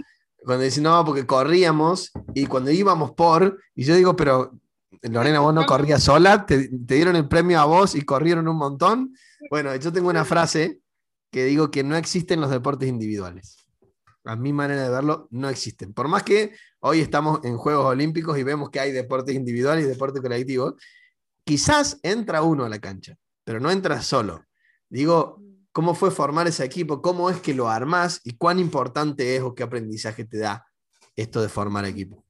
Cuando 0.43 0.63
dicen, 0.63 0.83
no, 0.83 1.03
porque 1.03 1.25
corríamos 1.25 2.11
y 2.33 2.45
cuando 2.45 2.71
íbamos 2.71 3.11
por, 3.11 3.59
y 3.75 3.83
yo 3.83 3.95
digo, 3.95 4.15
pero 4.15 4.53
Lorena, 5.01 5.39
vos 5.39 5.53
no 5.53 5.65
corrías 5.65 6.03
sola, 6.03 6.45
te, 6.45 6.69
dieron 6.71 7.15
el 7.15 7.27
premio 7.27 7.59
a 7.59 7.65
vos 7.65 7.95
y 7.95 8.01
corrieron 8.03 8.47
un 8.47 8.57
montón. 8.57 9.15
Bueno, 9.49 9.75
yo 9.75 9.91
tengo 9.91 10.09
una 10.09 10.25
frase 10.25 10.79
que 11.31 11.45
digo 11.45 11.69
que 11.71 11.83
no 11.83 11.95
existen 11.95 12.41
los 12.41 12.49
deportes 12.49 12.87
individuales. 12.89 13.67
A 14.23 14.35
mi 14.35 14.51
manera 14.53 14.83
de 14.83 14.89
verlo, 14.89 15.27
no 15.31 15.49
existen. 15.49 15.93
Por 15.93 16.07
más 16.07 16.23
que 16.23 16.55
hoy 16.79 16.99
estamos 16.99 17.43
en 17.43 17.57
Juegos 17.57 17.85
Olímpicos 17.85 18.37
y 18.37 18.43
vemos 18.43 18.69
que 18.69 18.79
hay 18.79 18.91
deportes 18.91 19.35
individuales 19.35 19.85
y 19.85 19.87
deportes 19.87 20.21
colectivos, 20.21 20.75
quizás 21.43 21.99
entra 22.03 22.41
uno 22.41 22.65
a 22.65 22.69
la 22.69 22.79
cancha, 22.79 23.17
pero 23.43 23.59
no 23.59 23.71
entra 23.71 24.01
solo. 24.01 24.43
Digo, 24.89 25.41
¿Cómo 25.77 25.93
fue 25.93 26.09
formar 26.09 26.47
ese 26.47 26.65
equipo? 26.65 27.03
¿Cómo 27.03 27.29
es 27.29 27.39
que 27.39 27.53
lo 27.53 27.69
armás? 27.69 28.19
¿Y 28.23 28.35
cuán 28.35 28.57
importante 28.57 29.35
es 29.35 29.43
o 29.43 29.53
qué 29.53 29.61
aprendizaje 29.61 30.25
te 30.25 30.39
da 30.39 30.65
esto 31.15 31.39
de 31.39 31.49
formar 31.49 31.85
equipo? 31.85 32.25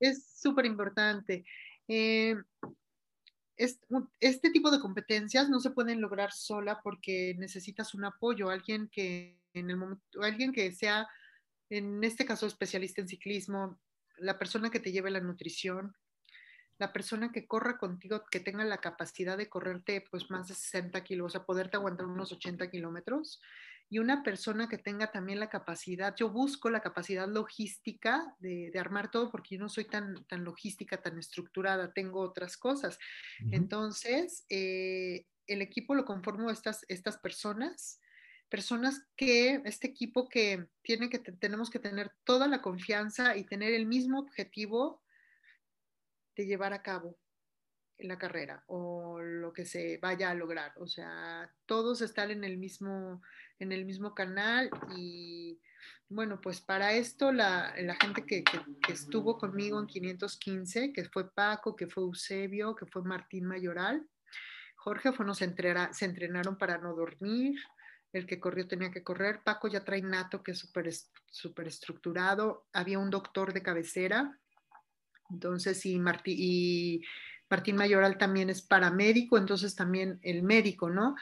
Es 0.00 0.24
súper 0.34 0.64
importante. 0.64 1.44
Eh, 1.86 2.34
este 4.18 4.50
tipo 4.50 4.70
de 4.70 4.80
competencias 4.80 5.50
no 5.50 5.60
se 5.60 5.72
pueden 5.72 6.00
lograr 6.00 6.32
sola 6.32 6.80
porque 6.82 7.34
necesitas 7.38 7.92
un 7.92 8.06
apoyo, 8.06 8.48
alguien 8.48 8.88
que 8.88 9.42
en 9.52 9.68
el 9.68 9.76
momento, 9.76 10.22
alguien 10.22 10.50
que 10.50 10.72
sea, 10.72 11.06
en 11.68 12.02
este 12.02 12.24
caso, 12.24 12.46
especialista 12.46 13.02
en 13.02 13.08
ciclismo, 13.08 13.78
la 14.16 14.38
persona 14.38 14.70
que 14.70 14.80
te 14.80 14.90
lleve 14.90 15.10
la 15.10 15.20
nutrición, 15.20 15.94
la 16.78 16.92
persona 16.92 17.30
que 17.32 17.46
corra 17.46 17.78
contigo, 17.78 18.24
que 18.30 18.40
tenga 18.40 18.64
la 18.64 18.78
capacidad 18.78 19.36
de 19.36 19.48
correrte 19.48 20.04
pues 20.10 20.30
más 20.30 20.48
de 20.48 20.54
60 20.54 21.04
kilos, 21.04 21.26
o 21.26 21.30
sea, 21.30 21.44
poderte 21.44 21.76
aguantar 21.76 22.06
unos 22.06 22.32
80 22.32 22.70
kilómetros, 22.70 23.40
y 23.90 23.98
una 23.98 24.22
persona 24.22 24.68
que 24.68 24.78
tenga 24.78 25.12
también 25.12 25.38
la 25.38 25.50
capacidad, 25.50 26.14
yo 26.16 26.30
busco 26.30 26.70
la 26.70 26.80
capacidad 26.80 27.28
logística 27.28 28.34
de, 28.40 28.72
armar 28.78 29.10
todo 29.10 29.30
porque 29.30 29.54
yo 29.54 29.60
no 29.60 29.68
soy 29.68 29.84
tan, 29.84 30.24
tan 30.24 30.42
logística, 30.42 31.00
tan 31.00 31.18
estructurada, 31.18 31.92
tengo 31.92 32.20
otras 32.20 32.56
cosas. 32.56 32.98
Entonces, 33.52 34.46
eh, 34.48 35.26
el 35.46 35.62
equipo 35.62 35.94
lo 35.94 36.04
conformo 36.04 36.50
estas, 36.50 36.84
estas 36.88 37.18
personas, 37.18 38.00
personas 38.48 39.06
que, 39.16 39.62
este 39.64 39.86
equipo 39.86 40.28
que 40.28 40.66
tiene 40.82 41.08
que, 41.08 41.18
tenemos 41.18 41.70
que 41.70 41.78
tener 41.78 42.10
toda 42.24 42.48
la 42.48 42.62
confianza 42.62 43.36
y 43.36 43.44
tener 43.44 43.74
el 43.74 43.86
mismo 43.86 44.18
objetivo 44.18 45.03
de 46.36 46.46
llevar 46.46 46.72
a 46.72 46.82
cabo 46.82 47.18
la 47.98 48.18
carrera 48.18 48.64
o 48.66 49.20
lo 49.20 49.52
que 49.52 49.64
se 49.64 49.98
vaya 49.98 50.30
a 50.30 50.34
lograr. 50.34 50.72
O 50.76 50.86
sea, 50.86 51.52
todos 51.66 52.00
están 52.02 52.30
en 52.30 52.44
el 52.44 52.58
mismo, 52.58 53.22
en 53.58 53.72
el 53.72 53.84
mismo 53.84 54.14
canal 54.14 54.70
y 54.96 55.60
bueno, 56.08 56.40
pues 56.40 56.60
para 56.60 56.92
esto 56.92 57.32
la, 57.32 57.74
gente 58.00 58.24
que, 58.26 58.44
estuvo 58.88 59.38
conmigo 59.38 59.80
en 59.80 59.86
515, 59.86 60.92
que 60.92 61.04
fue 61.06 61.32
Paco, 61.32 61.74
que 61.74 61.86
fue 61.86 62.04
Eusebio, 62.04 62.74
que 62.74 62.86
fue 62.86 63.02
Martín 63.02 63.46
Mayoral, 63.46 64.06
Jorge 64.76 65.12
fue, 65.12 65.24
nos 65.24 65.38
se 65.38 65.44
entrenaron 66.04 66.58
para 66.58 66.78
no 66.78 66.94
dormir, 66.94 67.58
el 68.12 68.26
que 68.26 68.38
corrió 68.38 68.68
tenía 68.68 68.90
que 68.90 69.02
correr, 69.02 69.42
Paco 69.42 69.66
ya 69.66 69.84
trae 69.84 70.02
nato 70.02 70.42
que 70.42 70.52
es 70.52 70.58
súper 70.58 70.92
super 71.30 71.66
estructurado, 71.66 72.68
había 72.72 72.98
un 72.98 73.10
doctor 73.10 73.52
de 73.52 73.62
cabecera, 73.62 74.38
entonces, 75.30 75.84
y, 75.86 76.00
y 76.26 77.02
Martín 77.50 77.76
Mayoral 77.76 78.18
también 78.18 78.50
es 78.50 78.62
paramédico, 78.62 79.38
entonces 79.38 79.74
también 79.74 80.18
el 80.22 80.42
médico, 80.42 80.90
¿no? 80.90 81.14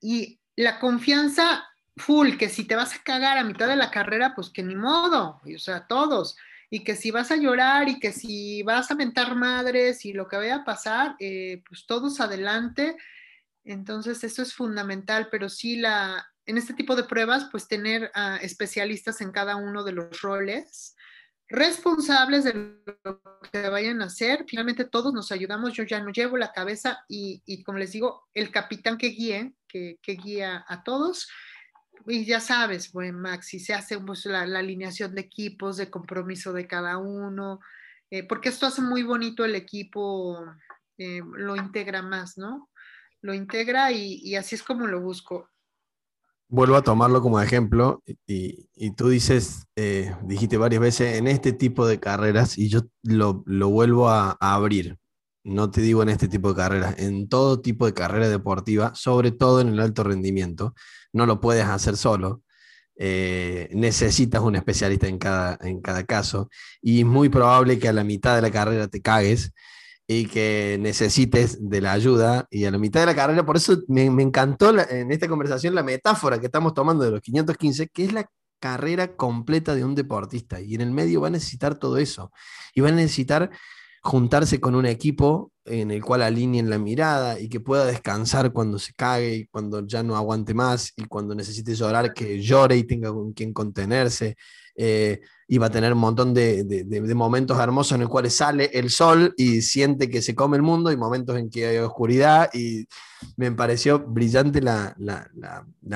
Y 0.00 0.40
la 0.56 0.78
confianza 0.78 1.64
full, 1.96 2.36
que 2.36 2.48
si 2.48 2.64
te 2.64 2.76
vas 2.76 2.94
a 2.94 3.02
cagar 3.02 3.38
a 3.38 3.44
mitad 3.44 3.68
de 3.68 3.76
la 3.76 3.90
carrera, 3.90 4.34
pues 4.34 4.50
que 4.50 4.62
ni 4.62 4.74
modo, 4.74 5.40
o 5.44 5.58
sea, 5.58 5.86
todos. 5.86 6.36
Y 6.70 6.82
que 6.82 6.96
si 6.96 7.10
vas 7.10 7.30
a 7.30 7.36
llorar 7.36 7.88
y 7.88 8.00
que 8.00 8.12
si 8.12 8.62
vas 8.62 8.90
a 8.90 8.94
mentar 8.94 9.36
madres 9.36 10.04
y 10.04 10.12
lo 10.12 10.26
que 10.26 10.36
vaya 10.36 10.56
a 10.56 10.64
pasar, 10.64 11.14
eh, 11.20 11.62
pues 11.68 11.86
todos 11.86 12.20
adelante. 12.20 12.96
Entonces, 13.64 14.24
eso 14.24 14.42
es 14.42 14.54
fundamental, 14.54 15.28
pero 15.30 15.48
sí 15.48 15.76
la, 15.76 16.26
en 16.46 16.58
este 16.58 16.74
tipo 16.74 16.96
de 16.96 17.04
pruebas, 17.04 17.48
pues 17.50 17.68
tener 17.68 18.10
especialistas 18.40 19.20
en 19.20 19.30
cada 19.30 19.56
uno 19.56 19.84
de 19.84 19.92
los 19.92 20.20
roles 20.20 20.96
responsables 21.54 22.44
de 22.44 22.76
lo 23.04 23.22
que 23.52 23.68
vayan 23.68 24.02
a 24.02 24.06
hacer. 24.06 24.44
Finalmente 24.48 24.84
todos 24.84 25.14
nos 25.14 25.30
ayudamos, 25.32 25.72
yo 25.72 25.84
ya 25.84 26.00
no 26.00 26.10
llevo 26.10 26.36
la 26.36 26.52
cabeza 26.52 27.04
y, 27.08 27.62
como 27.64 27.78
les 27.78 27.92
digo, 27.92 28.28
el 28.34 28.50
capitán 28.50 28.98
que 28.98 29.08
guíe, 29.08 29.54
que, 29.68 29.98
guía 30.04 30.64
a 30.68 30.82
todos. 30.82 31.28
Y 32.06 32.24
ya 32.24 32.40
sabes, 32.40 32.92
bueno, 32.92 33.18
Maxi, 33.18 33.60
se 33.60 33.72
hace 33.72 33.98
pues, 33.98 34.26
la, 34.26 34.42
alineación 34.42 35.14
de 35.14 35.22
equipos, 35.22 35.76
de 35.76 35.90
compromiso 35.90 36.52
de 36.52 36.66
cada 36.66 36.98
uno, 36.98 37.60
eh, 38.10 38.24
porque 38.24 38.48
esto 38.48 38.66
hace 38.66 38.82
muy 38.82 39.02
bonito 39.02 39.44
el 39.44 39.54
equipo, 39.54 40.44
eh, 40.98 41.20
lo 41.34 41.56
integra 41.56 42.02
más, 42.02 42.36
¿no? 42.36 42.70
Lo 43.22 43.32
integra 43.32 43.90
y 43.90 44.36
así 44.36 44.54
es 44.54 44.62
como 44.62 44.86
lo 44.86 45.00
busco 45.00 45.53
vuelvo 46.54 46.76
a 46.76 46.82
tomarlo 46.82 47.20
como 47.20 47.40
ejemplo 47.40 48.02
y, 48.26 48.90
tú 48.92 49.08
dices, 49.08 49.66
eh, 49.76 50.14
dijiste 50.22 50.56
varias 50.56 50.80
veces, 50.80 51.18
en 51.18 51.26
este 51.26 51.52
tipo 51.52 51.86
de 51.86 51.98
carreras, 51.98 52.56
y 52.56 52.68
yo 52.68 52.82
lo, 53.02 53.42
vuelvo 53.70 54.08
a, 54.08 54.36
abrir, 54.40 54.98
no 55.42 55.70
te 55.70 55.80
digo 55.80 56.02
en 56.02 56.10
este 56.10 56.28
tipo 56.28 56.50
de 56.50 56.56
carreras, 56.56 56.98
en 56.98 57.28
todo 57.28 57.60
tipo 57.60 57.86
de 57.86 57.94
carrera 57.94 58.28
deportiva, 58.28 58.94
sobre 58.94 59.32
todo 59.32 59.60
en 59.60 59.68
el 59.68 59.80
alto 59.80 60.04
rendimiento, 60.04 60.74
no 61.12 61.26
lo 61.26 61.40
puedes 61.40 61.64
hacer 61.64 61.96
solo. 61.96 62.42
Eh, 62.96 63.68
necesitas 63.72 64.40
un 64.40 64.54
especialista 64.54 65.08
en 65.08 65.18
cada, 65.18 65.58
en 65.62 65.80
cada 65.80 66.04
caso 66.04 66.48
y 66.80 67.00
es 67.00 67.06
muy 67.06 67.28
probable 67.28 67.80
que 67.80 67.88
a 67.88 67.92
la 67.92 68.04
mitad 68.04 68.36
de 68.36 68.42
la 68.42 68.52
carrera 68.52 68.86
te 68.86 69.02
cagues 69.02 69.52
y 70.06 70.26
que 70.26 70.78
necesites 70.80 71.58
de 71.60 71.80
la 71.80 71.92
ayuda. 71.92 72.46
Y 72.50 72.64
a 72.64 72.70
la 72.70 72.78
mitad 72.78 73.00
de 73.00 73.06
la 73.06 73.14
carrera, 73.14 73.44
por 73.46 73.56
eso 73.56 73.82
me, 73.88 74.04
encantó 74.04 74.78
en 74.78 75.10
esta 75.10 75.28
conversación 75.28 75.74
la 75.74 75.82
metáfora 75.82 76.38
que 76.38 76.46
estamos 76.46 76.74
tomando 76.74 77.04
de 77.04 77.10
los 77.10 77.20
515, 77.20 77.88
que 77.88 78.04
es 78.04 78.12
la 78.12 78.28
carrera 78.60 79.16
completa 79.16 79.74
de 79.74 79.84
un 79.84 79.94
deportista. 79.94 80.60
Y 80.60 80.74
en 80.74 80.82
el 80.82 80.90
medio 80.90 81.20
va 81.20 81.28
a 81.28 81.30
necesitar 81.30 81.78
todo 81.78 81.98
eso. 81.98 82.32
Y 82.74 82.80
va 82.80 82.88
a 82.88 82.92
necesitar 82.92 83.50
juntarse 84.02 84.60
con 84.60 84.74
un 84.74 84.84
equipo 84.84 85.50
en 85.64 85.90
el 85.90 86.04
cual 86.04 86.22
alineen 86.22 86.68
la 86.68 86.78
mirada 86.78 87.40
y 87.40 87.48
que 87.48 87.60
pueda 87.60 87.86
descansar 87.86 88.52
cuando 88.52 88.78
se 88.78 88.92
cague 88.92 89.34
y 89.34 89.46
cuando 89.46 89.86
ya 89.86 90.02
no 90.02 90.14
aguante 90.14 90.52
más 90.52 90.92
y 90.96 91.06
cuando 91.06 91.34
necesite 91.34 91.74
llorar, 91.74 92.12
que 92.12 92.40
llore 92.42 92.76
y 92.76 92.84
tenga 92.84 93.10
con 93.10 93.32
quien 93.32 93.54
contenerse. 93.54 94.36
Eh, 94.76 95.20
y 95.46 95.58
va 95.58 95.66
a 95.66 95.70
tener 95.70 95.92
un 95.92 95.98
montón 95.98 96.32
de, 96.32 97.14
momentos 97.14 97.58
hermosos 97.58 97.92
en 97.92 98.00
los 98.00 98.10
cuales 98.10 98.34
sale 98.34 98.70
el 98.72 98.90
sol 98.90 99.34
y 99.36 99.62
siente 99.62 100.08
que 100.08 100.22
se 100.22 100.34
come 100.34 100.56
el 100.56 100.62
mundo 100.62 100.90
y 100.90 100.96
momentos 100.96 101.36
en 101.38 101.50
que 101.50 101.66
hay 101.66 101.76
oscuridad 101.78 102.50
y 102.54 102.86
me 103.36 103.52
pareció 103.52 104.00
brillante 104.00 104.60
la, 104.60 104.96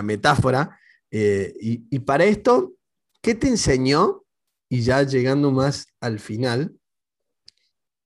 metáfora. 0.02 0.78
Eh, 1.10 1.54
y, 1.60 1.82
y 1.90 1.98
para 2.00 2.24
esto, 2.24 2.74
¿qué 3.22 3.34
te 3.34 3.48
enseñó? 3.48 4.22
Y 4.68 4.82
ya 4.82 5.02
llegando 5.02 5.50
más 5.50 5.86
al 5.98 6.20
final, 6.20 6.78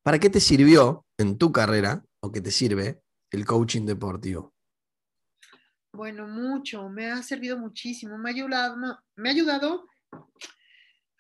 ¿Para 0.03 0.18
qué 0.18 0.29
te 0.29 0.41
sirvió 0.41 1.07
en 1.16 1.39
tu 1.39 1.53
carrera 1.53 2.05
o 2.20 2.33
qué 2.33 2.41
te 2.41 2.51
sirve 2.51 3.01
el 3.31 3.47
coaching 3.47 3.87
deportivo? 3.87 4.53
Bueno, 5.93 6.27
mucho, 6.27 6.89
me 6.89 7.07
ha 7.07 7.23
servido 7.23 7.57
muchísimo, 7.57 8.18
me 8.18 8.31
ha 8.31 8.33
ayudado, 8.33 8.77
me 9.14 9.29
ha 9.29 9.33
ayudado 9.33 9.87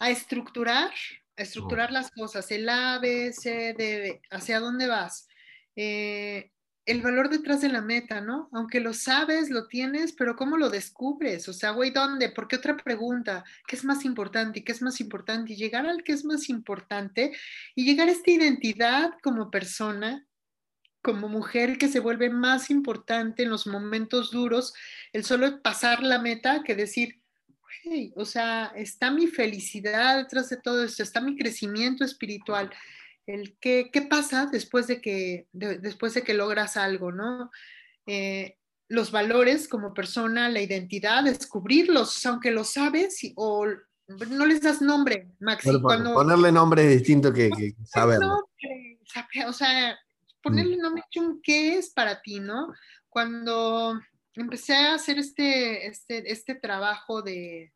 a 0.02 0.10
estructurar, 0.10 0.90
a 1.36 1.42
estructurar 1.42 1.90
oh. 1.90 1.92
las 1.92 2.10
cosas, 2.10 2.50
el 2.50 2.68
A, 2.68 2.98
B, 2.98 3.32
C, 3.32 3.72
D, 3.78 4.20
hacia 4.32 4.58
dónde 4.58 4.88
vas. 4.88 5.28
Eh, 5.76 6.50
el 6.86 7.02
valor 7.02 7.28
detrás 7.28 7.60
de 7.60 7.68
la 7.68 7.82
meta, 7.82 8.20
¿no? 8.20 8.48
Aunque 8.52 8.80
lo 8.80 8.94
sabes, 8.94 9.48
lo 9.48 9.68
tienes, 9.68 10.12
pero 10.14 10.34
¿cómo 10.34 10.56
lo 10.56 10.70
descubres? 10.70 11.48
O 11.48 11.52
sea, 11.52 11.70
güey, 11.70 11.92
¿dónde? 11.92 12.30
¿Por 12.30 12.48
qué 12.48 12.56
otra 12.56 12.76
pregunta? 12.76 13.44
¿Qué 13.68 13.76
es 13.76 13.84
más 13.84 14.04
importante? 14.04 14.58
¿Y 14.58 14.64
qué 14.64 14.72
es 14.72 14.82
más 14.82 15.00
importante? 15.00 15.52
Y 15.52 15.56
llegar 15.56 15.86
al 15.86 16.02
que 16.02 16.10
es 16.10 16.24
más 16.24 16.48
importante 16.48 17.30
y 17.76 17.84
llegar 17.84 18.08
a 18.08 18.12
esta 18.12 18.32
identidad 18.32 19.12
como 19.22 19.52
persona, 19.52 20.26
como 21.00 21.28
mujer 21.28 21.78
que 21.78 21.86
se 21.86 22.00
vuelve 22.00 22.28
más 22.28 22.70
importante 22.70 23.44
en 23.44 23.50
los 23.50 23.68
momentos 23.68 24.32
duros, 24.32 24.74
el 25.12 25.22
solo 25.22 25.62
pasar 25.62 26.02
la 26.02 26.18
meta 26.18 26.64
que 26.64 26.74
decir, 26.74 27.21
güey, 27.84 28.12
o 28.16 28.24
sea, 28.24 28.72
está 28.76 29.10
mi 29.10 29.26
felicidad 29.26 30.18
detrás 30.18 30.48
de 30.50 30.56
todo 30.56 30.84
esto, 30.84 31.02
está 31.02 31.20
mi 31.20 31.36
crecimiento 31.36 32.04
espiritual 32.04 32.70
el 33.26 33.56
qué, 33.60 33.90
qué 33.92 34.02
pasa 34.02 34.46
después 34.46 34.86
de, 34.86 35.00
que, 35.00 35.46
después 35.52 36.14
de 36.14 36.22
que 36.22 36.34
logras 36.34 36.76
algo, 36.76 37.12
¿no? 37.12 37.50
Eh, 38.06 38.58
los 38.88 39.10
valores 39.10 39.68
como 39.68 39.94
persona, 39.94 40.48
la 40.48 40.60
identidad, 40.60 41.24
descubrirlos, 41.24 42.24
aunque 42.26 42.50
lo 42.50 42.64
sabes 42.64 43.20
o 43.36 43.66
no 44.06 44.46
les 44.46 44.60
das 44.60 44.82
nombre, 44.82 45.30
Maxi. 45.40 45.80
cuando, 45.80 46.12
ponerle 46.12 46.52
nombre 46.52 46.82
es 46.84 46.98
distinto 46.98 47.32
que, 47.32 47.48
que 47.50 47.74
saberlo. 47.84 48.40
o 49.46 49.52
sea, 49.52 49.98
ponerle 50.42 50.76
mm. 50.76 50.80
nombre 50.80 51.04
qué 51.42 51.78
es 51.78 51.90
para 51.90 52.20
ti, 52.20 52.40
¿no? 52.40 52.74
Cuando 53.08 53.98
empecé 54.34 54.74
a 54.74 54.94
hacer 54.94 55.18
este, 55.18 55.86
este, 55.86 56.30
este 56.30 56.54
trabajo 56.54 57.22
de, 57.22 57.72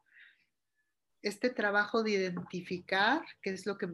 este 1.26 1.50
trabajo 1.50 2.02
de 2.02 2.12
identificar 2.12 3.22
qué 3.42 3.50
es 3.50 3.66
lo 3.66 3.76
que, 3.76 3.88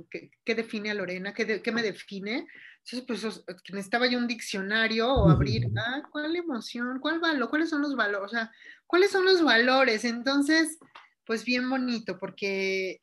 define 0.45 0.91
a 0.91 0.95
Lorena, 0.95 1.33
qué, 1.33 1.63
qué, 1.63 1.73
me 1.73 1.83
define. 1.83 2.47
Entonces, 2.85 3.05
pues 3.07 3.73
necesitaba 3.73 4.07
yo 4.07 4.19
un 4.19 4.27
diccionario 4.27 5.13
o 5.13 5.31
abrir, 5.31 5.69
ah, 5.79 6.03
¿cuál 6.11 6.37
emoción? 6.37 6.99
¿Cuál 7.01 7.21
valor? 7.21 7.49
¿Cuáles 7.49 7.71
son 7.71 7.81
los 7.81 7.97
valores? 7.97 8.27
O 8.27 8.29
sea, 8.29 8.53
¿cuáles 8.87 9.11
son 9.11 9.25
los 9.25 9.43
valores? 9.43 10.05
Entonces, 10.05 10.79
pues 11.25 11.45
bien 11.45 11.71
bonito, 11.71 12.19
porque, 12.19 13.01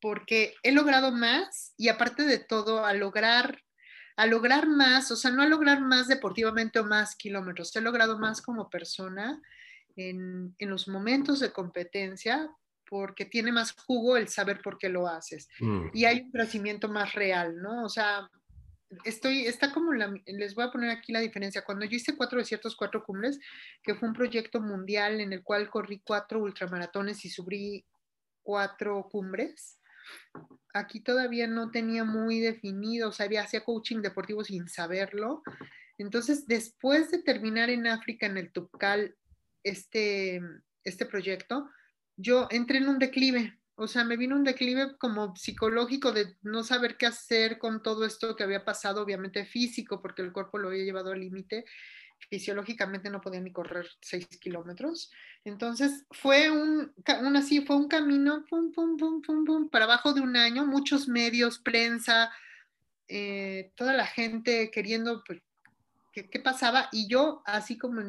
porque 0.00 0.54
he 0.62 0.70
logrado 0.70 1.10
más 1.10 1.74
y 1.76 1.88
aparte 1.88 2.24
de 2.24 2.38
todo, 2.38 2.84
a 2.84 2.94
lograr, 2.94 3.58
a 4.22 4.26
lograr 4.26 4.68
más, 4.68 5.10
o 5.10 5.16
sea, 5.16 5.30
no 5.30 5.42
a 5.42 5.46
lograr 5.46 5.80
más 5.80 6.06
deportivamente 6.06 6.78
o 6.78 6.84
más 6.84 7.16
kilómetros, 7.16 7.74
he 7.74 7.80
logrado 7.80 8.18
más 8.18 8.40
como 8.40 8.70
persona 8.70 9.42
en, 9.96 10.54
en 10.58 10.70
los 10.70 10.86
momentos 10.86 11.40
de 11.40 11.52
competencia, 11.52 12.48
porque 12.88 13.24
tiene 13.24 13.52
más 13.52 13.72
jugo 13.72 14.16
el 14.16 14.28
saber 14.28 14.60
por 14.62 14.78
qué 14.78 14.90
lo 14.90 15.08
haces. 15.08 15.48
Mm. 15.60 15.86
Y 15.94 16.04
hay 16.04 16.20
un 16.20 16.30
crecimiento 16.30 16.88
más 16.88 17.14
real, 17.14 17.60
¿no? 17.60 17.84
O 17.84 17.88
sea, 17.88 18.28
estoy, 19.04 19.46
está 19.46 19.72
como, 19.72 19.92
la, 19.92 20.14
les 20.26 20.54
voy 20.54 20.64
a 20.64 20.70
poner 20.70 20.90
aquí 20.90 21.12
la 21.12 21.20
diferencia. 21.20 21.64
Cuando 21.64 21.84
yo 21.86 21.96
hice 21.96 22.16
cuatro 22.16 22.38
desiertos, 22.38 22.76
cuatro 22.76 23.02
cumbres, 23.02 23.40
que 23.82 23.94
fue 23.94 24.08
un 24.08 24.14
proyecto 24.14 24.60
mundial 24.60 25.20
en 25.20 25.32
el 25.32 25.42
cual 25.42 25.70
corrí 25.70 26.00
cuatro 26.04 26.40
ultramaratones 26.40 27.24
y 27.24 27.30
subí 27.30 27.84
cuatro 28.42 29.08
cumbres, 29.10 29.78
aquí 30.74 31.00
todavía 31.00 31.46
no 31.46 31.70
tenía 31.70 32.04
muy 32.04 32.40
definido, 32.40 33.08
o 33.08 33.12
sea, 33.12 33.26
había, 33.26 33.42
hacía 33.42 33.64
coaching 33.64 34.00
deportivo 34.00 34.44
sin 34.44 34.68
saberlo. 34.68 35.42
Entonces, 35.98 36.46
después 36.46 37.10
de 37.10 37.22
terminar 37.22 37.70
en 37.70 37.86
África, 37.86 38.26
en 38.26 38.38
el 38.38 38.52
Tupcal, 38.52 39.14
este, 39.62 40.40
este 40.84 41.06
proyecto, 41.06 41.68
yo 42.16 42.48
entré 42.50 42.78
en 42.78 42.88
un 42.88 42.98
declive, 42.98 43.58
o 43.74 43.86
sea, 43.86 44.04
me 44.04 44.16
vino 44.16 44.36
un 44.36 44.44
declive 44.44 44.96
como 44.98 45.34
psicológico 45.36 46.12
de 46.12 46.36
no 46.42 46.62
saber 46.62 46.96
qué 46.96 47.06
hacer 47.06 47.58
con 47.58 47.82
todo 47.82 48.04
esto 48.04 48.36
que 48.36 48.44
había 48.44 48.64
pasado, 48.64 49.02
obviamente 49.02 49.44
físico, 49.44 50.00
porque 50.00 50.22
el 50.22 50.32
cuerpo 50.32 50.58
lo 50.58 50.68
había 50.68 50.84
llevado 50.84 51.12
al 51.12 51.20
límite. 51.20 51.64
Fisiológicamente 52.28 53.10
no 53.10 53.20
podía 53.20 53.40
ni 53.40 53.52
correr 53.52 53.86
seis 54.00 54.26
kilómetros. 54.40 55.10
Entonces 55.44 56.04
fue 56.10 56.50
un, 56.50 56.92
así, 57.36 57.60
fue 57.60 57.76
un 57.76 57.88
camino, 57.88 58.44
pum, 58.48 58.72
pum, 58.72 59.68
para 59.70 59.84
abajo 59.84 60.12
de 60.12 60.20
un 60.20 60.36
año, 60.36 60.66
muchos 60.66 61.08
medios, 61.08 61.58
prensa, 61.58 62.30
eh, 63.08 63.72
toda 63.76 63.92
la 63.92 64.06
gente 64.06 64.70
queriendo 64.70 65.22
pues, 65.26 65.40
qué, 66.12 66.28
qué 66.28 66.40
pasaba 66.40 66.88
y 66.92 67.08
yo 67.08 67.42
así 67.44 67.76
como 67.78 68.02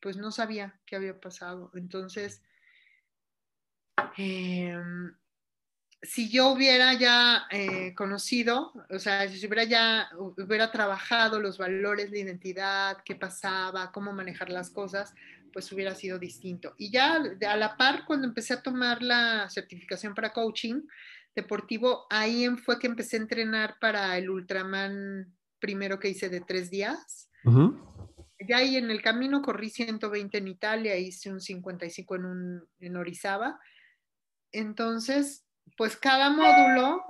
pues 0.00 0.16
no 0.16 0.30
sabía 0.30 0.80
qué 0.86 0.96
había 0.96 1.20
pasado. 1.20 1.70
Entonces 1.74 2.42
Em, 4.16 5.14
si 6.02 6.30
yo 6.30 6.50
hubiera 6.50 6.94
ya 6.94 7.46
eh, 7.50 7.94
conocido, 7.94 8.72
o 8.90 8.98
sea, 8.98 9.28
si 9.28 9.44
hubiera 9.46 9.64
ya 9.64 10.08
hubiera 10.16 10.70
trabajado 10.70 11.40
los 11.40 11.58
valores 11.58 12.10
de 12.10 12.20
identidad, 12.20 12.98
qué 13.04 13.16
pasaba, 13.16 13.90
cómo 13.92 14.12
manejar 14.12 14.50
las 14.50 14.70
cosas, 14.70 15.12
pues 15.52 15.70
hubiera 15.72 15.94
sido 15.94 16.18
distinto. 16.18 16.74
Y 16.78 16.90
ya 16.90 17.16
a 17.16 17.56
la 17.56 17.76
par, 17.76 18.04
cuando 18.06 18.26
empecé 18.26 18.54
a 18.54 18.62
tomar 18.62 19.02
la 19.02 19.48
certificación 19.50 20.14
para 20.14 20.32
coaching 20.32 20.82
deportivo, 21.34 22.06
ahí 22.10 22.48
fue 22.64 22.78
que 22.78 22.86
empecé 22.86 23.16
a 23.16 23.20
entrenar 23.20 23.76
para 23.80 24.16
el 24.18 24.30
Ultraman 24.30 25.34
primero 25.58 25.98
que 25.98 26.10
hice 26.10 26.28
de 26.28 26.40
tres 26.40 26.70
días. 26.70 27.28
Ya 28.46 28.58
ahí 28.58 28.76
en 28.76 28.90
el 28.90 29.02
camino 29.02 29.42
corrí 29.42 29.70
120 29.70 30.38
en 30.38 30.48
Italia, 30.48 30.96
hice 30.96 31.32
un 31.32 31.40
55 31.40 32.16
en, 32.16 32.24
un, 32.24 32.68
en 32.80 32.96
Orizaba 32.96 33.58
entonces, 34.52 35.44
pues 35.76 35.96
cada 35.96 36.30
módulo, 36.30 37.04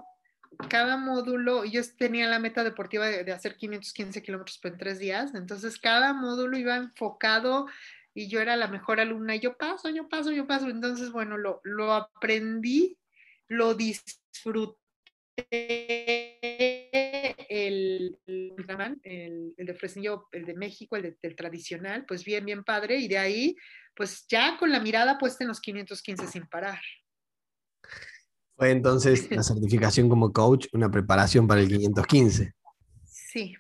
cada 0.69 0.97
módulo, 0.97 1.65
yo 1.65 1.81
tenía 1.97 2.27
la 2.27 2.39
meta 2.39 2.65
deportiva 2.65 3.07
de, 3.07 3.33
hacer 3.33 3.57
515 3.57 4.23
kilómetros 4.23 4.59
en 4.65 4.77
tres 4.77 4.99
días, 4.99 5.35
entonces 5.35 5.79
cada 5.79 6.13
módulo 6.13 6.59
iba 6.59 6.77
enfocado 6.77 7.67
y 8.15 8.29
yo 8.29 8.41
era 8.41 8.57
la 8.57 8.67
mejor 8.67 8.99
alumna 8.99 9.37
y 9.37 9.41
yo 9.41 9.57
paso, 9.57 9.89
yo 9.91 10.09
paso, 10.09 10.33
yo 10.33 10.47
paso. 10.47 10.69
Entonces, 10.69 11.13
bueno, 11.13 11.37
lo, 11.39 11.95
aprendí, 11.95 12.99
lo 13.47 13.75
disfruté. 13.75 14.77
El, 17.49 18.19
el, 18.27 19.55
el, 19.57 19.67
de 19.67 19.75
Fresnillo, 19.75 20.27
el 20.33 20.45
de 20.45 20.55
México, 20.55 20.97
el, 20.97 21.17
del 21.23 21.37
tradicional, 21.37 22.05
pues 22.07 22.25
bien, 22.25 22.45
bien 22.45 22.65
padre. 22.65 22.97
Y 22.97 23.07
de 23.07 23.19
ahí, 23.19 23.57
pues 23.95 24.27
ya 24.27 24.57
con 24.59 24.73
la 24.73 24.81
mirada 24.81 25.17
puesta 25.17 25.45
en 25.45 25.49
los 25.49 25.61
515 25.61 26.27
sin 26.27 26.49
parar. 26.49 26.81
Fue 28.59 28.73
entonces 28.73 29.31
la 29.31 29.43
certificación 29.45 30.09
como 30.09 30.33
coach 30.33 30.67
una 30.73 30.91
preparación 30.91 31.47
para 31.47 31.61
el 31.61 31.69
515. 31.69 32.53
Sí, 33.05 33.55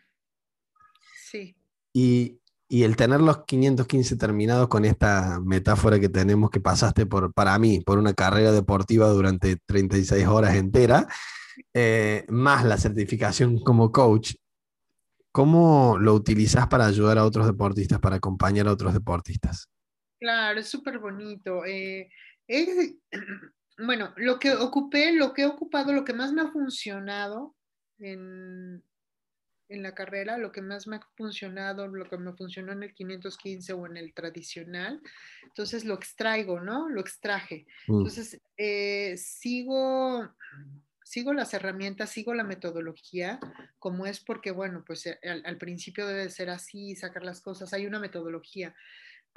sí. 1.30 1.56
Y, 1.92 2.34
el 2.70 2.96
tener 2.96 3.20
los 3.20 3.44
515 3.46 4.16
terminados 4.16 4.68
con 4.68 4.84
esta 4.84 5.40
metáfora 5.40 5.98
que 5.98 6.10
tenemos 6.10 6.50
que 6.50 6.60
pasaste 6.60 7.06
por, 7.06 7.32
para 7.32 7.58
mí, 7.58 7.80
por 7.80 7.98
una 7.98 8.12
carrera 8.12 8.52
deportiva 8.52 9.08
durante 9.08 9.56
36 9.64 10.26
horas 10.26 10.54
entera, 10.54 11.06
eh, 11.72 12.26
más 12.28 12.66
la 12.66 12.76
certificación 12.76 13.58
como 13.60 13.90
coach, 13.90 14.34
¿cómo 15.32 15.96
lo 15.98 16.12
utilizas 16.12 16.66
para 16.66 16.84
ayudar 16.84 17.16
a 17.16 17.24
otros 17.24 17.46
deportistas, 17.46 18.00
para 18.00 18.16
acompañar 18.16 18.68
a 18.68 18.72
otros 18.72 18.92
deportistas? 18.92 19.70
Claro, 20.20 20.60
es 20.60 20.68
súper 20.68 20.98
bonito. 20.98 21.64
Eh, 21.64 22.10
bueno, 23.78 24.12
lo 24.16 24.38
que 24.38 24.52
ocupé, 24.54 25.12
lo 25.12 25.32
que 25.32 25.42
he 25.42 25.46
ocupado, 25.46 25.92
lo 25.92 26.04
que 26.04 26.12
más 26.12 26.32
me 26.32 26.42
ha 26.42 26.50
funcionado 26.50 27.56
en, 27.98 28.82
la 29.68 29.94
carrera, 29.94 30.38
lo 30.38 30.50
que 30.50 30.62
más 30.62 30.86
me 30.86 30.96
ha 30.96 31.00
funcionado, 31.16 31.86
lo 31.86 32.08
que 32.08 32.16
me 32.16 32.32
funcionó 32.32 32.72
en 32.72 32.82
el 32.82 32.94
515 32.94 33.72
o 33.74 33.86
en 33.86 33.96
el 33.96 34.14
tradicional, 34.14 35.00
entonces 35.44 35.84
lo 35.84 35.94
extraigo, 35.94 36.60
¿no? 36.60 36.88
Lo 36.88 37.00
extraje. 37.00 37.66
Mm. 37.86 37.98
Entonces, 37.98 38.40
eh, 38.56 39.16
sigo, 39.16 40.28
sigo 41.04 41.32
las 41.32 41.54
herramientas, 41.54 42.10
sigo 42.10 42.34
la 42.34 42.44
metodología, 42.44 43.38
como 43.78 44.06
es 44.06 44.20
porque, 44.20 44.50
bueno, 44.50 44.84
pues 44.86 45.06
eh, 45.06 45.18
al, 45.22 45.58
principio 45.58 46.06
debe 46.06 46.30
ser 46.30 46.50
así, 46.50 46.96
sacar 46.96 47.22
las 47.22 47.40
cosas, 47.40 47.72
hay 47.72 47.86
una 47.86 48.00
metodología, 48.00 48.74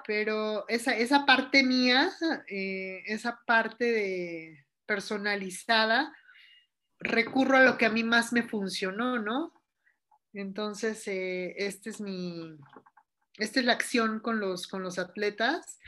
pero 0.06 0.68
esa, 0.68 0.96
esa 0.96 1.26
parte 1.26 1.64
mía, 1.64 2.12
eh, 2.48 3.04
esa 3.06 3.40
parte 3.46 3.86
de 3.92 4.66
personalizada, 4.86 6.14
recurro 7.00 7.58
a 7.58 7.64
lo 7.64 7.78
que 7.78 7.86
a 7.86 7.90
mí 7.90 8.04
más 8.04 8.34
me 8.34 8.44
funcionó, 8.44 9.20
¿no? 9.20 9.54
Entonces, 10.34 11.08
eh, 11.08 11.54
este 11.58 11.90
es 11.90 12.00
mi, 12.00 12.58
esta 13.38 13.60
es 13.60 13.66
la 13.66 13.74
acción 13.74 14.20
con 14.20 14.40
los, 14.40 14.68
con 14.68 14.84
los 14.84 15.00
atletas. 15.00 15.80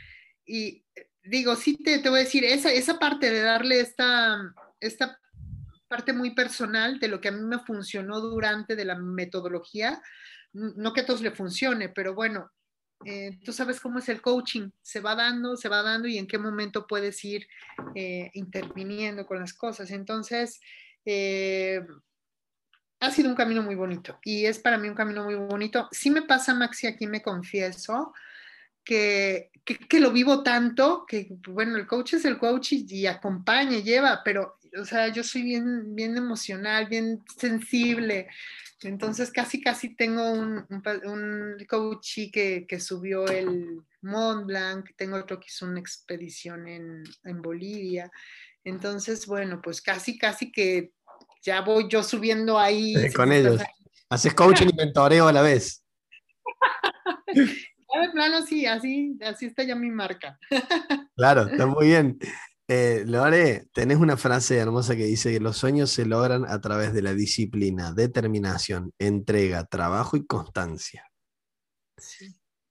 Y 0.46 0.84
digo, 1.22 1.56
sí 1.56 1.76
te, 1.76 1.98
te 1.98 2.08
voy 2.08 2.20
a 2.20 2.24
decir, 2.24 2.44
esa, 2.44 2.70
esa 2.70 2.98
parte 2.98 3.30
de 3.30 3.40
darle 3.40 3.80
esta, 3.80 4.54
esta 4.80 5.18
parte 5.88 6.12
muy 6.12 6.34
personal 6.34 6.98
de 6.98 7.08
lo 7.08 7.20
que 7.20 7.28
a 7.28 7.32
mí 7.32 7.40
me 7.42 7.58
funcionó 7.60 8.20
durante 8.20 8.76
de 8.76 8.84
la 8.84 8.96
metodología, 8.96 10.02
no 10.52 10.92
que 10.92 11.02
a 11.02 11.06
todos 11.06 11.20
le 11.20 11.30
funcione, 11.30 11.88
pero 11.88 12.14
bueno, 12.14 12.50
eh, 13.04 13.38
tú 13.44 13.52
sabes 13.52 13.80
cómo 13.80 13.98
es 13.98 14.08
el 14.08 14.22
coaching, 14.22 14.70
se 14.82 15.00
va 15.00 15.14
dando, 15.14 15.56
se 15.56 15.68
va 15.68 15.82
dando 15.82 16.08
y 16.08 16.18
en 16.18 16.26
qué 16.26 16.38
momento 16.38 16.86
puedes 16.86 17.24
ir 17.24 17.46
eh, 17.94 18.30
interviniendo 18.34 19.26
con 19.26 19.38
las 19.38 19.52
cosas. 19.52 19.90
Entonces, 19.90 20.60
eh, 21.04 21.84
ha 23.00 23.10
sido 23.10 23.28
un 23.28 23.34
camino 23.34 23.62
muy 23.62 23.74
bonito 23.74 24.18
y 24.24 24.46
es 24.46 24.58
para 24.58 24.78
mí 24.78 24.88
un 24.88 24.94
camino 24.94 25.24
muy 25.24 25.34
bonito. 25.34 25.88
Sí 25.92 26.10
me 26.10 26.22
pasa, 26.22 26.54
Maxi, 26.54 26.86
aquí 26.86 27.06
me 27.06 27.22
confieso, 27.22 28.12
que, 28.84 29.50
que, 29.64 30.00
lo 30.00 30.12
vivo 30.12 30.42
tanto, 30.42 31.04
que 31.06 31.28
bueno, 31.48 31.76
el 31.76 31.86
coach 31.86 32.14
es 32.14 32.24
el 32.24 32.38
coach 32.38 32.72
y, 32.72 33.06
acompaña, 33.06 33.78
lleva, 33.78 34.22
pero, 34.22 34.58
o 34.78 34.84
sea, 34.84 35.08
yo 35.08 35.24
soy 35.24 35.42
bien, 35.42 35.94
bien 35.94 36.16
emocional, 36.16 36.86
bien 36.86 37.22
sensible. 37.36 38.28
Entonces, 38.84 39.30
casi, 39.30 39.60
casi 39.60 39.94
tengo 39.94 40.30
un, 40.30 40.66
un, 41.04 41.56
coach 41.68 42.30
que, 42.32 42.66
que, 42.68 42.80
subió 42.80 43.26
el 43.26 43.82
Mont 44.02 44.46
Blanc, 44.46 44.90
tengo 44.96 45.16
otro 45.16 45.40
que 45.40 45.46
hizo 45.48 45.66
una 45.66 45.80
expedición 45.80 46.68
en, 46.68 47.02
en 47.24 47.42
Bolivia. 47.42 48.10
Entonces, 48.62 49.26
bueno, 49.26 49.60
pues 49.62 49.80
casi, 49.80 50.18
casi 50.18 50.50
que 50.52 50.92
ya 51.42 51.60
voy 51.60 51.86
yo 51.88 52.02
subiendo 52.02 52.58
ahí. 52.58 52.94
con 53.14 53.32
ellos. 53.32 53.60
Haces 54.08 54.34
coaching 54.34 54.68
y 54.72 54.76
mentoreo 54.76 55.28
a 55.28 55.32
la 55.32 55.42
vez. 55.42 55.84
de 57.32 58.10
plano, 58.12 58.42
sí, 58.42 58.66
así, 58.66 59.16
así 59.24 59.46
está 59.46 59.62
ya 59.62 59.74
mi 59.74 59.90
marca. 59.90 60.38
claro, 61.16 61.46
está 61.46 61.66
muy 61.66 61.88
bien. 61.88 62.18
Eh, 62.66 63.04
Lore, 63.06 63.68
tenés 63.74 63.98
una 63.98 64.16
frase 64.16 64.56
hermosa 64.56 64.96
que 64.96 65.04
dice 65.04 65.30
que 65.30 65.40
los 65.40 65.58
sueños 65.58 65.90
se 65.90 66.06
logran 66.06 66.46
a 66.46 66.60
través 66.60 66.94
de 66.94 67.02
la 67.02 67.12
disciplina, 67.12 67.92
determinación, 67.92 68.92
entrega, 68.98 69.64
trabajo 69.64 70.16
y 70.16 70.24
constancia. 70.24 71.04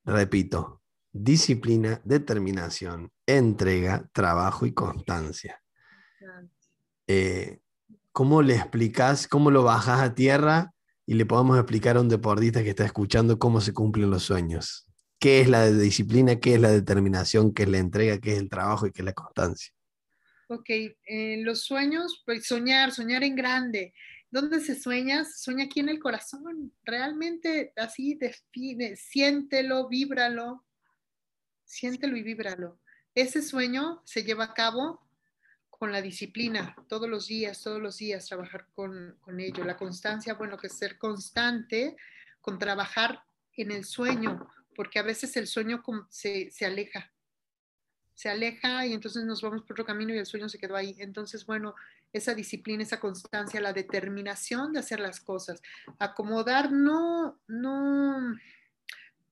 Repito, 0.03 0.81
disciplina, 1.11 2.01
determinación, 2.03 3.11
entrega, 3.27 4.09
trabajo 4.13 4.65
y 4.65 4.73
constancia. 4.73 5.61
Eh, 7.07 7.59
¿cómo 8.11 8.41
le 8.41 8.55
explicas, 8.55 9.27
cómo 9.27 9.51
lo 9.51 9.63
bajas 9.63 10.01
a 10.01 10.15
tierra 10.15 10.73
y 11.05 11.15
le 11.15 11.25
podemos 11.25 11.57
explicar 11.57 11.97
a 11.97 12.01
un 12.01 12.09
deportista 12.09 12.63
que 12.63 12.69
está 12.69 12.85
escuchando 12.85 13.37
cómo 13.37 13.61
se 13.61 13.73
cumplen 13.73 14.09
los 14.09 14.23
sueños? 14.23 14.87
¿Qué 15.19 15.41
es 15.41 15.49
la 15.49 15.67
disciplina, 15.67 16.39
qué 16.39 16.55
es 16.55 16.61
la 16.61 16.69
determinación, 16.69 17.53
qué 17.53 17.63
es 17.63 17.69
la 17.69 17.77
entrega, 17.77 18.19
qué 18.19 18.33
es 18.33 18.39
el 18.39 18.49
trabajo 18.49 18.87
y 18.87 18.91
qué 18.91 19.01
es 19.01 19.05
la 19.05 19.13
constancia? 19.13 19.72
Ok, 20.53 20.69
eh, 20.69 21.37
los 21.43 21.63
sueños, 21.63 22.21
pues 22.27 22.45
soñar, 22.45 22.91
soñar 22.91 23.23
en 23.23 23.35
grande. 23.35 23.91
¿Dónde 24.29 24.59
se 24.59 24.79
sueña? 24.79 25.25
sueña 25.25 25.65
aquí 25.65 25.79
en 25.79 25.89
el 25.89 25.99
corazón. 25.99 26.71
Realmente 26.83 27.73
así 27.75 28.13
define, 28.13 28.95
siéntelo, 28.95 29.87
víbralo, 29.87 30.63
siéntelo 31.65 32.15
y 32.17 32.21
víbralo. 32.21 32.79
Ese 33.15 33.41
sueño 33.41 34.03
se 34.05 34.23
lleva 34.23 34.43
a 34.43 34.53
cabo 34.53 35.01
con 35.69 35.91
la 35.91 36.03
disciplina, 36.03 36.75
todos 36.87 37.09
los 37.09 37.27
días, 37.27 37.61
todos 37.63 37.81
los 37.81 37.97
días 37.97 38.27
trabajar 38.27 38.67
con, 38.75 39.17
ello. 39.39 39.63
La 39.63 39.75
constancia, 39.75 40.35
bueno, 40.35 40.57
que 40.57 40.67
es 40.67 40.77
ser 40.77 40.99
constante 40.99 41.95
con 42.41 42.59
trabajar 42.59 43.23
en 43.57 43.71
el 43.71 43.85
sueño, 43.85 44.47
porque 44.75 44.99
a 44.99 45.03
veces 45.03 45.35
el 45.35 45.47
sueño 45.47 45.83
se, 46.09 46.51
se 46.51 46.65
aleja, 46.65 47.12
se 48.15 48.29
aleja 48.29 48.85
y 48.85 48.93
entonces 48.93 49.23
nos 49.23 49.41
vamos 49.41 49.63
por 49.63 49.73
otro 49.73 49.85
camino 49.85 50.13
y 50.13 50.17
el 50.17 50.25
sueño 50.25 50.49
se 50.49 50.59
quedó 50.59 50.75
ahí. 50.75 50.95
Entonces, 50.99 51.45
bueno, 51.45 51.75
esa 52.11 52.35
disciplina, 52.35 52.83
esa 52.83 52.99
constancia, 52.99 53.59
la 53.59 53.73
determinación 53.73 54.73
de 54.73 54.79
hacer 54.79 54.99
las 54.99 55.19
cosas, 55.19 55.61
acomodar, 55.99 56.71
no, 56.71 57.39
no, 57.47 58.35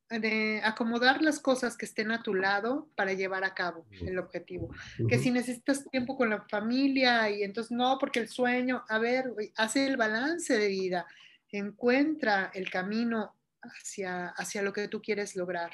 de 0.10 0.62
acomodar 0.64 1.22
las 1.22 1.40
cosas 1.40 1.78
que 1.78 1.86
estén 1.86 2.12
a 2.12 2.24
tu 2.24 2.34
lado 2.34 2.90
para 2.96 3.14
llevar 3.14 3.44
a 3.44 3.54
cabo 3.54 3.86
el 4.02 4.18
objetivo. 4.18 4.70
Que 5.08 5.20
si 5.20 5.32
necesitas 5.32 5.88
tiempo 5.90 6.18
con 6.18 6.30
la 6.30 6.42
familia 6.50 7.30
y 7.30 7.44
entonces 7.44 7.72
no, 7.72 7.98
porque 8.00 8.20
el 8.20 8.28
sueño, 8.28 8.84
a 8.90 8.98
ver, 8.98 9.32
hace 9.56 9.86
el 9.86 9.98
balance 9.98 10.58
de 10.58 10.68
vida, 10.68 11.06
encuentra 11.52 12.52
el 12.54 12.70
camino 12.70 13.36
hacia, 13.62 14.30
hacia 14.30 14.62
lo 14.62 14.74
que 14.74 14.88
tú 14.88 15.02
quieres 15.02 15.36
lograr. 15.36 15.72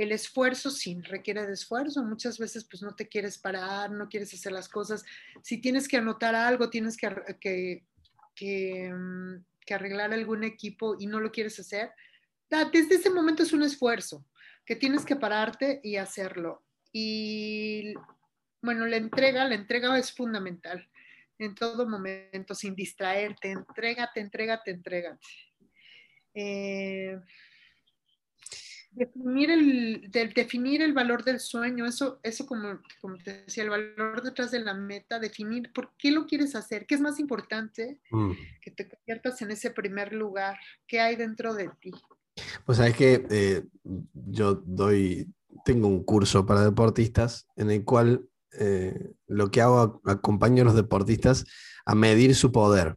El 0.00 0.12
esfuerzo 0.12 0.70
sí 0.70 0.98
requiere 1.02 1.46
de 1.46 1.52
esfuerzo. 1.52 2.02
Muchas 2.02 2.38
veces 2.38 2.64
pues 2.64 2.82
no 2.82 2.94
te 2.94 3.06
quieres 3.06 3.36
parar, 3.36 3.90
no 3.90 4.08
quieres 4.08 4.32
hacer 4.32 4.50
las 4.50 4.66
cosas. 4.66 5.04
Si 5.42 5.58
tienes 5.58 5.88
que 5.88 5.98
anotar 5.98 6.34
algo, 6.34 6.70
tienes 6.70 6.96
que, 6.96 7.84
que, 8.34 8.90
mm, 8.90 9.44
que 9.66 9.74
arreglar 9.74 10.14
algún 10.14 10.42
equipo 10.42 10.96
y 10.98 11.06
no 11.06 11.20
lo 11.20 11.30
quieres 11.30 11.60
hacer, 11.60 11.90
desde 12.72 12.94
ese 12.94 13.10
momento 13.10 13.42
es 13.42 13.52
un 13.52 13.62
esfuerzo 13.62 14.24
que 14.64 14.74
tienes 14.74 15.04
que 15.04 15.16
pararte 15.16 15.80
y 15.84 15.96
hacerlo. 15.96 16.64
Y 16.92 17.92
bueno, 18.62 18.86
la 18.86 18.96
entrega, 18.96 19.44
la 19.44 19.54
entrega 19.54 19.98
es 19.98 20.12
fundamental 20.12 20.88
en 21.38 21.54
todo 21.54 21.86
momento, 21.86 22.54
sin 22.54 22.74
distraerte, 22.74 23.50
entrégate, 23.50 24.20
entrégate, 24.20 24.70
entrégate. 24.70 25.26
Eh, 26.32 27.20
definir, 28.92 29.50
el, 29.50 30.10
definir 30.34 30.82
el 30.82 30.92
valor 30.92 31.24
del 31.24 31.40
sueño, 31.40 31.86
eso, 31.86 32.20
eso 32.22 32.46
como, 32.46 32.80
como 33.00 33.16
te 33.18 33.44
decía, 33.44 33.64
el 33.64 33.70
valor 33.70 34.22
detrás 34.22 34.50
de 34.50 34.60
la 34.60 34.74
meta, 34.74 35.18
definir 35.18 35.72
por 35.72 35.92
qué 35.96 36.10
lo 36.10 36.26
quieres 36.26 36.54
hacer, 36.54 36.86
qué 36.86 36.94
es 36.94 37.00
más 37.00 37.18
importante 37.18 38.00
mm. 38.10 38.32
que 38.62 38.70
te 38.70 38.88
conviertas 38.88 39.40
en 39.42 39.50
ese 39.50 39.70
primer 39.70 40.12
lugar, 40.12 40.58
qué 40.86 41.00
hay 41.00 41.16
dentro 41.16 41.54
de 41.54 41.70
ti. 41.80 41.92
Pues 42.64 42.78
sabes 42.78 42.96
que 42.96 43.26
eh, 43.30 43.64
yo 44.12 44.54
doy, 44.54 45.32
tengo 45.64 45.88
un 45.88 46.04
curso 46.04 46.46
para 46.46 46.64
deportistas 46.64 47.46
en 47.56 47.70
el 47.70 47.84
cual 47.84 48.26
eh, 48.58 49.12
lo 49.26 49.50
que 49.50 49.60
hago 49.60 50.00
acompaño 50.04 50.62
a 50.62 50.66
los 50.66 50.74
deportistas 50.74 51.44
a 51.84 51.94
medir 51.94 52.34
su 52.34 52.50
poder. 52.52 52.96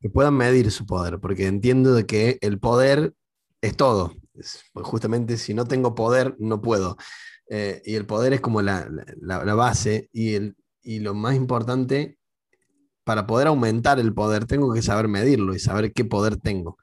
Que 0.00 0.10
puedan 0.10 0.34
medir 0.34 0.72
su 0.72 0.84
poder, 0.84 1.20
porque 1.20 1.46
entiendo 1.46 1.94
de 1.94 2.06
que 2.06 2.38
el 2.40 2.58
poder 2.58 3.14
es 3.60 3.76
todo. 3.76 4.12
Pues 4.34 4.86
justamente 4.86 5.36
si 5.36 5.54
no 5.54 5.64
tengo 5.64 5.94
poder, 5.94 6.34
no 6.38 6.60
puedo. 6.60 6.96
Eh, 7.48 7.82
y 7.84 7.94
el 7.94 8.06
poder 8.06 8.32
es 8.32 8.40
como 8.40 8.62
la, 8.62 8.88
base 9.54 10.08
y, 10.12 10.34
el, 10.34 10.56
y 10.82 10.98
lo 10.98 11.14
más 11.14 11.36
importante, 11.36 12.18
para 13.04 13.26
poder 13.26 13.48
aumentar 13.48 14.00
el 14.00 14.14
poder, 14.14 14.46
tengo 14.46 14.72
que 14.72 14.82
saber 14.82 15.08
medirlo 15.08 15.54
y 15.54 15.58
saber 15.58 15.92
qué 15.92 16.04
poder 16.04 16.36
tengo. 16.36 16.78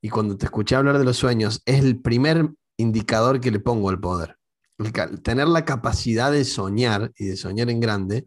Y 0.00 0.10
cuando 0.10 0.36
te 0.36 0.46
escuché 0.46 0.76
hablar 0.76 0.98
de 0.98 1.04
los 1.04 1.16
sueños, 1.16 1.62
es 1.64 1.82
el 1.82 2.00
primer 2.00 2.50
indicador 2.76 3.40
que 3.40 3.50
le 3.50 3.60
pongo 3.60 3.90
al 3.90 4.00
poder. 4.00 4.36
tener 5.22 5.48
la 5.48 5.64
capacidad 5.64 6.30
de 6.32 6.44
soñar 6.44 7.12
y 7.16 7.26
de 7.26 7.36
soñar 7.36 7.70
en 7.70 7.80
grande, 7.80 8.24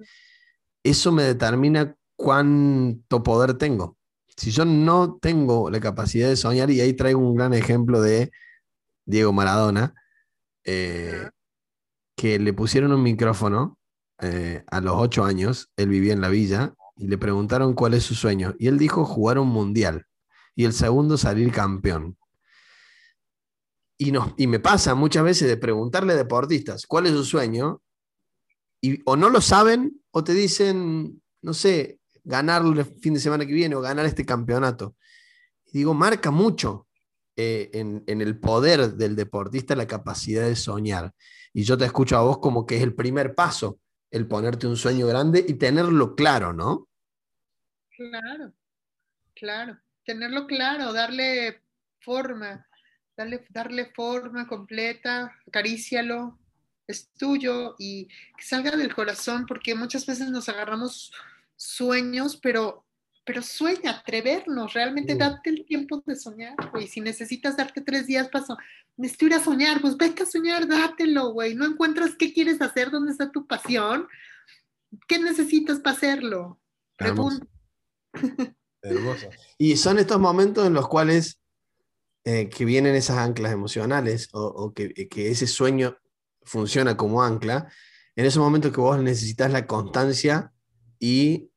eso 0.84 1.12
me 1.12 1.24
determina 1.24 1.96
cuánto 2.16 3.22
poder 3.22 3.56
tengo. 3.56 3.98
Si 4.36 4.52
yo 4.52 4.66
no 4.66 5.18
tengo 5.22 5.70
la 5.70 5.80
capacidad 5.80 6.30
de 6.30 6.36
soñar, 6.36 6.72
y 6.72 6.82
ahí 6.82 6.94
traigo 6.94 7.20
un 7.20 7.36
gran 7.36 7.54
ejemplo 7.54 8.02
de 8.02 8.32
Diego 9.08 9.34
Maradona, 9.34 9.96
eh, 10.66 11.30
que 12.16 12.38
le 12.40 12.54
pusieron 12.54 12.92
un 12.92 13.02
micrófono 13.02 13.80
eh, 14.22 14.64
a 14.70 14.82
los 14.82 14.96
ocho 14.98 15.24
años, 15.24 15.72
él 15.78 15.90
vivía 15.90 16.14
en 16.14 16.22
la 16.22 16.30
villa, 16.30 16.74
y 16.98 17.08
le 17.08 17.18
preguntaron 17.18 17.74
cuál 17.74 17.94
es 17.94 18.04
su 18.04 18.16
sueño. 18.16 18.54
Y 18.60 18.68
él 18.68 18.78
dijo 18.78 19.06
jugar 19.06 19.40
un 19.40 19.48
mundial 19.48 20.06
y 20.56 20.66
el 20.66 20.74
segundo 20.74 21.18
salir 21.18 21.52
campeón. 21.52 22.18
Y, 23.98 24.12
no, 24.12 24.36
y 24.38 24.46
me 24.48 24.60
pasa 24.60 24.94
muchas 24.94 25.24
veces 25.24 25.48
de 25.48 25.58
preguntarle 25.58 26.14
a 26.14 26.18
deportistas 26.18 26.86
cuál 26.86 27.06
es 27.06 27.14
su 27.14 27.24
sueño, 27.24 27.82
y 28.82 29.02
o 29.06 29.16
no 29.16 29.30
lo 29.30 29.42
saben 29.42 30.02
o 30.12 30.24
te 30.24 30.34
dicen, 30.34 31.22
no 31.42 31.54
sé, 31.54 32.00
ganar 32.24 32.64
el 32.66 32.84
fin 32.86 33.14
de 33.14 33.20
semana 33.20 33.46
que 33.46 33.54
viene 33.54 33.76
o 33.76 33.82
ganar 33.82 34.06
este 34.06 34.26
campeonato. 34.26 34.96
Y 35.66 35.80
digo, 35.80 35.94
marca 35.94 36.30
mucho 36.30 36.87
eh, 37.40 37.70
en, 37.74 38.04
el 38.22 38.40
poder 38.40 38.94
del 38.94 39.16
deportista 39.16 39.76
la 39.76 39.86
capacidad 39.86 40.44
de 40.44 40.56
soñar. 40.56 41.14
Y 41.54 41.64
yo 41.64 41.78
te 41.78 41.86
escucho 41.86 42.18
a 42.18 42.22
vos 42.22 42.40
como 42.40 42.66
que 42.66 42.78
es 42.78 42.82
el 42.82 42.96
primer 42.96 43.36
paso, 43.36 43.80
el 44.10 44.28
ponerte 44.28 44.66
un 44.66 44.76
sueño 44.76 45.06
grande 45.06 45.46
y 45.48 45.54
tenerlo 45.54 46.16
claro, 46.16 46.52
¿no? 46.52 46.90
Claro, 47.96 48.54
claro. 49.36 49.78
Tenerlo 50.04 50.48
claro, 50.48 50.94
darle 50.94 51.62
forma, 52.00 52.66
darle, 53.16 53.46
darle 53.50 53.92
forma 53.94 54.48
completa, 54.48 55.32
acarícialo, 55.46 56.40
es 56.88 57.12
tuyo 57.20 57.76
y 57.78 58.08
que 58.08 58.44
salga 58.44 58.76
del 58.76 58.96
corazón, 58.96 59.46
porque 59.46 59.76
muchas 59.76 60.08
veces 60.08 60.32
nos 60.32 60.50
agarramos 60.50 61.14
sueños, 61.56 62.36
pero, 62.38 62.87
pero 63.28 63.42
sueña, 63.42 63.92
atrevernos, 63.92 64.74
realmente 64.74 65.14
date 65.14 65.50
el 65.50 65.66
tiempo 65.66 66.02
de 66.06 66.16
soñar, 66.16 66.56
güey. 66.72 66.88
Si 66.88 67.02
necesitas 67.02 67.58
darte 67.58 67.82
tres 67.82 68.08
días 68.08 68.30
para 68.30 68.46
necesito 68.96 69.26
ir 69.26 69.34
a 69.34 69.44
soñar, 69.44 69.82
pues 69.82 69.98
vete 69.98 70.24
a 70.24 70.26
soñar, 70.26 70.66
dátelo, 70.66 71.34
güey. 71.34 71.54
No 71.54 71.66
encuentras 71.66 72.16
qué 72.18 72.34
quieres 72.34 72.62
hacer, 72.62 72.90
dónde 72.90 73.12
está 73.12 73.30
tu 73.30 73.46
pasión, 73.46 74.08
qué 75.10 75.20
necesitas 75.20 75.80
para 75.80 75.98
hacerlo. 75.98 76.62
Hermoso. 76.98 77.46
Hermoso. 78.82 79.28
Y 79.58 79.76
son 79.76 80.00
estos 80.00 80.22
momentos 80.22 80.66
en 80.66 80.74
los 80.74 80.88
cuales 80.88 81.42
eh, 82.24 82.48
que 82.48 82.64
vienen 82.64 82.96
esas 82.96 83.18
anclas 83.18 83.52
emocionales 83.52 84.30
o, 84.32 84.72
que, 84.74 84.94
que, 84.94 85.32
ese 85.32 85.48
sueño 85.48 85.98
funciona 86.44 86.96
como 86.96 87.22
ancla, 87.22 87.70
en 88.16 88.26
ese 88.26 88.40
momento 88.40 88.72
que 88.72 88.80
vos 88.80 89.04
necesitas 89.04 89.52
la 89.52 89.68
constancia 89.68 90.54
y 90.98 91.50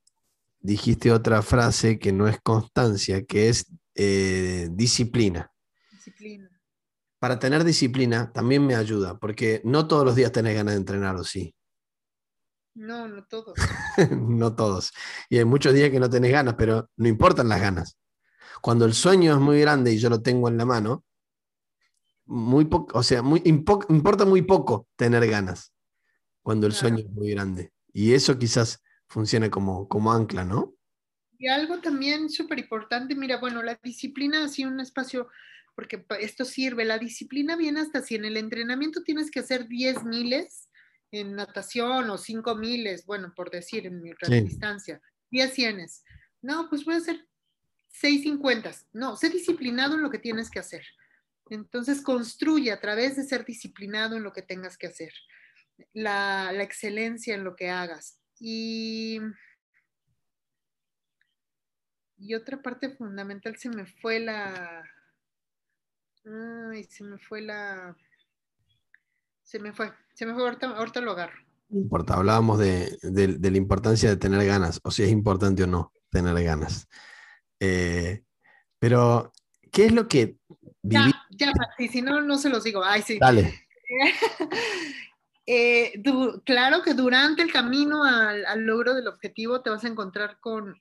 dijiste 0.60 1.10
otra 1.10 1.42
frase 1.42 1.98
que 1.98 2.12
no 2.12 2.28
es 2.28 2.38
constancia, 2.40 3.24
que 3.24 3.48
es 3.48 3.66
eh, 3.94 4.68
disciplina. 4.72 5.50
Disciplina. 5.90 6.48
Para 7.18 7.38
tener 7.38 7.64
disciplina 7.64 8.32
también 8.32 8.66
me 8.66 8.74
ayuda, 8.74 9.18
porque 9.18 9.60
no 9.64 9.86
todos 9.86 10.04
los 10.04 10.14
días 10.14 10.32
tenés 10.32 10.54
ganas 10.54 10.74
de 10.74 10.80
entrenar, 10.80 11.16
¿o 11.16 11.24
sí? 11.24 11.54
No, 12.74 13.08
no 13.08 13.24
todos. 13.24 13.54
no 14.10 14.54
todos. 14.54 14.92
Y 15.28 15.38
hay 15.38 15.44
muchos 15.44 15.74
días 15.74 15.90
que 15.90 16.00
no 16.00 16.08
tenés 16.08 16.32
ganas, 16.32 16.54
pero 16.56 16.88
no 16.96 17.08
importan 17.08 17.48
las 17.48 17.60
ganas. 17.60 17.98
Cuando 18.62 18.84
el 18.84 18.94
sueño 18.94 19.34
es 19.34 19.40
muy 19.40 19.60
grande 19.60 19.92
y 19.92 19.98
yo 19.98 20.08
lo 20.08 20.22
tengo 20.22 20.48
en 20.48 20.56
la 20.56 20.64
mano, 20.64 21.04
muy 22.26 22.64
poco, 22.66 22.96
o 22.96 23.02
sea, 23.02 23.22
muy, 23.22 23.42
importa 23.44 24.24
muy 24.24 24.42
poco 24.42 24.86
tener 24.96 25.26
ganas 25.28 25.72
cuando 26.42 26.66
el 26.66 26.72
sueño 26.72 26.98
es 26.98 27.10
muy 27.10 27.30
grande. 27.30 27.72
Y 27.92 28.12
eso 28.12 28.38
quizás 28.38 28.80
funciona 29.10 29.50
como, 29.50 29.86
como 29.88 30.12
ancla, 30.12 30.44
¿no? 30.44 30.74
Y 31.38 31.48
algo 31.48 31.80
también 31.80 32.30
súper 32.30 32.58
importante, 32.58 33.14
mira, 33.14 33.38
bueno, 33.38 33.62
la 33.62 33.78
disciplina, 33.82 34.44
así 34.44 34.64
un 34.64 34.80
espacio, 34.80 35.28
porque 35.74 36.04
esto 36.20 36.44
sirve, 36.44 36.84
la 36.84 36.98
disciplina 36.98 37.56
viene 37.56 37.80
hasta 37.80 38.02
si 38.02 38.14
en 38.14 38.24
el 38.24 38.36
entrenamiento 38.36 39.02
tienes 39.02 39.30
que 39.30 39.40
hacer 39.40 39.66
10 39.66 40.04
miles 40.04 40.68
en 41.10 41.34
natación 41.34 42.08
o 42.08 42.16
5 42.16 42.54
miles, 42.54 43.04
bueno, 43.04 43.32
por 43.34 43.50
decir, 43.50 43.86
en 43.86 44.00
mi 44.00 44.12
distancia, 44.42 45.00
10 45.30 45.52
cienes. 45.52 46.04
No, 46.42 46.68
pues 46.68 46.84
voy 46.84 46.94
a 46.94 46.98
hacer 46.98 47.26
6 47.88 48.22
50. 48.22 48.72
No, 48.92 49.16
sé 49.16 49.30
disciplinado 49.30 49.96
en 49.96 50.02
lo 50.02 50.10
que 50.10 50.18
tienes 50.18 50.50
que 50.50 50.60
hacer. 50.60 50.84
Entonces 51.48 52.00
construye 52.00 52.70
a 52.70 52.80
través 52.80 53.16
de 53.16 53.24
ser 53.24 53.44
disciplinado 53.44 54.16
en 54.16 54.22
lo 54.22 54.32
que 54.32 54.42
tengas 54.42 54.78
que 54.78 54.86
hacer, 54.86 55.12
la, 55.92 56.52
excelencia 56.62 57.34
en 57.34 57.42
lo 57.42 57.56
que 57.56 57.70
hagas. 57.70 58.19
Y, 58.40 59.20
y 62.16 62.34
otra 62.34 62.62
parte 62.62 62.90
fundamental 62.90 63.56
se 63.56 63.68
me 63.68 63.86
fue 63.86 64.18
la... 64.18 64.82
Ay, 66.24 66.84
se 66.84 67.04
me 67.04 67.18
fue 67.18 67.42
la... 67.42 67.94
Se 69.42 69.58
me 69.58 69.72
fue, 69.72 69.92
se 70.14 70.26
me 70.26 70.34
fue, 70.34 70.42
ahorita, 70.44 71.00
lo 71.00 71.12
agarro. 71.12 71.38
No 71.68 71.80
importa, 71.80 72.14
hablábamos 72.14 72.58
de, 72.58 72.98
la 73.02 73.56
importancia 73.56 74.08
de 74.08 74.16
tener 74.16 74.44
ganas, 74.46 74.80
o 74.82 74.90
si 74.90 75.02
es 75.02 75.10
importante 75.10 75.64
o 75.64 75.66
no 75.66 75.92
tener 76.08 76.40
ganas. 76.42 76.88
Eh, 77.58 78.24
pero, 78.78 79.32
¿qué 79.70 79.86
es 79.86 79.92
lo 79.92 80.08
que 80.08 80.38
ya, 80.82 81.10
ya, 81.30 81.52
si 81.90 82.02
no, 82.02 82.22
no 82.22 82.38
se 82.38 82.48
los 82.48 82.64
digo. 82.64 82.82
Ay, 82.82 83.02
sí. 83.02 83.18
Dale. 83.18 83.66
Eh, 85.52 86.00
claro 86.44 86.80
que 86.80 86.94
durante 86.94 87.42
el 87.42 87.50
camino 87.50 88.04
al, 88.04 88.64
logro 88.64 88.94
del 88.94 89.08
objetivo 89.08 89.62
te 89.62 89.70
vas 89.70 89.82
a 89.82 89.88
encontrar 89.88 90.38
con, 90.38 90.80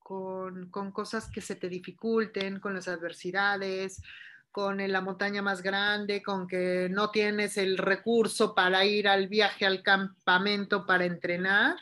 con, 0.00 0.68
con, 0.70 0.90
cosas 0.90 1.30
que 1.30 1.40
se 1.40 1.54
te 1.54 1.68
dificulten, 1.68 2.58
con 2.58 2.74
las 2.74 2.88
adversidades, 2.88 4.02
con 4.50 4.78
la 4.78 5.00
montaña 5.00 5.40
más 5.40 5.62
grande, 5.62 6.20
con 6.20 6.48
que 6.48 6.88
no 6.90 7.12
tienes 7.12 7.56
el 7.58 7.78
recurso 7.78 8.56
para 8.56 8.84
ir 8.84 9.06
al 9.06 9.28
viaje 9.28 9.66
al 9.66 9.84
campamento 9.84 10.84
para 10.84 11.04
entrenar. 11.04 11.76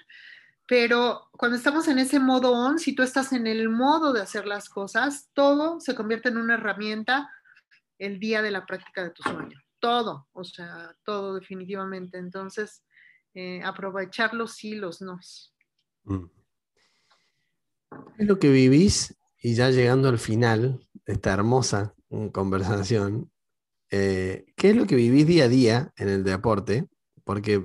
Pero 0.66 1.30
cuando 1.38 1.56
estamos 1.56 1.88
en 1.88 2.00
ese 2.00 2.20
modo 2.20 2.52
on, 2.52 2.78
si 2.78 2.94
tú 2.94 3.02
estás 3.02 3.32
en 3.32 3.46
el 3.46 3.70
modo 3.70 4.12
de 4.12 4.20
hacer 4.20 4.46
las 4.46 4.68
cosas, 4.68 5.30
todo 5.32 5.80
se 5.80 5.94
convierte 5.94 6.28
en 6.28 6.36
una 6.36 6.52
herramienta 6.52 7.30
el 7.98 8.20
día 8.20 8.42
de 8.42 8.50
la 8.50 8.66
práctica 8.66 9.02
de 9.04 9.10
tu 9.12 9.22
sueño. 9.22 9.58
Todo, 9.80 10.28
o 10.32 10.44
sea, 10.44 10.94
todo 11.04 11.34
definitivamente. 11.34 12.18
Entonces, 12.18 12.84
eh, 13.34 13.62
aprovechar 13.64 14.34
los 14.34 14.52
sí, 14.52 14.74
los 14.74 15.00
nos. 15.00 15.54
Mm. 16.04 16.26
Es 18.18 18.26
lo 18.26 18.38
que 18.38 18.50
vivís 18.50 19.16
y 19.42 19.54
ya 19.54 19.70
llegando 19.70 20.08
al 20.08 20.18
final 20.18 20.86
de 21.06 21.12
esta 21.14 21.32
hermosa 21.32 21.94
mm, 22.10 22.28
conversación, 22.28 23.32
eh, 23.90 24.46
¿qué 24.56 24.70
es 24.70 24.76
lo 24.76 24.86
que 24.86 24.96
vivís 24.96 25.26
día 25.26 25.44
a 25.44 25.48
día 25.48 25.92
en 25.96 26.08
el 26.08 26.24
deporte? 26.24 26.86
Porque 27.24 27.64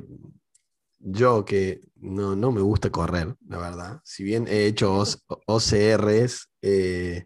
yo 1.00 1.46
que 1.46 1.82
no, 1.96 2.36
me 2.52 2.62
gusta 2.62 2.90
correr, 2.90 3.36
la 3.48 3.58
verdad. 3.58 4.02
Si 4.04 4.24
bien 4.24 4.48
he 4.48 4.66
hecho 4.66 5.04
OCRs 5.48 6.50
eh, 6.62 7.26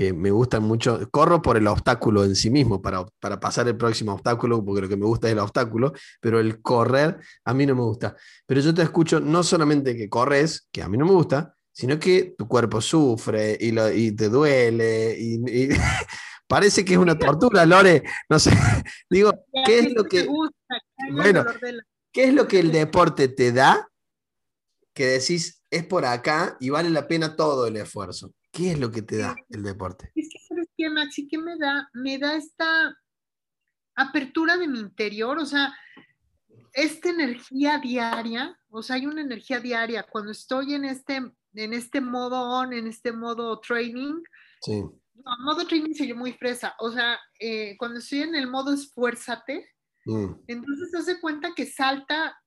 que 0.00 0.14
me 0.14 0.30
gustan 0.30 0.62
mucho, 0.62 1.10
corro 1.10 1.42
por 1.42 1.58
el 1.58 1.66
obstáculo 1.66 2.24
en 2.24 2.34
sí 2.34 2.48
mismo, 2.48 2.80
para, 2.80 3.04
pasar 3.38 3.68
el 3.68 3.76
próximo 3.76 4.14
obstáculo, 4.14 4.64
porque 4.64 4.80
lo 4.80 4.88
que 4.88 4.96
me 4.96 5.04
gusta 5.04 5.26
es 5.26 5.34
el 5.34 5.40
obstáculo, 5.40 5.92
pero 6.22 6.40
el 6.40 6.62
correr 6.62 7.18
a 7.44 7.52
mí 7.52 7.66
no 7.66 7.74
me 7.74 7.82
gusta. 7.82 8.16
Pero 8.46 8.62
yo 8.62 8.72
te 8.72 8.80
escucho 8.80 9.20
no 9.20 9.42
solamente 9.42 9.94
que 9.94 10.08
corres, 10.08 10.70
que 10.72 10.82
a 10.82 10.88
mí 10.88 10.96
no 10.96 11.04
me 11.04 11.12
gusta, 11.12 11.54
sino 11.70 11.98
que 11.98 12.34
tu 12.38 12.48
cuerpo 12.48 12.80
sufre 12.80 13.58
y, 13.60 13.72
lo, 13.72 13.92
y 13.92 14.12
te 14.12 14.30
duele 14.30 15.14
y, 15.18 15.68
parece 16.48 16.82
que 16.82 16.94
es 16.94 16.98
una 16.98 17.18
tortura, 17.18 17.66
Lore. 17.66 18.02
No 18.30 18.38
sé, 18.38 18.52
digo, 19.10 19.34
¿qué 19.66 19.80
es 19.80 19.92
lo 19.92 20.04
que... 20.04 20.26
Bueno, 21.12 21.44
¿Qué 22.10 22.24
es 22.24 22.32
lo 22.32 22.48
que 22.48 22.60
el 22.60 22.72
deporte 22.72 23.28
te 23.28 23.52
da 23.52 23.86
que 24.94 25.04
decís 25.04 25.62
es 25.70 25.84
por 25.84 26.06
acá 26.06 26.56
y 26.58 26.70
vale 26.70 26.88
la 26.88 27.06
pena 27.06 27.36
todo 27.36 27.66
el 27.66 27.76
esfuerzo? 27.76 28.32
¿Qué 28.50 28.72
es 28.72 28.78
lo 28.78 28.90
que 28.90 29.02
te 29.02 29.18
da 29.18 29.36
el 29.48 29.62
deporte? 29.62 30.12
Es 30.14 30.28
que, 30.30 30.38
¿sabes 30.48 30.68
qué, 30.76 30.90
Maxi? 30.90 31.28
¿Qué 31.28 31.38
me 31.38 31.56
da? 31.56 31.88
Me 31.92 32.18
da 32.18 32.34
esta 32.34 32.96
apertura 33.94 34.56
de 34.56 34.68
mi 34.68 34.80
interior, 34.80 35.38
o 35.38 35.46
sea, 35.46 35.74
esta 36.72 37.10
energía 37.10 37.78
diaria, 37.78 38.58
o 38.70 38.82
sea, 38.82 38.96
hay 38.96 39.06
una 39.06 39.20
energía 39.20 39.60
diaria. 39.60 40.04
Cuando 40.04 40.32
estoy 40.32 40.74
en 40.74 40.84
este, 40.84 41.16
en 41.54 41.72
este 41.72 42.00
modo 42.00 42.40
on, 42.40 42.72
en 42.72 42.86
este 42.86 43.12
modo 43.12 43.60
training, 43.60 44.22
sí. 44.62 44.82
No, 45.22 45.36
modo 45.44 45.66
training 45.66 45.94
soy 45.94 46.08
yo 46.08 46.16
muy 46.16 46.32
fresa. 46.32 46.74
O 46.78 46.90
sea, 46.90 47.18
eh, 47.38 47.76
cuando 47.78 47.98
estoy 47.98 48.22
en 48.22 48.34
el 48.34 48.48
modo 48.48 48.72
esfuérzate, 48.72 49.68
Mm. 50.04 50.34
Entonces 50.46 50.94
hace 50.94 51.20
cuenta 51.20 51.52
que 51.54 51.66
salta, 51.66 52.38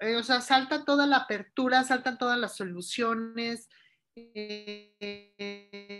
eh, 0.00 0.16
o 0.16 0.22
sea, 0.22 0.40
salta 0.40 0.84
toda 0.84 1.06
la 1.06 1.18
apertura, 1.18 1.84
saltan 1.84 2.18
todas 2.18 2.38
las 2.38 2.56
soluciones. 2.56 3.68
Eh, 4.18 5.92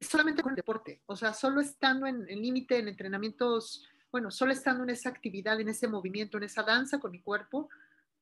solamente 0.00 0.42
con 0.42 0.50
el 0.50 0.56
deporte, 0.56 1.00
o 1.06 1.14
sea, 1.14 1.32
solo 1.32 1.60
estando 1.60 2.06
en 2.06 2.28
el 2.28 2.42
límite, 2.42 2.78
en 2.78 2.88
entrenamientos, 2.88 3.88
bueno, 4.10 4.32
solo 4.32 4.50
estando 4.52 4.82
en 4.82 4.90
esa 4.90 5.08
actividad, 5.08 5.60
en 5.60 5.68
ese 5.68 5.86
movimiento, 5.86 6.36
en 6.36 6.42
esa 6.44 6.64
danza 6.64 6.98
con 6.98 7.12
mi 7.12 7.22
cuerpo, 7.22 7.68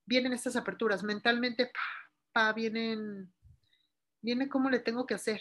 vienen 0.05 0.35
estas 0.35 0.55
aperturas. 0.57 1.03
Mentalmente, 1.03 1.73
pa, 2.33 2.53
vienen, 2.53 3.33
viene 4.21 4.51
cómo 4.51 4.69
le 4.69 4.81
tengo 4.81 5.07
que 5.07 5.15
hacer, 5.15 5.41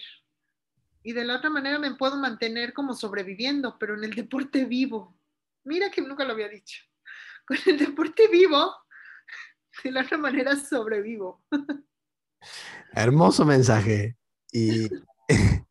y 1.03 1.11
de 1.11 1.26
la 1.26 1.36
otra 1.36 1.49
manera 1.49 1.80
me 1.80 1.95
puedo 1.95 2.16
mantener 2.16 2.74
como 2.74 2.93
sobreviviendo, 2.93 3.78
pero 3.78 3.95
en 3.95 4.05
el 4.05 4.14
deporte 4.16 4.64
vivo. 4.64 5.20
Mira 5.66 5.91
que 5.91 6.01
nunca 6.01 6.24
lo 6.24 6.32
había 6.32 6.47
dicho. 6.47 6.82
Con 7.45 7.57
el 7.66 7.78
deporte 7.78 8.30
vivo, 8.30 8.74
de 9.84 9.91
la 9.91 10.01
otra 10.01 10.18
manera 10.18 10.55
sobrevivo. 10.55 11.43
Hermoso 12.94 13.46
mensaje. 13.46 14.18
Y, 14.52 14.89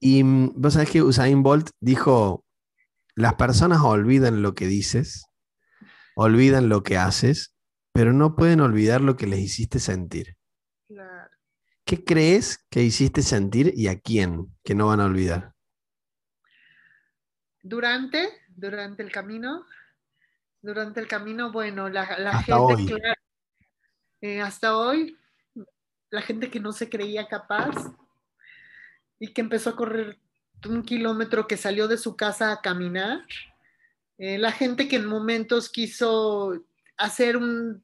y 0.00 0.22
vos 0.22 0.74
sabés 0.74 0.90
que 0.90 1.02
Usain 1.02 1.42
Bolt 1.42 1.70
dijo, 1.80 2.44
las 3.14 3.34
personas 3.34 3.80
olvidan 3.80 4.42
lo 4.42 4.54
que 4.54 4.66
dices, 4.66 5.26
olvidan 6.14 6.68
lo 6.68 6.82
que 6.82 6.98
haces, 6.98 7.54
pero 7.92 8.12
no 8.12 8.36
pueden 8.36 8.60
olvidar 8.60 9.00
lo 9.00 9.16
que 9.16 9.26
les 9.26 9.40
hiciste 9.40 9.80
sentir. 9.80 10.36
Claro. 10.86 11.30
¿Qué 11.84 12.04
crees 12.04 12.64
que 12.70 12.82
hiciste 12.82 13.22
sentir 13.22 13.72
y 13.74 13.88
a 13.88 13.98
quién 13.98 14.54
que 14.62 14.74
no 14.74 14.88
van 14.88 15.00
a 15.00 15.06
olvidar? 15.06 15.54
Durante, 17.62 18.28
durante 18.48 19.02
el 19.02 19.10
camino, 19.10 19.64
durante 20.60 21.00
el 21.00 21.08
camino, 21.08 21.50
bueno, 21.50 21.88
la, 21.88 22.06
gente, 22.42 23.00
Eh, 24.20 24.40
hasta 24.40 24.76
hoy, 24.76 25.16
la 26.10 26.22
gente 26.22 26.50
que 26.50 26.60
no 26.60 26.72
se 26.72 26.88
creía 26.88 27.28
capaz 27.28 27.74
y 29.20 29.32
que 29.32 29.40
empezó 29.40 29.70
a 29.70 29.76
correr 29.76 30.18
un 30.68 30.82
kilómetro 30.82 31.46
que 31.46 31.56
salió 31.56 31.86
de 31.86 31.98
su 31.98 32.16
casa 32.16 32.50
a 32.50 32.60
caminar, 32.60 33.24
eh, 34.18 34.38
la 34.38 34.50
gente 34.50 34.88
que 34.88 34.96
en 34.96 35.06
momentos 35.06 35.68
quiso 35.68 36.64
hacer 36.96 37.36
un 37.36 37.82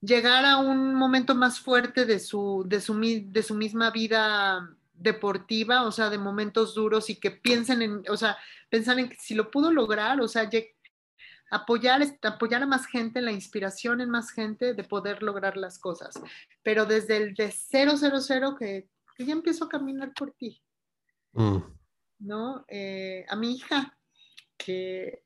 llegar 0.00 0.44
a 0.44 0.58
un 0.58 0.94
momento 0.94 1.34
más 1.34 1.60
fuerte 1.60 2.04
de 2.04 2.18
su, 2.18 2.64
de 2.66 2.80
su, 2.80 2.94
de 3.26 3.42
su 3.42 3.54
misma 3.54 3.90
vida 3.90 4.68
deportiva, 4.94 5.84
o 5.84 5.92
sea, 5.92 6.10
de 6.10 6.18
momentos 6.18 6.74
duros 6.74 7.10
y 7.10 7.16
que 7.16 7.30
piensen 7.30 7.82
en, 7.82 8.02
o 8.08 8.16
sea, 8.16 8.36
pensar 8.68 8.98
en 8.98 9.08
que 9.08 9.16
si 9.16 9.34
lo 9.34 9.50
pudo 9.50 9.72
lograr, 9.72 10.20
o 10.20 10.28
sea, 10.28 10.48
apoyar, 11.50 12.02
apoyar 12.22 12.62
a 12.62 12.66
más 12.66 12.86
gente, 12.86 13.20
la 13.20 13.32
inspiración 13.32 14.00
en 14.00 14.10
más 14.10 14.30
gente 14.30 14.74
de 14.74 14.84
poder 14.84 15.22
lograr 15.22 15.56
las 15.56 15.78
cosas. 15.78 16.14
Pero 16.62 16.86
desde 16.86 17.16
el 17.16 17.34
de 17.34 17.50
000 17.50 18.56
que, 18.58 18.88
que 19.16 19.24
ya 19.24 19.32
empiezo 19.32 19.64
a 19.64 19.68
caminar 19.68 20.12
por 20.14 20.32
ti. 20.32 20.62
Mm. 21.32 21.58
¿No? 22.20 22.64
Eh, 22.68 23.24
a 23.28 23.36
mi 23.36 23.52
hija, 23.52 23.96
que, 24.56 25.24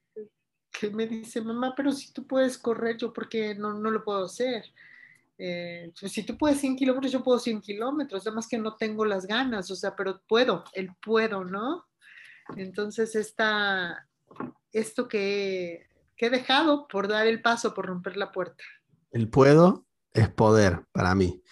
que, 0.70 0.91
me 0.91 1.07
dice, 1.07 1.41
mamá, 1.41 1.75
pero 1.77 1.91
si 1.93 2.12
tú 2.12 2.27
puedes 2.27 2.59
correr, 2.59 2.97
yo 2.99 3.12
porque 3.12 3.55
no, 3.55 3.73
no 3.73 3.91
lo 3.91 4.05
puedo 4.05 4.25
hacer. 4.25 4.64
Eh, 5.39 5.93
pues, 5.99 6.12
si 6.12 6.23
tú 6.23 6.37
puedes 6.37 6.59
100 6.61 6.77
kilómetros, 6.77 7.12
yo 7.12 7.25
puedo 7.25 7.39
100 7.39 7.62
kilómetros, 7.62 8.27
además 8.27 8.47
que 8.47 8.59
no 8.59 8.77
tengo 8.77 9.05
las 9.05 9.27
ganas, 9.27 9.70
o 9.70 9.75
sea, 9.75 9.97
pero 9.97 10.23
puedo, 10.29 10.64
el 10.75 10.95
puedo, 10.97 11.45
¿no? 11.45 11.87
Entonces, 12.57 13.16
esta, 13.16 14.07
esto 14.73 15.09
que, 15.09 15.87
que 16.17 16.27
he 16.27 16.31
dejado 16.31 16.87
por 16.89 17.09
dar 17.09 17.27
el 17.27 17.43
paso, 17.43 17.75
por 17.75 17.87
romper 17.87 18.17
la 18.17 18.33
puerta. 18.33 18.63
El 19.11 19.29
puedo 19.29 19.87
es 20.13 20.29
poder 20.29 20.85
para 20.93 21.15
mí. 21.15 21.43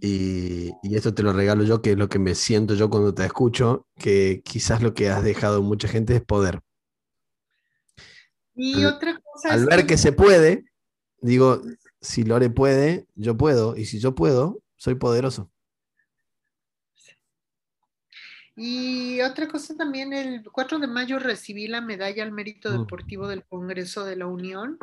Y, 0.00 0.70
y, 0.82 0.96
esto 0.96 1.12
te 1.12 1.24
lo 1.24 1.32
regalo 1.32 1.64
yo, 1.64 1.82
que 1.82 1.92
es 1.92 1.98
lo 1.98 2.08
que 2.08 2.20
me 2.20 2.36
siento 2.36 2.74
yo 2.74 2.88
cuando 2.88 3.14
te 3.14 3.24
escucho, 3.24 3.86
que 3.96 4.42
quizás 4.44 4.80
lo 4.80 4.94
que 4.94 5.10
has 5.10 5.24
dejado 5.24 5.60
mucha 5.60 5.88
gente 5.88 6.14
es 6.14 6.22
poder. 6.22 6.60
Y 8.54 8.84
otra 8.84 9.20
cosa 9.20 9.54
al 9.54 9.66
ver 9.66 9.86
que 9.86 9.96
se 9.96 10.12
puede, 10.12 10.64
digo, 11.20 11.62
si 12.00 12.24
Lore 12.24 12.50
puede, 12.50 13.06
yo 13.14 13.36
puedo, 13.36 13.76
y 13.76 13.86
si 13.86 13.98
yo 13.98 14.14
puedo, 14.14 14.62
soy 14.76 14.94
poderoso. 14.94 15.50
Y 18.60 19.20
otra 19.20 19.46
cosa 19.46 19.76
también, 19.76 20.12
el 20.12 20.42
4 20.42 20.80
de 20.80 20.88
mayo 20.88 21.20
recibí 21.20 21.68
la 21.68 21.80
medalla 21.80 22.24
al 22.24 22.32
mérito 22.32 22.70
mm. 22.70 22.80
deportivo 22.80 23.28
del 23.28 23.44
Congreso 23.44 24.04
de 24.04 24.16
la 24.16 24.26
Unión, 24.26 24.78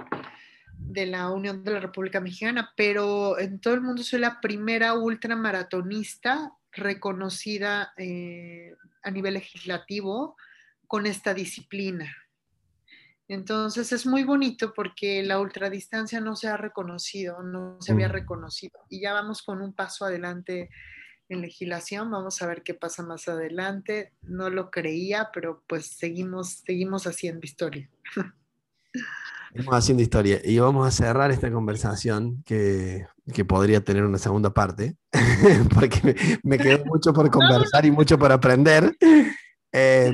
de 0.78 1.06
la 1.06 1.30
Unión 1.30 1.62
de 1.62 1.72
la 1.72 1.82
República 1.82 2.22
Mexicana, 2.22 2.72
pero 2.78 3.38
en 3.38 3.60
todo 3.60 3.74
el 3.74 3.82
mundo 3.82 4.02
soy 4.02 4.22
la 4.22 4.40
primera 4.40 4.94
ultramaratonista 4.94 6.54
reconocida 6.72 7.92
eh, 7.98 8.74
a 9.04 9.12
nivel 9.12 9.34
legislativo 9.34 10.38
con 10.88 11.06
esta 11.06 11.34
disciplina. 11.34 12.16
Entonces 13.28 13.92
es 13.92 14.06
muy 14.06 14.24
bonito 14.24 14.72
porque 14.74 15.22
la 15.22 15.38
ultradistancia 15.38 16.22
no 16.22 16.38
se 16.38 16.48
ha 16.48 16.56
reconocido, 16.56 17.44
no 17.44 17.76
se 17.82 17.92
había 17.92 18.08
mm. 18.08 18.14
reconocido. 18.14 18.80
Y 18.88 19.02
ya 19.02 19.12
vamos 19.12 19.44
con 19.44 19.62
un 19.62 19.74
paso 19.74 20.06
adelante 20.06 20.70
en 21.30 21.42
legislación, 21.42 22.12
vamos 22.12 22.42
a 22.42 22.48
ver 22.48 22.64
qué 22.64 22.74
pasa 22.74 23.04
más 23.04 23.28
adelante. 23.28 24.14
No 24.22 24.50
lo 24.50 24.70
creía, 24.70 25.30
pero 25.34 25.64
pues 25.68 25.88
seguimos, 25.88 26.62
seguimos 26.66 27.08
haciendo 27.08 27.42
historia. 27.44 27.90
Seguimos 29.52 29.76
haciendo 29.76 30.04
historia. 30.04 30.40
Y 30.44 30.60
vamos 30.60 30.88
a 30.88 30.92
cerrar 30.92 31.32
esta 31.32 31.52
conversación 31.52 32.44
que, 32.46 33.08
podría 33.48 33.84
tener 33.84 34.04
una 34.04 34.18
segunda 34.18 34.54
parte, 34.54 34.98
porque 35.74 36.40
me, 36.44 36.58
quedó 36.58 36.86
mucho 36.86 37.14
por 37.14 37.30
conversar 37.32 37.86
y 37.86 37.92
mucho 37.92 38.20
por 38.20 38.32
aprender. 38.32 38.96
Eh, 39.72 40.14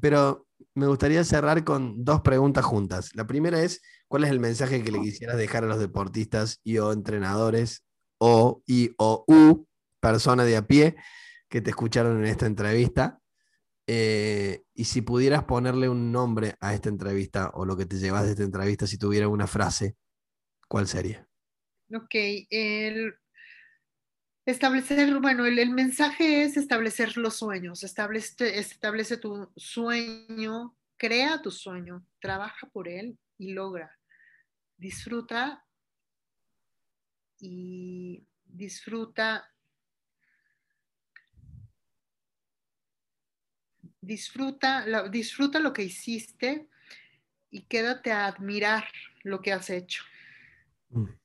pero 0.00 0.46
me 0.74 0.86
gustaría 0.86 1.24
cerrar 1.24 1.64
con 1.64 2.04
dos 2.04 2.20
preguntas 2.20 2.64
juntas. 2.64 3.10
La 3.14 3.26
primera 3.26 3.62
es, 3.62 3.82
¿cuál 4.08 4.24
es 4.24 4.30
el 4.30 4.40
mensaje 4.40 4.82
que 4.82 4.92
le 4.92 5.00
quisieras 5.00 5.36
dejar 5.36 5.64
a 5.64 5.68
los 5.68 5.78
deportistas 5.78 6.60
y 6.62 6.78
o 6.78 6.92
entrenadores 6.92 7.84
o 8.18 8.62
y 8.66 8.90
o 8.98 9.24
u 9.26 9.66
personas 10.00 10.46
de 10.46 10.56
a 10.56 10.66
pie 10.66 10.96
que 11.48 11.60
te 11.60 11.70
escucharon 11.70 12.18
en 12.18 12.26
esta 12.26 12.46
entrevista? 12.46 13.20
Eh, 13.86 14.62
y 14.74 14.84
si 14.84 15.02
pudieras 15.02 15.44
ponerle 15.44 15.88
un 15.88 16.12
nombre 16.12 16.56
a 16.60 16.74
esta 16.74 16.88
entrevista 16.88 17.50
o 17.54 17.64
lo 17.64 17.76
que 17.76 17.86
te 17.86 17.98
llevas 17.98 18.24
de 18.24 18.30
esta 18.30 18.44
entrevista, 18.44 18.86
si 18.86 18.98
tuviera 18.98 19.28
una 19.28 19.46
frase, 19.46 19.96
¿cuál 20.68 20.86
sería? 20.86 21.26
Ok, 21.92 22.14
el 22.50 23.14
establecer, 24.46 25.18
bueno, 25.20 25.44
el, 25.44 25.70
mensaje 25.70 26.42
es 26.42 26.56
establecer 26.56 27.16
los 27.16 27.34
sueños, 27.34 27.82
establece, 27.82 28.58
establece 28.58 29.16
tu 29.16 29.50
sueño, 29.56 30.76
crea 30.96 31.42
tu 31.42 31.50
sueño, 31.50 32.06
trabaja 32.20 32.68
por 32.68 32.88
él 32.88 33.18
y 33.38 33.52
logra. 33.52 33.98
Disfruta 34.76 35.64
y 37.38 38.24
disfruta. 38.44 39.50
Disfruta, 44.00 45.08
disfruta 45.08 45.58
lo 45.58 45.72
que 45.72 45.84
hiciste 45.84 46.66
y 47.50 47.62
quédate 47.62 48.12
a 48.12 48.26
admirar 48.26 48.84
lo 49.22 49.40
que 49.40 49.52
has 49.52 49.70
hecho. 49.70 50.04
Mm 50.90 51.20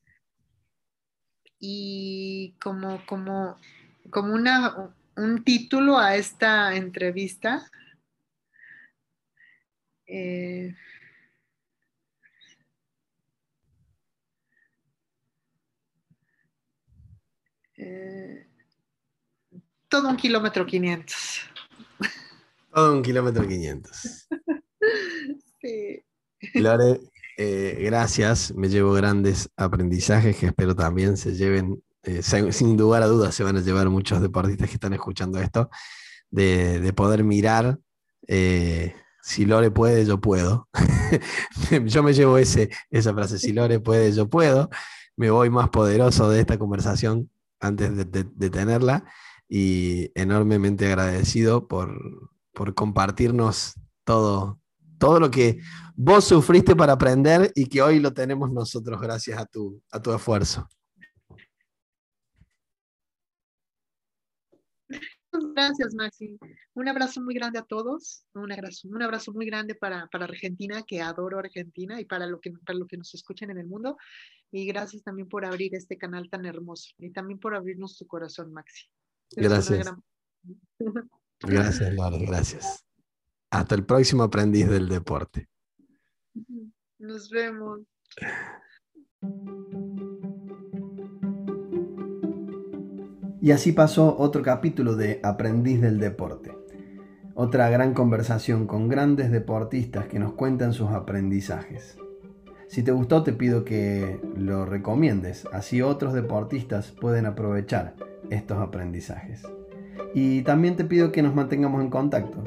y 1.60 2.56
como, 2.62 3.06
como, 3.06 3.58
como 4.12 4.34
una, 4.34 4.94
un 5.16 5.44
título 5.44 5.98
a 5.98 6.16
esta 6.16 6.76
entrevista. 6.76 7.70
Eh, 10.08 10.76
eh, 17.78 18.48
todo 19.90 20.10
un 20.10 20.18
kilómetro 20.18 20.66
500. 20.66 21.55
Todo 22.76 22.92
un 22.92 23.02
kilómetro 23.02 23.48
500. 23.48 24.28
sí. 25.62 26.04
Lore, 26.56 27.00
eh, 27.38 27.80
gracias, 27.86 28.54
me 28.54 28.68
llevo 28.68 28.92
grandes 28.92 29.50
aprendizajes 29.56 30.36
que 30.36 30.48
espero 30.48 30.76
también 30.76 31.16
se 31.16 31.36
lleven, 31.36 31.82
eh, 32.04 32.22
sin 32.22 32.76
lugar 32.76 33.02
a 33.02 33.08
dudas 33.08 33.34
se 33.34 33.46
van 33.46 33.56
a 33.56 33.62
llevar 33.62 33.90
muchos 33.90 34.22
deportistas 34.22 34.68
que 34.68 34.74
están 34.74 34.92
escuchando 34.92 35.40
esto, 35.40 35.70
de, 36.30 36.92
poder 36.94 37.24
mirar, 37.24 37.80
eh, 38.28 38.94
si 39.22 39.46
Lore 39.46 39.72
puede, 39.72 40.06
yo 40.06 40.20
puedo. 40.20 40.68
yo 41.86 42.04
me 42.04 42.12
llevo 42.14 42.38
ese, 42.38 42.72
esa 42.90 43.14
frase, 43.14 43.40
si 43.40 43.54
Lore 43.54 43.80
puede, 43.80 44.12
yo 44.12 44.30
puedo, 44.30 44.70
me 45.16 45.30
voy 45.30 45.50
más 45.50 45.70
poderoso 45.70 46.30
de 46.30 46.42
esta 46.42 46.60
conversación 46.60 47.30
antes 47.62 47.96
de, 47.96 48.50
tenerla 48.50 49.06
y 49.48 50.12
enormemente 50.14 50.88
agradecido 50.88 51.70
por, 51.70 52.35
por 52.56 52.74
compartirnos 52.74 53.76
todo, 54.04 54.60
todo 54.98 55.20
lo 55.20 55.30
que 55.30 55.60
vos 55.96 56.24
sufriste 56.24 56.76
para 56.76 56.94
aprender 56.94 57.52
y 57.54 57.68
que 57.68 57.82
hoy 57.82 58.00
lo 58.00 58.14
tenemos 58.14 58.52
nosotros 58.52 59.00
gracias 59.00 59.40
a 59.40 59.46
tu, 59.46 59.82
a 59.92 60.02
tu 60.02 60.14
esfuerzo. 60.14 60.68
Gracias, 65.54 65.94
Maxi. 65.96 66.38
Un 66.76 66.88
abrazo 66.88 67.22
muy 67.22 67.34
grande 67.36 67.60
a 67.60 67.64
todos. 67.64 68.26
Un 68.34 68.54
abrazo, 68.54 68.88
un 68.88 69.02
abrazo 69.02 69.34
muy 69.34 69.46
grande 69.46 69.76
para, 69.76 70.08
Argentina, 70.12 70.84
que 70.88 71.02
adoro 71.02 71.40
Argentina, 71.40 72.00
y 72.00 72.06
para 72.06 72.26
lo, 72.26 72.40
que, 72.40 72.52
para 72.66 72.80
lo 72.80 72.88
que 72.88 72.96
nos 72.96 73.14
escuchen 73.14 73.50
en 73.52 73.58
el 73.58 73.68
mundo. 73.68 73.98
Y 74.50 74.66
gracias 74.66 75.04
también 75.04 75.28
por 75.28 75.44
abrir 75.46 75.76
este 75.76 75.98
canal 75.98 76.30
tan 76.30 76.46
hermoso 76.46 76.94
y 77.00 77.12
también 77.12 77.38
por 77.38 77.54
abrirnos 77.54 77.98
tu 77.98 78.08
corazón, 78.08 78.54
Maxi. 78.54 78.86
Gracias. 79.36 79.92
Gracias, 81.42 81.94
Laura. 81.94 82.18
Gracias. 82.20 82.86
Hasta 83.52 83.76
el 83.76 83.86
próximo 83.86 84.24
aprendiz 84.24 84.70
del 84.70 84.90
deporte. 84.90 85.48
Nos 86.98 87.30
vemos. 87.30 87.82
Y 93.42 93.52
así 93.52 93.74
pasó 93.74 94.18
otro 94.18 94.42
capítulo 94.42 94.96
de 94.96 95.20
Aprendiz 95.22 95.80
del 95.80 96.00
Deporte. 96.00 96.58
Otra 97.36 97.70
gran 97.70 97.94
conversación 97.94 98.66
con 98.66 98.88
grandes 98.88 99.30
deportistas 99.30 100.08
que 100.08 100.20
nos 100.20 100.34
cuentan 100.34 100.74
sus 100.74 100.90
aprendizajes. 100.90 101.98
Si 102.68 102.82
te 102.82 102.92
gustó 102.92 103.24
te 103.24 103.34
pido 103.34 103.64
que 103.64 104.20
lo 104.36 104.66
recomiendes, 104.66 105.48
así 105.52 105.82
otros 105.82 106.14
deportistas 106.14 106.92
pueden 106.92 107.26
aprovechar 107.28 107.96
estos 108.32 108.58
aprendizajes. 108.58 109.44
Y 110.14 110.42
también 110.44 110.76
te 110.76 110.86
pido 110.86 111.12
que 111.12 111.22
nos 111.22 111.36
mantengamos 111.36 111.82
en 111.82 111.90
contacto 111.90 112.44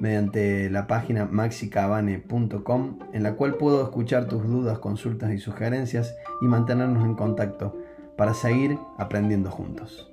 mediante 0.00 0.70
la 0.70 0.86
página 0.86 1.26
maxicabane.com 1.26 2.98
en 3.12 3.22
la 3.22 3.34
cual 3.34 3.54
puedo 3.56 3.82
escuchar 3.82 4.26
tus 4.26 4.46
dudas, 4.46 4.78
consultas 4.78 5.32
y 5.32 5.38
sugerencias 5.38 6.14
y 6.40 6.46
mantenernos 6.46 7.04
en 7.04 7.14
contacto 7.14 7.76
para 8.16 8.34
seguir 8.34 8.78
aprendiendo 8.96 9.50
juntos. 9.50 10.12